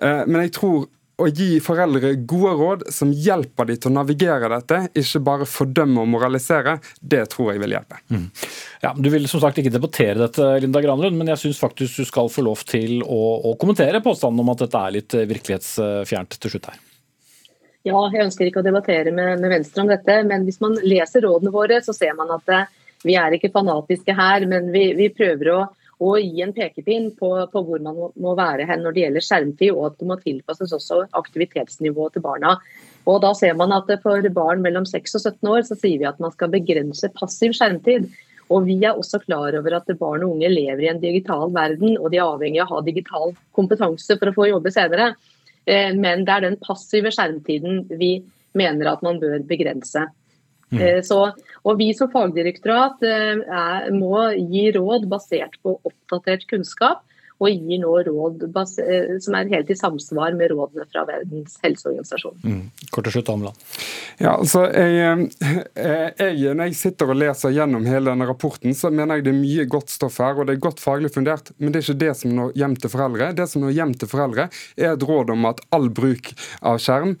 Eh, 0.00 0.24
men 0.26 0.46
jeg 0.46 0.56
tror 0.58 0.86
å 1.16 1.28
gi 1.32 1.56
foreldre 1.64 2.10
gode 2.28 2.52
råd 2.58 2.82
som 2.92 3.08
hjelper 3.08 3.70
dem 3.70 3.78
til 3.80 3.88
å 3.88 3.94
navigere 3.94 4.50
dette, 4.52 4.80
ikke 5.00 5.22
bare 5.24 5.46
fordømme 5.48 6.02
og 6.02 6.10
moralisere, 6.12 6.76
det 7.00 7.22
tror 7.32 7.54
jeg 7.54 7.62
vil 7.62 7.72
hjelpe. 7.72 8.00
Mm. 8.12 8.26
Ja, 8.82 8.92
Du 8.92 9.08
vil 9.12 9.28
som 9.30 9.40
sagt 9.40 9.62
ikke 9.62 9.72
debattere 9.72 10.18
dette, 10.26 10.50
Linda 10.60 10.82
Granlund, 10.84 11.16
men 11.16 11.32
jeg 11.32 11.40
syns 11.40 11.62
faktisk 11.62 12.02
du 12.02 12.08
skal 12.10 12.28
få 12.32 12.44
lov 12.44 12.66
til 12.68 13.00
å, 13.00 13.22
å 13.48 13.54
kommentere 13.60 14.02
påstanden 14.04 14.44
om 14.44 14.52
at 14.52 14.66
dette 14.66 14.82
er 14.82 14.96
litt 14.98 15.16
virkelighetsfjernt 15.16 16.36
til 16.36 16.52
slutt 16.52 16.68
her. 16.72 16.82
Ja, 17.86 17.96
jeg 18.10 18.26
ønsker 18.26 18.48
ikke 18.48 18.60
å 18.60 18.66
debattere 18.66 19.12
med, 19.14 19.38
med 19.40 19.52
Venstre 19.54 19.84
om 19.84 19.88
dette, 19.88 20.18
men 20.26 20.44
hvis 20.44 20.58
man 20.60 20.74
leser 20.82 21.24
rådene 21.24 21.54
våre, 21.54 21.78
så 21.86 21.94
ser 21.96 22.16
man 22.18 22.34
at 22.34 22.44
det 22.50 22.64
vi 23.06 23.16
er 23.18 23.36
ikke 23.36 23.52
fanatiske 23.54 24.14
her, 24.16 24.46
men 24.50 24.72
vi, 24.74 24.88
vi 24.98 25.08
prøver 25.14 25.52
å, 25.52 25.60
å, 26.02 26.10
gi 26.18 26.42
en 26.44 26.54
pekepinn 26.56 27.12
på, 27.18 27.30
på 27.52 27.62
hvor 27.68 27.82
man 27.84 27.98
må, 28.10 28.34
være 28.38 28.66
hen 28.68 28.84
når 28.84 28.96
det 28.96 29.04
gjelder 29.04 29.26
skjermtid, 29.28 29.72
og 29.74 29.88
at 29.90 29.98
det 30.00 30.10
må 30.10 30.18
tilpasses 30.20 30.74
også 30.76 31.04
aktivitetsnivået 31.20 32.16
til 32.16 32.26
barna. 32.26 32.56
Og 33.06 33.20
da 33.22 33.32
ser 33.38 33.54
man 33.58 33.74
at 33.76 33.90
For 34.02 34.30
barn 34.34 34.64
mellom 34.64 34.86
6 34.88 35.18
og 35.18 35.22
17 35.22 35.52
år 35.52 35.66
så 35.68 35.78
sier 35.78 36.00
vi 36.02 36.08
at 36.08 36.18
man 36.22 36.34
skal 36.34 36.50
begrense 36.50 37.12
passiv 37.14 37.54
skjermtid. 37.54 38.10
Og 38.50 38.66
Vi 38.66 38.76
er 38.82 38.94
også 38.94 39.22
klar 39.22 39.54
over 39.58 39.78
at 39.78 39.88
barn 39.98 40.24
og 40.26 40.36
unge 40.36 40.50
lever 40.50 40.84
i 40.84 40.90
en 40.90 41.02
digital 41.02 41.50
verden, 41.54 41.96
og 41.98 42.10
de 42.12 42.20
er 42.20 42.26
avhengig 42.26 42.62
av 42.62 42.70
å 42.70 42.76
ha 42.76 42.84
digital 42.86 43.34
kompetanse 43.56 44.18
for 44.18 44.30
å 44.30 44.36
få 44.36 44.50
jobbe 44.50 44.74
senere. 44.74 45.14
Eh, 45.66 45.94
men 45.94 46.22
det 46.26 46.34
er 46.34 46.46
den 46.46 46.60
passive 46.62 47.10
skjermtiden 47.14 47.86
vi 47.98 48.20
mener 48.56 48.92
at 48.92 49.02
man 49.06 49.18
bør 49.22 49.42
begrense. 49.46 50.06
Mm. 50.74 50.80
Eh, 50.82 51.02
så, 51.06 51.20
og 51.62 51.78
Vi 51.78 51.92
som 51.94 52.10
fagdirektorat 52.10 53.04
eh, 53.06 53.34
er, 53.42 53.90
må 53.94 54.28
gi 54.34 54.68
råd 54.74 55.06
basert 55.10 55.58
på 55.62 55.78
oppdatert 55.86 56.48
kunnskap. 56.50 57.04
og 57.36 57.52
gir 57.52 57.80
nå 57.82 57.90
råd 58.06 58.44
eh, 58.48 59.10
som 59.20 59.34
er 59.36 59.50
helt 59.52 59.68
i 59.68 59.76
samsvar 59.76 60.32
med 60.38 60.54
rådene 60.54 60.86
fra 60.88 61.02
Verdens 61.08 61.58
helseorganisasjon. 61.64 62.38
Mm. 62.40 62.62
Kort 62.94 63.08
til 63.08 63.16
slutt, 63.18 63.32
Amla. 63.32 63.52
Ja, 64.16 64.38
altså, 64.38 64.62
jeg, 64.72 65.28
eh, 65.76 66.06
jeg, 66.16 66.54
når 66.56 66.70
jeg 66.70 66.78
sitter 66.80 67.12
og 67.12 67.20
leser 67.20 67.52
gjennom 67.52 67.84
hele 67.88 68.08
denne 68.08 68.28
rapporten, 68.30 68.72
så 68.76 68.88
mener 68.88 69.20
jeg 69.20 69.26
det 69.28 69.34
er 69.34 69.40
mye 69.42 69.68
godt 69.76 69.92
stoff 69.92 70.16
her, 70.24 70.40
og 70.40 70.48
det 70.48 70.56
er 70.56 70.64
godt 70.64 70.80
faglig 70.80 71.12
fundert. 71.12 71.52
Men 71.60 71.74
det 71.74 71.82
er 71.82 71.90
ikke 71.90 72.04
det 72.06 72.14
som 72.22 72.32
når 72.38 72.56
hjem 72.56 72.80
til 72.80 72.94
foreldre. 72.96 73.30
Det 73.36 73.48
som 73.52 73.66
når 73.66 73.76
hjem 73.76 73.96
til 74.00 74.12
foreldre, 74.14 74.48
er 74.80 74.94
et 74.94 75.08
råd 75.12 75.36
om 75.36 75.50
at 75.52 75.60
all 75.76 75.92
bruk 75.92 76.32
av 76.64 76.80
skjerm 76.80 77.18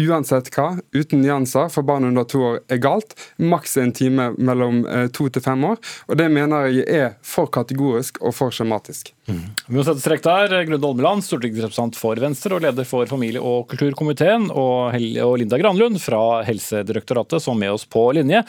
uansett 0.00 0.50
hva, 0.54 0.78
uten 0.92 1.22
nyanser, 1.22 1.68
for 1.70 1.86
barn 1.86 2.04
under 2.08 2.26
to 2.26 2.42
år 2.42 2.60
er 2.72 2.80
galt. 2.82 3.14
Maks 3.38 3.76
en 3.78 3.92
time 3.94 4.32
mellom 4.38 4.82
eh, 4.86 5.06
to 5.14 5.28
til 5.30 5.44
fem 5.44 5.64
år. 5.70 5.78
Og 6.08 6.18
det 6.18 6.30
mener 6.34 6.68
jeg 6.68 6.86
er 6.90 7.12
for 7.22 7.50
kategorisk 7.54 8.20
og 8.22 8.34
for 8.34 8.54
skjematisk. 8.54 9.14
Mm. 9.24 9.40
Vi 9.66 9.76
må 9.78 9.84
sette 9.86 10.02
strekk 10.02 10.24
der. 10.24 10.52
Grunde 10.68 10.88
Olmeland, 10.88 11.24
stortingsrepresentant 11.24 11.96
for 11.96 12.18
Venstre 12.20 12.56
og 12.56 12.64
leder 12.64 12.86
for 12.88 13.08
familie- 13.08 13.42
og 13.42 13.70
kulturkomiteen, 13.70 14.50
og, 14.52 14.96
Linda 15.40 15.58
Granlund 15.60 16.00
fra 16.02 16.42
Helsedirektoratet 16.44 17.42
som 17.42 17.56
er 17.56 17.64
med 17.64 17.74
oss 17.76 17.86
på 17.88 18.04
linje. 18.16 18.42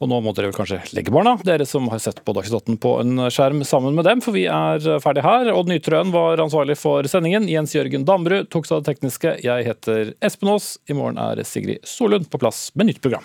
Og 0.00 0.10
nå 0.10 0.20
må 0.24 0.32
dere 0.34 0.50
vel 0.50 0.56
kanskje 0.56 0.80
legge 0.96 1.12
barna, 1.14 1.36
dere 1.44 1.68
som 1.68 1.88
har 1.92 2.00
sett 2.02 2.22
på 2.24 2.34
Dagsnytt 2.36 2.64
18 2.64 2.80
på 2.80 2.96
en 3.02 3.26
skjerm 3.28 3.62
sammen 3.68 3.96
med 3.96 4.08
dem, 4.08 4.24
for 4.24 4.36
vi 4.36 4.46
er 4.48 4.80
ferdige 5.04 5.26
her. 5.26 5.52
Odd 5.52 5.70
Nytrøen 5.72 6.12
var 6.14 6.42
ansvarlig 6.42 6.78
for 6.80 7.06
sendingen. 7.10 7.48
Jens 7.50 7.76
Jørgen 7.76 8.08
Dambrud 8.08 8.50
tok 8.52 8.68
seg 8.68 8.78
av 8.78 8.84
det 8.84 8.94
tekniske. 8.94 9.38
Jeg 9.44 9.68
heter 9.68 10.14
Espen 10.24 10.52
Aas. 10.54 10.74
I 10.88 10.96
morgen 10.96 11.20
er 11.20 11.44
Sigrid 11.48 11.84
Solund 11.88 12.30
på 12.32 12.40
plass 12.40 12.70
med 12.74 12.92
nytt 12.92 13.04
program. 13.04 13.24